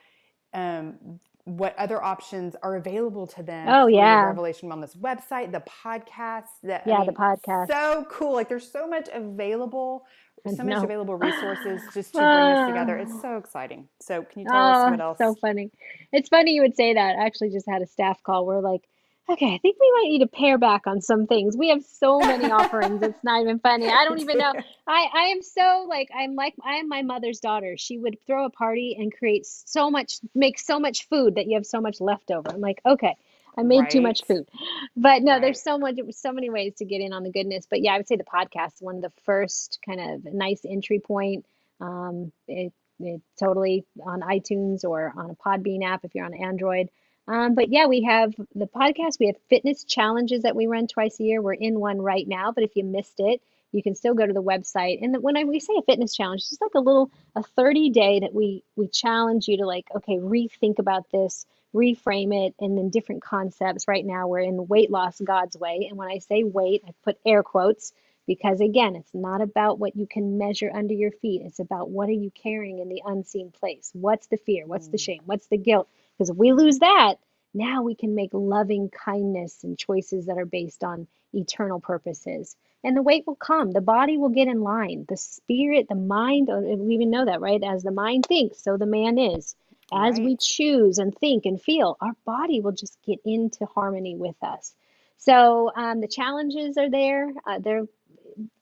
um, 0.54 1.20
what 1.46 1.76
other 1.78 2.04
options 2.04 2.56
are 2.62 2.76
available 2.76 3.28
to 3.28 3.44
them 3.44 3.76
Oh 3.76 3.88
through 3.94 4.10
the 4.10 4.18
yeah, 4.18 4.20
Revelation 4.20 4.70
Wellness 4.70 4.98
website, 4.98 5.52
the 5.52 5.64
podcast. 5.84 6.46
That 6.64 6.86
I 6.88 6.94
yeah, 6.94 7.04
the 7.06 7.14
podcast. 7.14 7.70
so 7.70 8.06
cool. 8.10 8.34
Like 8.34 8.50
there's 8.50 8.72
so 8.72 8.88
much 8.88 9.10
available. 9.14 10.06
So 10.48 10.64
much 10.64 10.84
available 10.84 11.16
resources 11.16 11.82
just 11.94 12.14
to 12.14 12.20
bring 12.20 12.32
us 12.32 12.66
together. 12.68 12.98
It's 12.98 13.12
Ah, 13.16 13.22
so 13.22 13.38
exciting. 13.38 13.88
So 14.02 14.24
can 14.24 14.42
you 14.42 14.48
tell 14.48 14.56
us 14.56 14.78
oh, 14.78 14.92
what 14.92 15.02
else? 15.02 15.18
so 15.18 15.36
funny. 15.36 15.72
It's 16.12 16.30
funny 16.30 16.54
you 16.54 16.62
would 16.62 16.76
say 16.76 16.94
that. 16.94 17.16
I 17.18 17.26
actually 17.26 17.50
just 17.50 17.68
had 17.68 17.82
a 17.82 17.88
staff 17.88 18.22
call. 18.24 18.46
We're 18.46 18.62
like, 18.62 18.82
okay, 19.30 19.54
I 19.54 19.58
think 19.60 19.78
we 19.80 19.92
might 19.98 20.10
need 20.10 20.20
to 20.20 20.28
pare 20.28 20.58
back 20.58 20.88
on 20.88 21.02
some 21.02 21.28
things. 21.28 21.56
We 21.56 21.70
have 21.70 21.84
so 21.84 22.20
many 22.20 22.52
offerings. 22.52 23.02
It's 23.04 23.24
not 23.24 23.42
even 23.42 23.60
funny. 23.60 23.88
I 23.88 24.06
don't 24.06 24.20
even 24.20 24.38
know. 24.38 24.54
I, 24.88 25.08
I 25.14 25.24
am 25.28 25.42
so 25.42 25.86
like 25.88 26.10
I'm 26.18 26.36
like 26.36 26.56
I 26.64 26.76
am 26.76 26.88
my 26.88 27.02
mother's 27.02 27.40
daughter. 27.40 27.76
She 27.78 27.98
would 27.98 28.18
throw 28.26 28.46
a 28.46 28.50
party 28.50 28.96
and 28.98 29.14
create 29.16 29.46
so 29.46 29.92
much, 29.92 30.20
make 30.34 30.60
so 30.60 30.80
much 30.80 31.08
food 31.08 31.36
that 31.36 31.48
you 31.48 31.56
have 31.56 31.66
so 31.66 31.80
much 31.82 32.02
left 32.02 32.32
over. 32.32 32.50
I'm 32.50 32.62
like, 32.62 32.82
okay, 32.86 33.16
I 33.58 33.64
made 33.64 33.90
too 33.90 34.02
much 34.02 34.24
food. 34.26 34.48
But 34.96 35.24
no, 35.24 35.34
right. 35.34 35.42
there's 35.42 35.62
so 35.62 35.78
much, 35.78 36.00
so 36.12 36.32
many 36.32 36.50
ways 36.50 36.76
to 36.78 36.86
get 36.86 37.02
in 37.02 37.14
on 37.14 37.24
the 37.24 37.32
goodness. 37.32 37.68
But 37.70 37.82
yeah, 37.82 37.94
I 37.94 37.98
would 37.98 38.08
say 38.08 38.16
the 38.16 38.24
podcast 38.24 38.76
is 38.76 38.82
one 38.82 38.98
of 38.98 39.02
the 39.02 39.12
first 39.26 39.80
kind 39.86 40.00
of 40.00 40.34
nice 40.34 40.62
entry 40.68 41.00
point. 41.00 41.46
Um, 41.82 42.32
it, 42.48 42.74
it 43.00 43.22
totally 43.40 43.86
on 44.06 44.22
iTunes 44.22 44.84
or 44.84 45.14
on 45.16 45.30
a 45.30 45.36
Podbean 45.36 45.84
app 45.84 46.06
if 46.06 46.16
you're 46.16 46.26
on 46.26 46.34
Android. 46.34 46.90
Um, 47.28 47.54
but 47.54 47.70
yeah, 47.70 47.86
we 47.86 48.04
have 48.04 48.34
the 48.56 48.68
podcast. 48.68 49.20
We 49.20 49.28
have 49.28 49.38
fitness 49.50 49.84
challenges 49.84 50.44
that 50.44 50.56
we 50.56 50.68
run 50.68 50.88
twice 50.88 51.20
a 51.20 51.24
year. 51.24 51.42
We're 51.42 51.54
in 51.54 51.80
one 51.80 52.02
right 52.02 52.28
now, 52.28 52.52
but 52.52 52.64
if 52.64 52.76
you 52.76 52.84
missed 52.84 53.20
it, 53.20 53.42
you 53.72 53.84
can 53.84 53.94
still 53.94 54.16
go 54.16 54.26
to 54.26 54.34
the 54.34 54.42
website. 54.42 55.04
And 55.04 55.22
when 55.22 55.38
I, 55.38 55.44
we 55.44 55.60
say 55.60 55.74
a 55.78 55.84
fitness 55.84 56.16
challenge, 56.16 56.42
it's 56.42 56.50
just 56.50 56.62
like 56.62 56.74
a 56.74 56.80
little 56.80 57.12
a 57.36 57.44
30 57.44 57.92
day 57.92 58.20
that 58.22 58.34
we 58.34 58.64
we 58.76 58.88
challenge 58.88 59.48
you 59.48 59.58
to 59.58 59.68
like, 59.68 59.86
okay, 59.96 60.18
rethink 60.18 60.80
about 60.80 61.12
this, 61.12 61.46
reframe 61.74 62.48
it, 62.48 62.56
and 62.60 62.78
then 62.78 62.90
different 62.90 63.24
concepts. 63.24 63.88
Right 63.88 64.06
now, 64.06 64.28
we're 64.28 64.40
in 64.40 64.68
weight 64.68 64.92
loss 64.92 65.20
God's 65.22 65.58
way. 65.58 65.88
And 65.90 65.98
when 65.98 66.10
I 66.10 66.20
say 66.20 66.44
weight, 66.44 66.84
I 66.88 66.92
put 67.04 67.20
air 67.26 67.44
quotes 67.44 67.94
because 68.28 68.62
again, 68.62 68.96
it's 68.96 69.14
not 69.14 69.42
about 69.42 69.80
what 69.80 69.96
you 69.96 70.08
can 70.08 70.38
measure 70.38 70.72
under 70.74 70.94
your 70.94 71.12
feet. 71.12 71.42
It's 71.44 71.60
about 71.60 71.90
what 71.90 72.10
are 72.10 72.14
you 72.14 72.32
carrying 72.32 72.80
in 72.80 72.88
the 72.90 73.02
unseen 73.06 73.52
place? 73.52 73.90
What's 73.94 74.28
the 74.28 74.38
fear? 74.38 74.68
What's 74.68 74.88
the 74.88 74.98
Mm, 74.98 75.04
shame? 75.06 75.22
What's 75.26 75.48
the 75.48 75.58
guilt? 75.58 75.90
Because 76.18 76.30
if 76.30 76.38
we 76.38 76.54
lose 76.54 76.80
that, 76.80 77.16
now 77.54 77.82
we 77.84 77.96
can 77.96 78.14
make 78.16 78.30
loving 78.34 78.90
kindness 78.90 79.64
and 79.64 79.78
choices 79.78 80.28
that 80.28 80.38
are 80.38 80.46
based 80.46 80.84
on 80.84 81.08
eternal 81.34 81.80
purposes. 81.80 82.56
And 82.84 82.96
the 82.96 83.02
weight 83.02 83.26
will 83.28 83.36
come. 83.36 83.72
The 83.72 83.82
body 83.82 84.18
will 84.18 84.30
get 84.30 84.48
in 84.48 84.62
line. 84.62 85.06
The 85.10 85.18
spirit, 85.18 85.88
the 85.90 85.96
mind, 85.96 86.50
uh, 86.50 86.60
we 86.60 86.94
even 86.96 87.10
know 87.10 87.26
that, 87.26 87.42
right? 87.42 87.62
As 87.64 87.84
the 87.84 87.92
mind 87.92 88.26
thinks, 88.28 88.64
so 88.64 88.78
the 88.78 88.86
man 88.86 89.18
is. 89.18 89.56
As 89.94 90.20
we 90.20 90.38
choose 90.38 90.98
and 91.00 91.16
think 91.18 91.46
and 91.46 91.62
feel, 91.62 91.98
our 92.02 92.14
body 92.26 92.62
will 92.62 92.72
just 92.72 92.98
get 93.06 93.20
into 93.26 93.66
harmony 93.66 94.16
with 94.16 94.36
us. 94.42 94.74
So 95.18 95.72
um, 95.76 96.02
the 96.02 96.08
challenges 96.08 96.78
are 96.78 96.90
there. 96.90 97.30
Uh, 97.46 97.60
they're, 97.60 97.86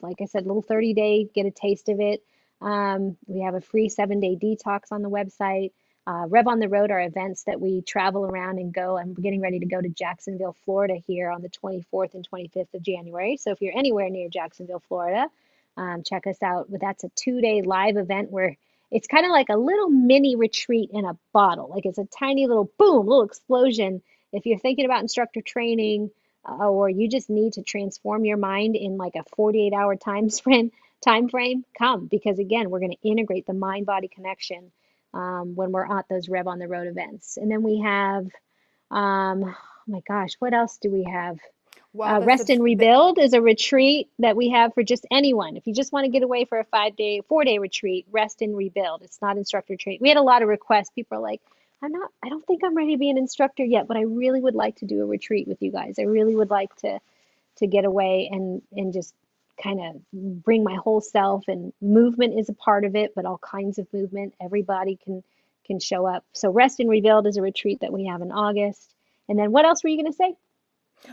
like 0.02 0.22
I 0.22 0.26
said, 0.26 0.46
little 0.48 0.62
30 0.62 0.94
day, 0.94 1.30
get 1.34 1.46
a 1.46 1.52
taste 1.52 1.90
of 1.90 2.00
it. 2.00 2.24
Um, 2.62 3.18
we 3.28 3.42
have 3.42 3.56
a 3.56 3.62
free 3.62 3.90
seven 3.90 4.20
day 4.20 4.38
detox 4.42 4.92
on 4.92 5.02
the 5.02 5.10
website. 5.10 5.72
Uh, 6.08 6.26
Rev 6.30 6.48
on 6.48 6.60
the 6.60 6.70
Road 6.70 6.90
are 6.90 7.02
events 7.02 7.44
that 7.44 7.60
we 7.60 7.82
travel 7.82 8.26
around 8.26 8.60
and 8.60 8.74
go. 8.74 8.98
I'm 8.98 9.14
getting 9.14 9.42
ready 9.42 9.60
to 9.60 9.66
go 9.66 9.82
to 9.82 9.90
Jacksonville, 9.90 10.56
Florida 10.64 10.96
here 11.06 11.30
on 11.30 11.42
the 11.42 11.50
24th 11.50 12.14
and 12.14 12.28
25th 12.30 12.74
of 12.74 12.82
January. 12.82 13.36
So 13.36 13.52
if 13.52 13.62
you're 13.62 13.78
anywhere 13.78 14.10
near 14.10 14.30
Jacksonville, 14.30 14.82
Florida, 14.88 15.28
um, 15.76 16.04
check 16.04 16.26
us 16.26 16.42
out. 16.42 16.72
But 16.72 16.80
that's 16.80 17.04
a 17.04 17.10
two 17.16 17.42
day 17.42 17.62
live 17.62 17.98
event 17.98 18.32
where 18.32 18.56
it's 18.92 19.08
kind 19.08 19.26
of 19.26 19.32
like 19.32 19.50
a 19.50 19.58
little 19.58 19.90
mini 19.90 20.36
retreat 20.36 20.90
in 20.94 21.06
a 21.06 21.18
bottle. 21.34 21.70
Like 21.70 21.86
it's 21.86 21.98
a 21.98 22.06
tiny 22.06 22.48
little 22.48 22.72
boom, 22.78 23.08
little 23.08 23.24
explosion. 23.24 24.02
If 24.34 24.46
you're 24.46 24.60
thinking 24.60 24.86
about 24.86 25.02
instructor 25.02 25.42
training, 25.42 26.12
uh, 26.48 26.70
or 26.70 26.90
you 26.90 27.10
just 27.10 27.30
need 27.30 27.54
to 27.54 27.62
transform 27.64 28.26
your 28.26 28.38
mind 28.38 28.76
in 28.76 28.98
like 28.98 29.16
a 29.16 29.24
48 29.36 29.74
hour 29.74 29.96
time 29.96 30.30
frame, 30.44 30.72
time 31.04 31.30
frame, 31.30 31.66
come 31.78 32.08
because 32.08 32.40
again, 32.40 32.70
we're 32.70 32.80
going 32.80 32.92
to 33.02 33.10
integrate 33.10 33.46
the 33.46 33.54
mind 33.54 33.86
body 33.86 34.08
connection 34.08 34.72
um, 35.14 35.56
when 35.56 35.72
we're 35.72 35.86
at 35.92 36.08
those 36.10 36.30
Rev 36.30 36.48
on 36.48 36.60
the 36.60 36.68
Road 36.68 36.88
events. 36.88 37.38
And 37.38 37.52
then 37.52 37.64
we 37.64 37.82
have, 37.82 38.26
um, 38.92 39.44
oh 39.44 39.56
my 39.88 40.02
gosh, 40.08 40.34
what 40.40 40.54
else 40.54 40.78
do 40.78 40.92
we 40.92 41.04
have? 41.04 41.38
Uh, 42.00 42.22
Rest 42.22 42.50
and 42.50 42.64
Rebuild 42.64 43.20
is 43.20 43.34
a 43.34 43.42
retreat 43.42 44.10
that 44.20 44.36
we 44.36 44.50
have 44.50 44.74
for 44.74 44.84
just 44.84 45.06
anyone. 45.12 45.58
If 45.58 45.68
you 45.68 45.74
just 45.74 45.92
want 45.92 46.06
to 46.06 46.12
get 46.12 46.24
away 46.24 46.46
for 46.46 46.60
a 46.60 46.64
five 46.66 46.96
day, 46.96 47.22
four 47.28 47.44
day 47.44 47.58
retreat, 47.60 48.06
Rest 48.12 48.42
and 48.42 48.56
Rebuild. 48.56 49.02
It's 49.04 49.22
not 49.22 49.38
instructor 49.38 49.76
training. 49.76 50.00
We 50.02 50.10
had 50.10 50.18
a 50.18 50.22
lot 50.24 50.42
of 50.42 50.48
requests. 50.48 50.90
People 50.90 51.18
are 51.18 51.22
like, 51.22 51.42
I'm 51.82 51.92
not, 51.92 52.10
I 52.24 52.30
don't 52.30 52.46
think 52.46 52.64
I'm 52.64 52.76
ready 52.76 52.94
to 52.94 52.98
be 52.98 53.10
an 53.10 53.18
instructor 53.18 53.64
yet, 53.64 53.88
but 53.88 53.98
I 53.98 54.02
really 54.02 54.42
would 54.42 54.56
like 54.56 54.78
to 54.78 54.86
do 54.86 55.02
a 55.02 55.06
retreat 55.06 55.48
with 55.48 55.62
you 55.62 55.72
guys. 55.72 55.96
I 56.00 56.04
really 56.04 56.36
would 56.36 56.50
like 56.50 56.76
to 56.78 57.00
to 57.58 57.68
get 57.68 57.86
away 57.86 58.30
and 58.32 58.62
and 58.72 58.94
just 58.94 59.14
kind 59.62 59.80
of 59.82 60.44
bring 60.44 60.64
my 60.64 60.76
whole 60.76 61.02
self 61.02 61.48
and 61.48 61.74
movement 61.82 62.40
is 62.40 62.50
a 62.50 62.54
part 62.54 62.86
of 62.86 62.96
it, 62.96 63.14
but 63.16 63.26
all 63.26 63.40
kinds 63.40 63.80
of 63.80 63.92
movement. 63.94 64.34
Everybody 64.42 64.98
can 65.04 65.24
can 65.66 65.80
show 65.80 66.06
up. 66.06 66.24
So 66.34 66.50
Rest 66.50 66.80
and 66.80 66.90
Rebuild 66.90 67.28
is 67.28 67.38
a 67.38 67.42
retreat 67.42 67.82
that 67.82 67.92
we 67.92 68.06
have 68.06 68.22
in 68.22 68.32
August. 68.32 68.94
And 69.30 69.38
then 69.38 69.52
what 69.52 69.66
else 69.66 69.84
were 69.84 69.90
you 69.90 69.98
going 69.98 70.12
to 70.12 70.16
say? 70.16 70.36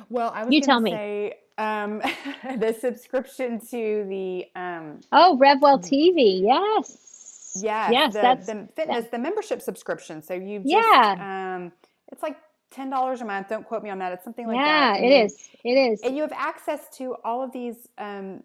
Well, 0.09 0.33
I 0.35 0.45
was 0.45 0.53
You 0.55 0.61
tell 0.61 0.79
to 0.79 0.85
me. 0.85 0.91
say 0.91 1.35
um, 1.59 2.01
the 2.59 2.77
subscription 2.79 3.61
to 3.71 4.07
the 4.09 4.47
um, 4.57 5.01
Oh, 5.13 5.39
RevWell 5.41 5.81
TV. 5.81 6.43
Yes. 6.43 7.53
yes, 7.55 7.91
Yes, 7.93 8.13
the, 8.15 8.21
that's 8.21 8.47
the 8.47 8.69
fitness, 8.77 9.07
the 9.11 9.19
membership 9.19 9.63
subscription. 9.63 10.23
So 10.23 10.35
you 10.35 10.61
just 10.61 10.71
Yeah. 10.71 11.55
um, 11.57 11.73
it's 12.13 12.23
like 12.23 12.37
ten 12.71 12.91
dollars 12.91 13.21
a 13.21 13.25
month. 13.25 13.49
Don't 13.49 13.67
quote 13.67 13.83
me 13.83 13.91
on 13.91 13.99
that. 14.01 14.13
It's 14.13 14.25
something 14.25 14.47
like 14.47 14.57
yeah, 14.57 14.95
that. 14.95 14.97
and 14.97 15.05
it 15.05 15.25
is. 15.27 15.49
It 15.65 15.71
is. 15.93 16.01
and 16.03 16.17
you 16.17 16.23
have 16.23 16.33
access 16.33 16.89
to 16.99 17.17
all 17.25 17.43
of 17.43 17.53
these 17.53 17.89
um, 17.99 18.43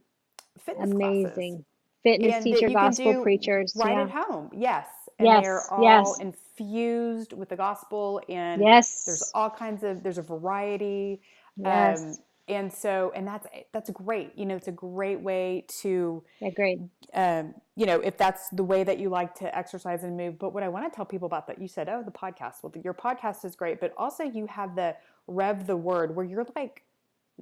fitness 0.60 0.94
classes. 0.94 1.34
Amazing. 1.36 1.66
Fitness 2.04 2.36
and 2.36 2.44
teacher, 2.46 2.70
gospel 2.70 3.22
preachers. 3.24 3.74
right 3.76 3.92
yeah. 3.98 4.04
at 4.04 4.10
home. 4.12 4.50
Yes, 4.56 4.88
and 5.20 5.28
Yes, 5.28 5.44
they're 5.44 5.72
all 5.72 5.84
yes. 5.84 6.20
infused 6.20 7.34
with 7.34 7.50
the 7.50 7.56
gospel, 7.58 8.22
and 8.30 8.62
Yes. 8.62 9.04
there's 9.06 9.24
all 9.34 9.50
kinds 9.50 9.84
of 9.84 10.04
there's 10.04 10.18
a 10.20 10.24
variety. 10.24 11.22
Yes. 11.58 12.02
Um, 12.02 12.18
and 12.48 12.74
so, 12.74 13.12
and 13.16 13.28
that's 13.28 13.48
that's 13.74 13.90
great. 13.92 14.38
You 14.38 14.46
know, 14.48 14.56
it's 14.56 14.68
a 14.70 14.72
great 14.74 15.22
way 15.22 15.66
to, 15.82 16.24
Agreed. 16.42 16.90
um, 17.14 17.54
you 17.76 17.86
know, 17.86 18.00
if 18.02 18.18
that's 18.18 18.50
the 18.50 18.64
way 18.64 18.84
that 18.84 19.00
you 19.00 19.10
like 19.10 19.36
to 19.36 19.56
exercise 19.58 20.04
and 20.04 20.18
move. 20.18 20.40
But 20.40 20.54
what 20.54 20.64
I 20.64 20.70
want 20.70 20.92
to 20.92 20.96
tell 20.96 21.06
people 21.06 21.28
about 21.28 21.48
that, 21.48 21.62
you 21.62 21.68
said, 21.68 21.90
oh, 21.90 22.04
the 22.04 22.12
podcast. 22.12 22.64
Well, 22.64 22.74
your 22.84 22.94
podcast 22.96 23.46
is 23.46 23.56
great, 23.56 23.80
but 23.80 23.94
also 23.98 24.24
you 24.24 24.48
have 24.48 24.76
the 24.76 24.96
Rev 25.28 25.68
the 25.68 25.78
Word, 25.78 26.16
where 26.16 26.26
you're 26.26 26.48
like 26.56 26.84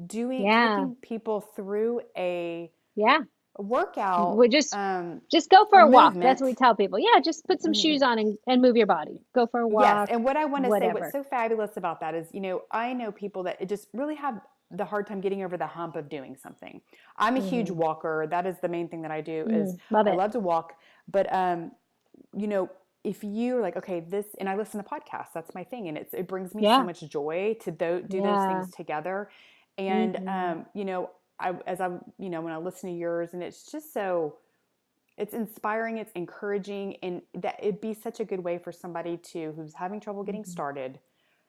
doing 0.08 0.46
Yeah. 0.46 0.76
taking 0.76 0.96
people 1.02 1.42
through 1.42 2.02
a, 2.18 2.72
Yeah. 2.96 3.20
Workout. 3.60 4.38
We 4.38 4.50
just 4.50 4.74
um, 4.74 5.22
just 5.32 5.50
go 5.50 5.66
for 5.66 5.80
a 5.80 5.84
a 5.84 5.88
walk. 5.88 6.14
That's 6.22 6.42
what 6.42 6.48
we 6.48 6.56
tell 6.56 6.76
people. 6.76 7.00
Yeah, 7.00 7.20
just 7.20 7.46
put 7.46 7.62
some 7.62 7.72
Mhm. 7.72 7.82
shoes 7.82 8.02
on 8.02 8.20
and, 8.20 8.38
and 8.48 8.62
move 8.62 8.76
your 8.78 8.88
body. 8.88 9.20
Go 9.36 9.48
for 9.48 9.62
a 9.62 9.68
walk. 9.68 9.84
Yes, 9.84 10.10
and 10.12 10.24
what 10.24 10.38
I 10.38 10.46
want 10.46 10.66
to 10.66 10.72
say, 10.72 10.88
what's 10.90 11.12
so 11.12 11.24
fabulous 11.24 11.78
about 11.78 12.00
that 12.02 12.16
is, 12.16 12.28
you 12.34 12.42
know, 12.42 12.62
I 12.72 12.94
know 12.94 13.12
people 13.12 13.44
that 13.44 13.68
just 13.68 13.88
really 13.94 14.16
have 14.16 14.42
the 14.72 14.86
hard 14.86 15.08
time 15.08 15.22
getting 15.22 15.44
over 15.44 15.58
the 15.58 15.68
hump 15.68 15.96
of 15.96 16.10
doing 16.10 16.36
something. 16.36 16.82
I'm 17.18 17.38
a 17.38 17.40
huge 17.40 17.70
walker. 17.72 18.28
That 18.30 18.46
is 18.46 18.58
the 18.62 18.68
main 18.68 18.88
thing 18.90 19.02
that 19.04 19.12
I 19.12 19.22
do. 19.22 19.48
Is 19.52 19.74
Mm, 19.74 19.80
love 19.90 20.08
I 20.08 20.12
love 20.12 20.32
to 20.32 20.40
walk, 20.40 20.74
but 21.08 21.34
um, 21.34 21.72
you 22.36 22.48
know, 22.48 22.70
if 23.04 23.24
you're 23.24 23.62
like, 23.62 23.78
okay, 23.78 24.02
this, 24.02 24.26
and 24.40 24.50
I 24.50 24.56
listen 24.56 24.84
to 24.84 24.90
podcasts. 24.90 25.32
That's 25.34 25.54
my 25.56 25.64
thing, 25.64 25.88
and 25.88 25.98
it's 25.98 26.14
it 26.14 26.28
brings 26.28 26.54
me 26.54 26.64
Yeah. 26.64 26.78
so 26.78 26.84
much 26.84 27.02
joy 27.10 27.56
to 27.62 27.72
do, 27.72 28.04
do 28.08 28.22
those 28.22 28.44
things 28.46 28.70
together. 28.72 29.30
And 29.78 30.16
Mhm. 30.16 30.28
um, 30.28 30.66
you 30.74 30.84
know, 30.86 31.12
I 31.40 31.52
as 31.68 31.80
I'm, 31.82 32.02
you 32.18 32.30
know, 32.30 32.42
when 32.42 32.54
I 32.54 32.58
listen 32.58 32.90
to 32.92 32.96
yours, 32.96 33.34
and 33.34 33.44
it's 33.44 33.72
just 33.72 33.94
so 33.94 34.38
it's 35.18 35.34
inspiring 35.34 35.98
it's 35.98 36.12
encouraging 36.14 36.98
and 37.04 37.22
that 37.34 37.56
it'd 37.62 37.82
be 37.82 37.94
such 37.94 38.20
a 38.20 38.26
good 38.26 38.40
way 38.44 38.58
for 38.60 38.72
somebody 38.72 39.18
to 39.18 39.52
who's 39.54 39.74
having 39.74 40.00
trouble 40.00 40.24
getting 40.24 40.44
Mhm. 40.44 40.48
started 40.48 41.00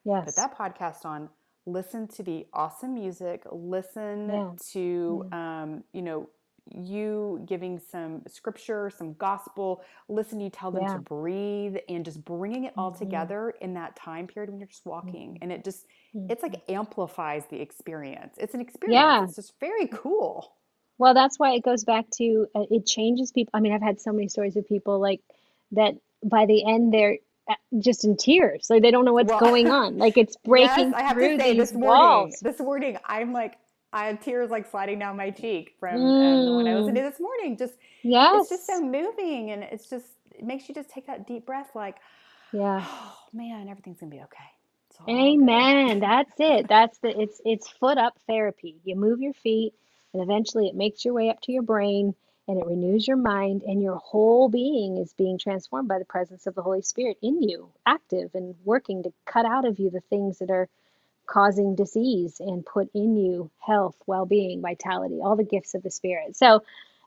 yes. 0.05 0.25
put 0.25 0.37
that 0.37 0.57
podcast 0.57 1.05
on 1.05 1.31
listen 1.67 2.09
to 2.09 2.23
the 2.23 2.47
awesome 2.55 2.95
music 2.95 3.43
listen 3.53 4.29
Yeah. 4.29 4.53
to 4.73 5.27
um, 5.33 5.85
you 5.93 6.03
know 6.03 6.31
you 6.75 7.43
giving 7.47 7.79
some 7.79 8.23
scripture 8.29 8.91
some 8.97 9.15
gospel 9.15 9.83
listen 10.09 10.39
you 10.41 10.51
tell 10.51 10.71
them 10.71 10.83
Yeah. 10.83 10.95
to 10.95 10.99
breathe 11.01 11.77
and 11.89 12.05
just 12.05 12.25
bringing 12.25 12.65
it 12.65 12.75
all 12.77 12.93
Mhm. 12.93 12.99
together 12.99 13.51
in 13.61 13.75
that 13.75 13.97
time 13.97 14.27
period 14.27 14.51
when 14.51 14.59
you're 14.59 14.69
just 14.69 14.85
walking 14.85 15.35
Mhm. 15.35 15.39
and 15.43 15.53
it 15.53 15.65
just 15.65 15.87
it's 16.29 16.43
like 16.43 16.63
amplifies 16.69 17.47
the 17.47 17.61
experience 17.61 18.35
it's 18.39 18.55
an 18.55 18.61
experience 18.61 19.01
Yeah. 19.01 19.25
it's 19.25 19.37
just 19.37 19.59
very 19.61 19.87
cool 19.89 20.53
Well, 20.99 21.15
that's 21.15 21.39
why 21.39 21.53
it 21.55 21.63
goes 21.63 21.85
back 21.85 22.11
to 22.19 22.49
uh, 22.57 22.65
it 22.71 22.85
changes 22.85 23.31
people. 23.31 23.53
I 23.55 23.61
mean, 23.61 23.73
I've 23.73 23.83
had 23.83 24.01
so 24.01 24.13
many 24.13 24.27
stories 24.27 24.57
of 24.57 24.67
people 24.67 24.99
like 24.99 25.21
that 25.71 25.95
by 26.25 26.45
the 26.47 26.65
end 26.67 26.93
they're 26.93 27.19
uh, 27.49 27.55
just 27.79 28.05
in 28.05 28.17
tears. 28.17 28.67
Like 28.69 28.83
they 28.83 28.91
don't 28.91 29.05
know 29.05 29.13
what's 29.13 29.31
Well, 29.31 29.39
going 29.39 29.69
on. 29.71 29.97
Like 29.97 30.19
it's 30.19 30.37
breaking 30.45 30.91
yes, 30.91 30.95
I 30.95 31.03
have 31.03 31.13
through 31.13 31.37
to 31.39 31.43
say 31.45 31.53
these 31.53 31.71
this 31.71 31.73
morning, 31.73 32.03
walls. 32.03 32.41
this 32.43 32.59
morning, 32.59 32.99
I'm 33.05 33.33
like, 33.33 33.59
I 33.93 34.07
have 34.09 34.21
tears 34.21 34.51
like 34.51 34.71
sliding 34.71 34.99
down 34.99 35.17
my 35.17 35.31
cheek 35.31 35.75
from 35.81 36.15
um, 36.21 36.45
the 36.45 36.53
one 36.53 36.67
I 36.67 36.77
listened 36.77 36.97
to 36.97 37.03
this 37.03 37.21
morning. 37.21 37.57
Just 37.57 37.75
Yes. 38.03 38.35
it's 38.35 38.49
just 38.49 38.67
so 38.67 38.81
moving, 38.81 39.51
and 39.51 39.63
it's 39.65 39.89
just 39.89 40.07
it 40.35 40.45
makes 40.45 40.69
you 40.69 40.75
just 40.75 40.91
take 40.91 41.07
that 41.07 41.27
deep 41.27 41.47
breath, 41.47 41.71
like, 41.75 41.97
Yeah. 42.53 42.85
oh 42.87 43.17
man, 43.33 43.69
everything's 43.69 44.01
gonna 44.01 44.11
be 44.11 44.21
okay. 44.23 44.45
It's 44.91 44.99
all 45.01 45.07
good." 45.07 45.13
Amen. 45.15 46.01
That's 46.01 46.33
it. 46.39 46.69
That's 46.69 46.99
the 46.99 47.19
it's 47.21 47.41
it's 47.45 47.69
foot 47.69 47.99
up 47.99 48.19
therapy. 48.27 48.77
You 48.85 48.97
move 48.97 49.21
your 49.21 49.33
feet 49.35 49.75
and 50.13 50.23
eventually 50.23 50.69
it 50.69 50.75
makes 50.75 51.05
your 51.05 51.15
way 51.15 51.31
up 51.31 51.41
to 51.43 51.53
your 51.53 51.63
brain 51.63 52.15
and 52.47 52.59
it 52.59 52.67
renews 52.67 53.07
your 53.09 53.17
mind 53.17 53.63
and 53.67 53.83
your 53.83 53.97
whole 53.97 54.49
being 54.49 54.97
is 54.99 55.13
being 55.15 55.39
transformed 55.39 55.89
by 55.89 55.99
the 55.99 56.05
presence 56.05 56.47
of 56.47 56.55
the 56.55 56.63
Holy 56.63 56.83
Spirit 56.83 57.19
in 57.23 57.43
you, 57.43 57.71
active 57.87 58.31
and 58.35 58.55
working 58.65 59.03
to 59.03 59.13
cut 59.27 59.47
out 59.47 59.67
of 59.67 59.79
you 59.79 59.91
the 59.91 60.01
things 60.11 60.39
that 60.39 60.51
are 60.51 60.69
causing 61.29 61.77
disease 61.77 62.41
and 62.41 62.67
put 62.67 62.89
in 62.95 63.17
you 63.17 63.51
health, 63.61 63.97
well-being, 64.07 64.61
vitality, 64.63 65.21
all 65.23 65.37
the 65.37 65.45
gifts 65.45 65.75
of 65.75 65.83
the 65.83 65.91
spirit. 65.91 66.37
So 66.37 66.63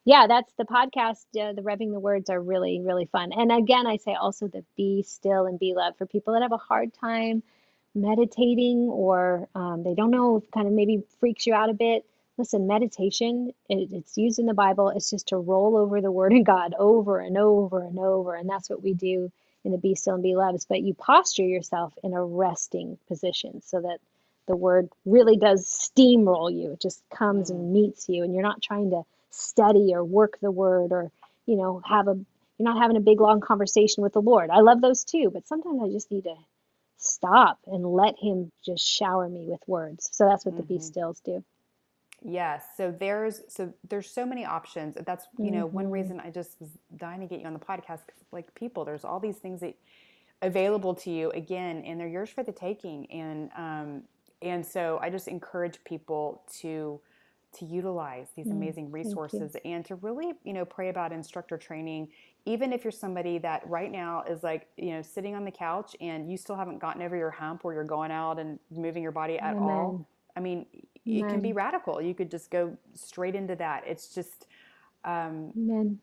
yeah, 0.05 0.25
that's 0.27 0.53
the 0.53 0.63
podcast. 0.63 1.25
Uh, 1.39 1.53
the 1.53 1.61
revving 1.61 1.91
the 1.91 1.99
words 1.99 2.29
are 2.29 2.41
really, 2.41 2.81
really 2.81 3.05
fun. 3.05 3.31
And 3.33 3.51
again, 3.51 3.85
I 3.85 3.97
say 3.97 4.13
also 4.13 4.47
the 4.47 4.63
be 4.77 5.03
still 5.03 5.45
and 5.45 5.59
be 5.59 5.73
loved 5.75 5.97
for 5.97 6.05
people 6.05 6.33
that 6.33 6.41
have 6.41 6.51
a 6.51 6.57
hard 6.57 6.93
time 6.93 7.43
meditating 7.93 8.89
or 8.89 9.47
um, 9.53 9.83
they 9.83 9.93
don't 9.93 10.11
know, 10.11 10.41
kind 10.53 10.67
of 10.67 10.73
maybe 10.73 11.03
freaks 11.19 11.45
you 11.45 11.53
out 11.53 11.69
a 11.69 11.73
bit. 11.73 12.05
Listen, 12.37 12.65
meditation, 12.65 13.51
it, 13.69 13.89
it's 13.91 14.17
used 14.17 14.39
in 14.39 14.45
the 14.45 14.53
Bible. 14.53 14.89
It's 14.89 15.09
just 15.09 15.27
to 15.27 15.37
roll 15.37 15.77
over 15.77 16.01
the 16.01 16.11
Word 16.11 16.33
of 16.33 16.43
God 16.45 16.73
over 16.79 17.19
and 17.19 17.37
over 17.37 17.83
and 17.83 17.99
over. 17.99 18.35
And 18.35 18.49
that's 18.49 18.69
what 18.69 18.81
we 18.81 18.93
do 18.93 19.31
in 19.63 19.71
the 19.71 19.77
Be 19.77 19.93
Still 19.93 20.15
and 20.15 20.23
Be 20.23 20.35
Loved. 20.35 20.65
But 20.67 20.81
you 20.81 20.95
posture 20.95 21.43
yourself 21.43 21.93
in 22.03 22.13
a 22.13 22.23
resting 22.23 22.97
position 23.07 23.61
so 23.61 23.81
that 23.81 23.99
the 24.51 24.57
Word 24.57 24.89
really 25.05 25.37
does 25.37 25.65
steamroll 25.65 26.53
you. 26.53 26.73
It 26.73 26.81
just 26.81 27.03
comes 27.09 27.49
and 27.49 27.73
meets 27.73 28.09
you, 28.09 28.23
and 28.23 28.33
you're 28.33 28.43
not 28.43 28.61
trying 28.61 28.91
to 28.91 29.03
study 29.31 29.93
or 29.95 30.03
work 30.03 30.39
the 30.41 30.51
Word 30.51 30.91
or, 30.91 31.11
you 31.47 31.57
know, 31.57 31.81
have 31.87 32.07
a, 32.09 32.15
you're 32.59 32.69
not 32.73 32.81
having 32.81 32.97
a 32.97 33.01
big 33.01 33.21
long 33.21 33.41
conversation 33.41 34.03
with 34.03 34.13
the 34.13 34.21
Lord. 34.21 34.51
I 34.51 34.59
love 34.61 34.81
those 34.81 35.05
too, 35.05 35.31
but 35.33 35.47
sometimes 35.47 35.81
I 35.83 35.89
just 35.89 36.11
need 36.11 36.25
to 36.25 36.35
stop 36.97 37.59
and 37.67 37.85
let 37.85 38.15
him 38.19 38.51
just 38.65 38.87
shower 38.87 39.29
me 39.29 39.45
with 39.47 39.61
words. 39.67 40.09
So 40.13 40.27
that's 40.27 40.45
what 40.45 40.57
the 40.57 40.63
be 40.63 40.79
stills 40.79 41.21
do. 41.21 41.43
Yes. 42.23 42.65
So 42.77 42.91
there's 42.91 43.41
so 43.49 43.73
there's 43.89 44.09
so 44.09 44.25
many 44.25 44.45
options. 44.45 44.97
That's 45.05 45.27
you 45.39 45.51
know 45.51 45.65
one 45.65 45.87
Mhm. 45.87 45.91
reason 45.91 46.19
I 46.19 46.29
just 46.29 46.59
was 46.59 46.69
dying 46.97 47.21
to 47.21 47.27
get 47.27 47.41
you 47.41 47.47
on 47.47 47.53
the 47.53 47.59
podcast 47.59 48.05
because 48.05 48.23
like 48.31 48.53
people, 48.55 48.85
there's 48.85 49.05
all 49.05 49.19
these 49.19 49.37
things 49.37 49.61
that 49.61 49.75
available 50.43 50.95
to 50.95 51.11
you 51.11 51.31
again, 51.31 51.83
and 51.85 51.99
they're 51.99 52.07
yours 52.07 52.29
for 52.29 52.43
the 52.43 52.51
taking. 52.51 53.11
And 53.11 53.51
um, 53.57 54.03
and 54.41 54.65
so 54.65 54.99
I 55.01 55.09
just 55.09 55.27
encourage 55.27 55.83
people 55.83 56.43
to 56.59 57.01
to 57.53 57.65
utilize 57.65 58.29
these 58.35 58.47
Mm, 58.47 58.51
amazing 58.51 58.91
resources 58.91 59.55
and 59.65 59.85
to 59.85 59.95
really 59.95 60.33
you 60.43 60.53
know 60.53 60.65
pray 60.65 60.89
about 60.89 61.11
instructor 61.11 61.57
training. 61.57 62.09
Even 62.45 62.73
if 62.73 62.83
you're 62.83 62.91
somebody 62.91 63.37
that 63.39 63.67
right 63.67 63.91
now 63.91 64.23
is 64.23 64.43
like 64.43 64.69
you 64.77 64.91
know 64.91 65.01
sitting 65.01 65.35
on 65.35 65.43
the 65.45 65.51
couch 65.51 65.95
and 66.01 66.29
you 66.31 66.37
still 66.37 66.55
haven't 66.55 66.79
gotten 66.79 67.01
over 67.01 67.15
your 67.15 67.31
hump 67.31 67.63
where 67.63 67.73
you're 67.73 67.83
going 67.83 68.11
out 68.11 68.39
and 68.39 68.59
moving 68.71 69.03
your 69.03 69.11
body 69.11 69.37
at 69.39 69.57
all. 69.57 70.01
I 70.35 70.39
mean, 70.39 70.65
it 71.09 71.27
can 71.27 71.41
be 71.41 71.53
radical. 71.53 72.01
You 72.01 72.15
could 72.15 72.31
just 72.31 72.49
go 72.51 72.77
straight 72.93 73.35
into 73.35 73.55
that. 73.57 73.83
It's 73.85 74.13
just 74.13 74.47
um, 75.03 75.55
Amen. 75.55 76.01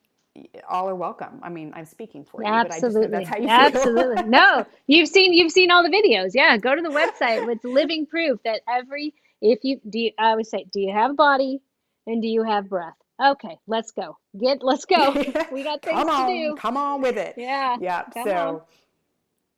All 0.68 0.88
are 0.88 0.94
welcome. 0.94 1.40
I 1.42 1.48
mean, 1.48 1.72
I'm 1.74 1.86
speaking 1.86 2.24
for 2.24 2.42
you, 2.42 2.56
but 2.60 2.72
I 2.72 2.80
just 2.80 2.84
Absolutely. 2.84 3.08
that's 3.08 3.28
how 3.28 3.36
you 3.36 3.42
feel. 3.48 3.50
Absolutely. 3.50 4.22
No, 4.24 4.66
you've 4.86 5.08
seen 5.08 5.32
you've 5.32 5.52
seen 5.52 5.70
all 5.70 5.82
the 5.82 5.90
videos. 5.90 6.32
Yeah, 6.34 6.56
go 6.56 6.74
to 6.74 6.82
the 6.82 6.90
website. 6.90 7.48
It's 7.50 7.64
living 7.64 8.06
proof 8.06 8.40
that 8.44 8.62
every 8.68 9.14
if 9.40 9.60
you 9.62 9.80
do 9.88 9.98
you, 9.98 10.10
I 10.18 10.30
always 10.30 10.50
say, 10.50 10.66
do 10.72 10.80
you 10.80 10.92
have 10.92 11.12
a 11.12 11.14
body 11.14 11.60
and 12.06 12.22
do 12.22 12.28
you 12.28 12.42
have 12.44 12.68
breath? 12.68 12.94
Okay, 13.24 13.58
let's 13.66 13.90
go. 13.90 14.16
Get 14.40 14.62
let's 14.62 14.84
go. 14.84 15.12
We 15.52 15.64
got 15.64 15.82
things 15.82 16.02
come 16.02 16.26
to 16.28 16.32
do. 16.32 16.56
come 16.56 16.76
on 16.76 17.00
with 17.02 17.16
it. 17.16 17.34
Yeah. 17.36 17.76
Yeah. 17.80 18.04
so 18.24 18.30
on. 18.30 18.60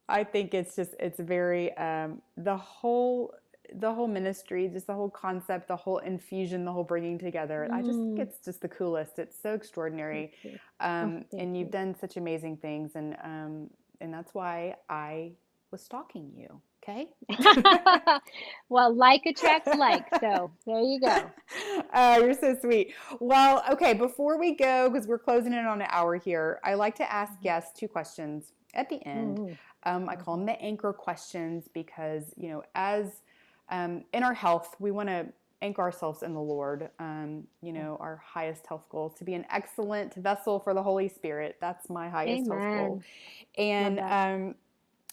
I 0.08 0.24
think 0.24 0.54
it's 0.54 0.76
just 0.76 0.94
it's 0.98 1.20
very 1.20 1.76
um, 1.76 2.20
the 2.36 2.56
whole 2.56 3.34
the 3.74 3.92
whole 3.94 4.08
ministry, 4.08 4.68
just 4.68 4.86
the 4.86 4.94
whole 4.94 5.10
concept, 5.10 5.68
the 5.68 5.76
whole 5.76 5.98
infusion, 5.98 6.64
the 6.64 6.72
whole 6.72 6.84
bringing 6.84 7.18
together. 7.18 7.68
I 7.72 7.82
just 7.82 8.02
think 8.02 8.18
Mm. 8.18 8.18
it's 8.18 8.38
just 8.44 8.60
the 8.60 8.68
coolest. 8.68 9.18
It's 9.18 9.40
so 9.40 9.54
extraordinary. 9.54 10.32
You. 10.42 10.58
um, 10.80 11.24
thank 11.30 11.42
and 11.42 11.56
you've 11.56 11.68
you. 11.68 11.72
done 11.72 11.94
such 11.98 12.16
amazing 12.16 12.56
things 12.58 12.92
and 12.96 13.16
um, 13.22 13.70
and 14.00 14.12
that's 14.12 14.34
why 14.34 14.76
I 14.88 15.32
was 15.70 15.82
stalking 15.82 16.32
you 16.36 16.60
okay 16.82 17.08
well, 18.68 18.94
like 18.94 19.26
attracts 19.26 19.74
like. 19.76 20.06
So 20.20 20.50
there 20.66 20.80
you 20.80 21.00
go. 21.00 21.30
oh 21.94 22.18
you're 22.24 22.34
so 22.34 22.56
sweet 22.60 22.94
well 23.20 23.62
okay 23.70 23.92
before 23.94 24.38
we 24.38 24.54
go 24.54 24.88
because 24.88 25.06
we're 25.06 25.18
closing 25.18 25.52
in 25.52 25.66
on 25.66 25.80
an 25.80 25.88
hour 25.90 26.16
here 26.16 26.60
I 26.64 26.74
like 26.74 26.96
to 26.96 27.12
ask 27.12 27.32
Mm-hmm. 27.34 27.42
guests 27.42 27.78
two 27.78 27.88
questions 27.88 28.52
at 28.74 28.88
the 28.88 29.04
end. 29.06 29.38
Mm. 29.38 29.58
Um, 29.84 30.08
I 30.08 30.16
call 30.16 30.36
them 30.36 30.46
the 30.46 30.60
anchor 30.60 30.92
questions 30.92 31.68
because, 31.72 32.34
you 32.36 32.48
know, 32.50 32.62
as 32.74 33.22
um, 33.70 34.04
in 34.12 34.22
our 34.22 34.34
health, 34.34 34.76
we 34.78 34.90
want 34.90 35.08
to 35.08 35.26
anchor 35.62 35.82
ourselves 35.82 36.22
in 36.22 36.32
the 36.34 36.40
Lord. 36.40 36.90
Um, 36.98 37.46
you 37.62 37.72
know, 37.72 37.96
our 38.00 38.22
highest 38.24 38.66
health 38.66 38.84
goal 38.90 39.10
to 39.10 39.24
be 39.24 39.34
an 39.34 39.44
excellent 39.50 40.14
vessel 40.14 40.58
for 40.58 40.74
the 40.74 40.82
Holy 40.82 41.08
Spirit. 41.08 41.56
That's 41.60 41.90
my 41.90 42.08
highest 42.08 42.48
health 42.48 42.62
goal. 42.76 43.02
And 43.58 43.98
um, 44.00 44.54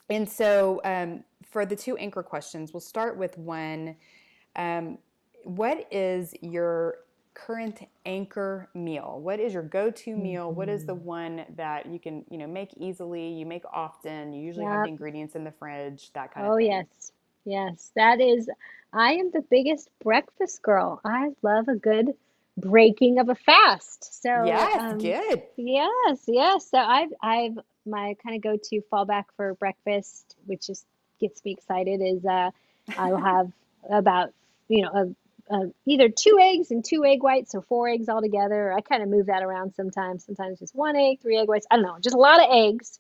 and 0.10 0.30
so 0.30 0.80
um, 0.86 1.24
for 1.52 1.66
the 1.66 1.76
two 1.76 1.98
anchor 1.98 2.24
questions, 2.24 2.74
we'll 2.74 2.80
start 2.80 3.18
with 3.18 3.38
one. 3.38 3.96
Um, 4.56 4.98
what 5.44 5.86
is 5.92 6.34
your 6.42 7.00
current 7.34 7.88
anchor 8.06 8.70
meal? 8.74 9.20
What 9.22 9.40
is 9.40 9.54
your 9.54 9.64
go-to 9.64 10.16
meal? 10.16 10.52
What 10.52 10.70
is 10.70 10.86
the 10.86 10.96
Mhm. 10.96 11.02
one 11.04 11.46
that 11.56 11.86
you 11.86 12.00
can, 12.00 12.26
you 12.32 12.38
know, 12.38 12.48
make 12.48 12.74
easily, 12.78 13.28
you 13.28 13.46
make 13.46 13.64
often, 13.72 14.34
you 14.34 14.42
usually 14.44 14.66
have 14.66 14.82
the 14.82 14.90
ingredients 14.90 15.36
in 15.36 15.44
the 15.44 15.52
fridge, 15.52 16.12
that 16.14 16.34
kind 16.34 16.48
of 16.48 16.54
Oh, 16.54 16.58
yes. 16.58 17.12
Yes. 17.48 17.92
That 17.96 18.20
is, 18.20 18.50
I 18.92 19.14
am 19.14 19.32
the 19.32 19.42
biggest 19.50 19.90
breakfast 20.04 20.62
girl. 20.62 21.00
I 21.06 21.30
love 21.42 21.70
a 21.70 21.76
good 21.76 22.14
breaking 22.58 23.20
of 23.20 23.30
a 23.30 23.36
fast. 23.36 24.22
So, 24.22 24.30
Yes, 24.30 24.82
um, 24.82 24.98
good. 24.98 25.42
Yes, 25.56 26.24
yes. 26.28 26.70
So 26.70 26.78
I've 26.78 27.14
I've 27.22 27.58
my 27.86 28.16
kind 28.22 28.36
of 28.36 28.42
go-to 28.42 28.82
fallback 28.92 29.26
for 29.38 29.54
breakfast, 29.56 30.36
which 30.46 30.68
just 30.68 30.86
gets 31.20 31.44
me 31.46 31.52
excited, 31.52 32.02
is 32.02 32.26
uh 32.26 32.52
I'll 32.98 33.18
have 33.24 33.52
about 33.90 34.34
you 34.68 34.84
know 34.84 35.16
a, 35.50 35.56
a, 35.56 35.72
either 35.86 36.10
two 36.10 36.38
eggs 36.42 36.72
and 36.72 36.84
two 36.84 37.06
egg 37.06 37.24
whites, 37.24 37.52
so 37.54 37.62
four 37.62 37.88
eggs 37.88 38.10
altogether. 38.10 38.74
I 38.74 38.82
kind 38.82 39.02
of 39.02 39.10
move 39.10 39.28
that 39.28 39.42
around 39.42 39.74
sometimes. 39.74 40.26
Sometimes 40.26 40.60
just 40.60 40.76
one 40.76 40.96
egg, 40.98 41.22
three 41.22 41.38
egg 41.38 41.48
whites. 41.48 41.66
I 41.72 41.78
don't 41.78 41.86
know, 41.86 41.98
just 42.02 42.16
a 42.16 42.20
lot 42.20 42.42
of 42.42 42.48
eggs, 42.52 43.00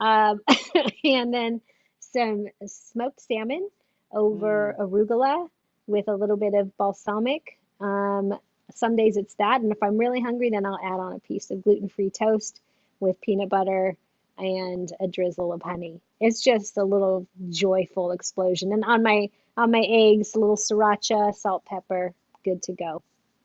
um, 0.00 0.40
and 1.04 1.32
then 1.32 1.60
some 2.00 2.46
smoked 2.66 3.20
salmon 3.22 3.68
over 4.14 4.74
arugula 4.78 5.48
with 5.86 6.08
a 6.08 6.14
little 6.14 6.36
bit 6.36 6.54
of 6.54 6.76
balsamic. 6.76 7.58
Um, 7.80 8.38
some 8.74 8.96
days 8.96 9.16
it's 9.16 9.34
that, 9.34 9.60
and 9.60 9.70
if 9.72 9.82
I'm 9.82 9.98
really 9.98 10.20
hungry, 10.20 10.50
then 10.50 10.64
I'll 10.64 10.78
add 10.82 11.00
on 11.00 11.12
a 11.12 11.18
piece 11.18 11.50
of 11.50 11.62
gluten-free 11.62 12.10
toast 12.10 12.60
with 13.00 13.20
peanut 13.20 13.48
butter 13.50 13.96
and 14.38 14.90
a 15.00 15.06
drizzle 15.06 15.52
of 15.52 15.62
honey. 15.62 16.00
It's 16.20 16.42
just 16.42 16.76
a 16.76 16.84
little 16.84 17.26
joyful 17.50 18.12
explosion. 18.12 18.72
And 18.72 18.84
on 18.84 19.02
my 19.02 19.30
on 19.56 19.70
my 19.70 19.84
eggs, 19.86 20.34
a 20.34 20.40
little 20.40 20.56
sriracha, 20.56 21.34
salt, 21.34 21.64
pepper, 21.64 22.12
good 22.44 22.62
to 22.64 22.72
go. 22.72 23.02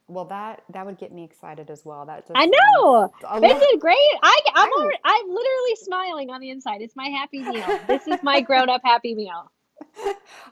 Well, 0.07 0.25
that 0.25 0.63
that 0.69 0.85
would 0.85 0.97
get 0.97 1.11
me 1.11 1.23
excited 1.23 1.69
as 1.69 1.85
well. 1.85 2.05
That 2.05 2.27
just 2.27 2.31
I 2.35 2.45
know. 2.45 2.81
lot. 2.81 3.13
it 3.61 3.79
great? 3.79 3.97
I, 4.23 4.39
I'm 4.55 4.69
I- 4.69 4.75
already, 4.79 4.97
I'm 5.03 5.27
literally 5.27 5.75
smiling 5.75 6.29
on 6.31 6.41
the 6.41 6.49
inside. 6.49 6.81
It's 6.81 6.95
my 6.95 7.09
happy 7.09 7.43
meal. 7.43 7.79
This 7.87 8.07
is 8.07 8.23
my 8.23 8.41
grown-up 8.41 8.81
happy 8.83 9.13
meal. 9.13 9.51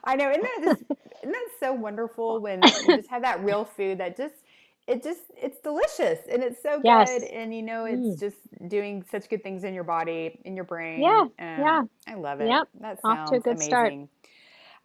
I 0.04 0.16
know, 0.16 0.30
isn't 0.30 0.42
that 0.42 0.58
just 0.62 0.82
isn't 1.22 1.32
that 1.32 1.48
so 1.60 1.72
wonderful 1.72 2.40
when 2.40 2.74
you 2.82 2.92
just 2.92 3.08
have 3.10 3.22
that 3.22 3.42
real 3.44 3.64
food 3.64 3.98
that 3.98 4.16
just 4.16 4.34
it 4.86 5.02
just 5.02 5.20
it's 5.36 5.60
delicious 5.60 6.20
and 6.30 6.42
it's 6.42 6.62
so 6.62 6.82
Yes. 6.82 7.10
good 7.10 7.22
and 7.24 7.54
you 7.54 7.62
know 7.62 7.84
it's 7.84 8.14
Mm. 8.14 8.18
just 8.18 8.36
doing 8.68 9.04
such 9.10 9.28
good 9.28 9.42
things 9.42 9.64
in 9.64 9.74
your 9.74 9.84
body, 9.84 10.40
in 10.44 10.56
your 10.56 10.64
brain. 10.64 11.24
Yeah, 11.24 11.24
Um, 11.38 11.80
yeah. 11.80 11.82
I 12.06 12.14
love 12.14 12.40
it. 12.40 12.58
Yep, 12.58 12.68
That 12.80 13.02
off 13.04 13.24
sounds 13.24 13.30
to 13.30 13.40
a 13.40 13.40
good 13.40 13.60
start. 13.60 13.94
amazing. 13.94 14.08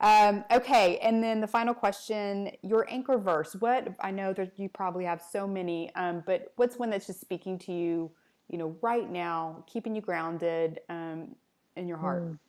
Um, 0.01 0.43
okay, 0.51 0.97
and 0.99 1.23
then 1.23 1.41
the 1.41 1.47
final 1.47 1.73
question: 1.73 2.51
Your 2.63 2.85
anchor 2.89 3.17
verse. 3.17 3.55
What 3.55 3.89
I 4.01 4.11
know 4.11 4.33
that 4.33 4.59
you 4.59 4.69
probably 4.69 5.05
have 5.05 5.21
so 5.21 5.47
many, 5.47 5.93
um, 5.95 6.23
but 6.25 6.51
what's 6.57 6.77
one 6.77 6.89
that's 6.89 7.07
just 7.07 7.21
speaking 7.21 7.59
to 7.59 7.71
you, 7.73 8.11
you 8.49 8.57
know, 8.57 8.75
right 8.81 9.09
now, 9.09 9.63
keeping 9.67 9.95
you 9.95 10.01
grounded 10.01 10.79
um, 10.89 11.35
in 11.77 11.87
your 11.87 11.97
heart? 11.97 12.25
Mm. 12.25 12.39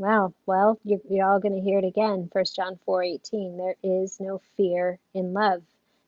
Wow. 0.00 0.34
Well, 0.46 0.80
you're, 0.84 1.00
you're 1.10 1.30
all 1.30 1.40
going 1.40 1.54
to 1.54 1.62
hear 1.62 1.78
it 1.78 1.86
again. 1.86 2.30
First 2.32 2.56
John 2.56 2.80
4:18. 2.88 3.58
There 3.58 3.76
is 3.84 4.20
no 4.20 4.42
fear 4.58 4.98
in 5.14 5.34
love, 5.34 5.62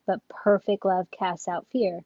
but 0.08 0.20
perfect 0.28 0.86
love 0.86 1.08
casts 1.12 1.48
out 1.48 1.68
fear. 1.72 2.02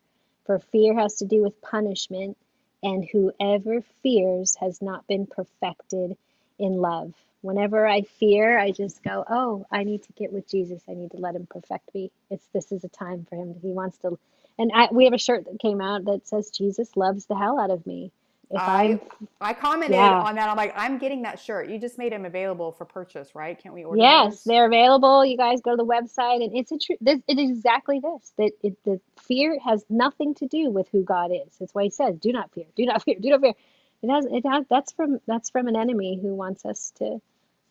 For 0.47 0.61
fear 0.61 0.95
has 0.95 1.17
to 1.17 1.27
do 1.27 1.43
with 1.43 1.63
punishment, 1.63 2.39
and 2.85 3.05
whoever 3.11 3.83
fears 4.05 4.57
has 4.61 4.83
not 4.83 5.09
been 5.09 5.27
perfected 5.27 6.19
in 6.61 6.75
love. 6.83 7.15
Whenever 7.43 7.89
I 7.89 8.03
fear, 8.03 8.59
I 8.61 8.73
just 8.73 9.03
go, 9.03 9.25
"Oh, 9.29 9.67
I 9.73 9.85
need 9.85 10.05
to 10.05 10.15
get 10.15 10.35
with 10.35 10.49
Jesus. 10.51 10.85
I 10.89 10.95
need 10.95 11.13
to 11.13 11.19
let 11.19 11.37
him 11.37 11.49
perfect 11.49 11.95
me. 11.97 12.13
It's 12.31 12.47
this 12.55 12.73
is 12.73 12.85
a 12.85 12.91
time 12.91 13.27
for 13.31 13.37
him. 13.37 13.57
He 13.63 13.73
wants 13.73 13.99
to." 14.01 14.21
And 14.61 14.73
I, 14.75 14.91
we 14.93 15.07
have 15.07 15.15
a 15.15 15.19
shirt 15.19 15.47
that 15.47 15.61
came 15.61 15.81
out 15.83 16.07
that 16.07 16.29
says 16.29 16.51
Jesus 16.53 16.97
loves 16.97 17.27
the 17.27 17.37
hell 17.39 17.59
out 17.59 17.73
of 17.73 17.89
me. 17.89 18.13
If 18.51 18.57
I 18.61 19.01
I 19.41 19.55
commented 19.55 19.97
Yeah. 19.97 20.21
on 20.21 20.37
that. 20.37 20.49
I'm 20.49 20.57
like, 20.57 20.73
I'm 20.77 20.99
getting 20.99 21.23
that 21.23 21.41
shirt. 21.41 21.69
You 21.69 21.79
just 21.79 21.99
made 21.99 22.13
them 22.13 22.25
available 22.25 22.73
for 22.73 22.85
purchase, 22.85 23.35
right? 23.35 23.59
Can't 23.59 23.75
we 23.75 23.85
order 23.85 24.03
Yes, 24.03 24.35
those? 24.35 24.45
they're 24.45 24.67
available. 24.67 25.25
You 25.25 25.37
guys 25.37 25.61
go 25.63 25.73
to 25.73 25.77
the 25.77 25.87
website, 25.87 26.45
and 26.45 26.57
it's 26.57 26.73
a 26.73 26.79
true. 26.79 26.97
This, 27.01 27.21
it 27.29 27.39
is 27.39 27.51
exactly 27.51 28.01
this. 28.01 28.33
That 28.39 28.53
it, 28.63 28.77
the 28.85 29.01
fear 29.21 29.59
has 29.65 29.85
nothing 29.91 30.35
to 30.37 30.49
do 30.49 30.71
with 30.71 30.89
who 30.91 31.05
God 31.05 31.31
is. 31.33 31.57
That's 31.61 31.75
why 31.75 31.85
He 31.85 31.91
says, 31.91 32.19
"Do 32.19 32.33
not 32.33 32.53
fear. 32.53 32.67
Do 32.77 32.87
not 32.87 33.03
fear. 33.05 33.17
Do 33.21 33.31
not 33.31 33.41
fear." 33.43 33.55
It 34.03 34.11
has. 34.11 34.27
It 34.27 34.47
has. 34.47 34.67
That's 34.69 34.93
from. 34.93 35.21
That's 35.27 35.51
from 35.51 35.69
an 35.69 35.77
enemy 35.77 36.19
who 36.21 36.35
wants 36.35 36.65
us 36.67 36.93
to, 36.99 37.21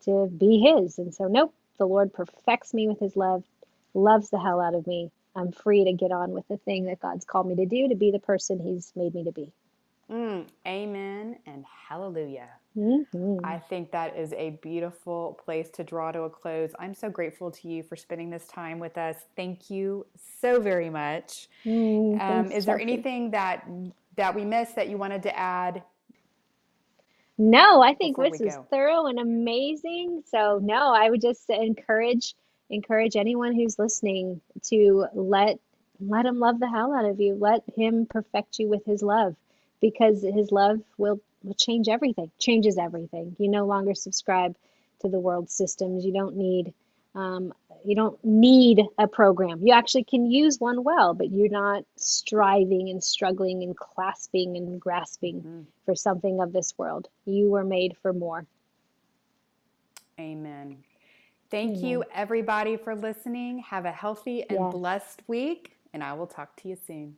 to 0.05 0.27
be 0.27 0.59
His. 0.61 0.99
And 0.99 1.13
so, 1.13 1.25
nope. 1.27 1.53
The 1.79 1.85
Lord 1.87 2.13
perfects 2.13 2.73
me 2.73 2.87
with 2.87 2.99
His 2.99 3.15
love. 3.17 3.43
Loves 3.93 4.29
the 4.29 4.39
hell 4.39 4.61
out 4.61 4.75
of 4.75 4.87
me. 4.87 5.11
I'm 5.35 5.51
free 5.51 5.83
to 5.85 5.93
get 5.93 6.11
on 6.13 6.31
with 6.31 6.47
the 6.47 6.57
thing 6.57 6.85
that 6.85 7.01
God's 7.01 7.25
called 7.25 7.47
me 7.47 7.55
to 7.57 7.65
do, 7.65 7.89
to 7.89 7.95
be 7.95 8.11
the 8.11 8.19
person 8.19 8.59
He's 8.59 8.93
made 8.95 9.13
me 9.13 9.25
to 9.25 9.31
be. 9.33 9.51
Mm, 10.11 10.47
amen 10.67 11.39
and 11.45 11.65
hallelujah. 11.89 12.49
Mhm. 12.77 13.43
I 13.43 13.59
think 13.59 13.91
that 13.91 14.17
is 14.17 14.33
a 14.33 14.51
beautiful 14.61 15.39
place 15.43 15.69
to 15.71 15.83
draw 15.83 16.11
to 16.11 16.23
a 16.23 16.29
close. 16.29 16.71
I'm 16.79 16.93
so 16.95 17.09
grateful 17.09 17.51
to 17.51 17.67
you 17.67 17.83
for 17.83 17.95
spending 17.95 18.29
this 18.29 18.47
time 18.47 18.79
with 18.79 18.97
us. 18.97 19.17
Thank 19.35 19.69
you 19.69 20.07
so 20.41 20.59
very 20.61 20.89
much. 20.89 21.47
Mm, 21.65 22.21
Um, 22.21 22.51
is 22.51 22.65
there 22.65 22.79
anything 22.79 23.31
that 23.31 23.65
that 24.17 24.35
we 24.35 24.45
missed 24.45 24.75
that 24.77 24.89
you 24.89 24.97
wanted 24.97 25.23
to 25.23 25.37
add 25.37 25.83
No, 27.37 27.81
I 27.81 27.95
think 27.95 28.17
this 28.17 28.39
is 28.41 28.57
thorough 28.69 29.07
and 29.07 29.19
amazing. 29.19 30.23
So 30.27 30.59
no, 30.63 30.93
I 30.93 31.09
would 31.09 31.21
just 31.21 31.49
encourage 31.49 32.35
encourage 32.69 33.15
anyone 33.17 33.53
who's 33.55 33.79
listening 33.79 34.41
to 34.65 35.07
let 35.13 35.59
let 35.99 36.25
him 36.25 36.39
love 36.39 36.59
the 36.59 36.69
hell 36.69 36.93
out 36.93 37.05
of 37.05 37.19
you. 37.19 37.35
Let 37.35 37.63
him 37.75 38.07
perfect 38.09 38.59
you 38.59 38.69
with 38.69 38.85
his 38.85 39.03
love 39.03 39.35
because 39.85 40.23
his 40.23 40.51
love 40.51 40.79
will 40.97 41.21
will 41.43 41.53
change 41.53 41.87
everything. 41.87 42.31
Changes 42.39 42.75
everything. 42.79 43.35
You 43.37 43.49
no 43.49 43.67
longer 43.67 43.93
subscribe 43.93 44.55
to 45.01 45.07
the 45.09 45.19
world 45.19 45.51
systems. 45.51 46.03
You 46.03 46.11
don't 46.11 46.35
need 46.35 46.73
um, 47.13 47.53
you 47.85 47.95
don't 47.95 48.17
need 48.25 48.81
a 48.97 49.07
program. 49.07 49.59
You 49.63 49.73
actually 49.73 50.05
can 50.05 50.25
use 50.31 50.59
one 50.59 50.83
well, 50.83 51.13
but 51.13 51.29
you're 51.31 51.49
not 51.49 51.83
striving 51.97 52.89
and 52.89 53.03
struggling 53.03 53.61
and 53.61 53.77
clasping 53.77 54.57
and 54.57 54.81
grasping 54.81 55.41
Mhm. 55.41 55.65
for 55.85 55.95
something 55.95 56.41
of 56.41 56.51
this 56.51 56.73
world. 56.79 57.07
You 57.25 57.51
were 57.51 57.63
made 57.63 57.95
for 58.01 58.11
more. 58.11 58.47
Amen. 60.19 60.83
Thank 61.51 61.83
you, 61.83 62.03
everybody, 62.11 62.75
for 62.75 62.95
listening. 62.95 63.59
Have 63.59 63.85
a 63.85 63.91
healthy 63.91 64.41
and 64.49 64.59
Yes. 64.59 64.71
blessed 64.71 65.21
week, 65.27 65.77
and 65.93 66.03
I 66.03 66.13
will 66.13 66.27
talk 66.27 66.55
to 66.57 66.67
you 66.69 66.75
soon. 66.75 67.17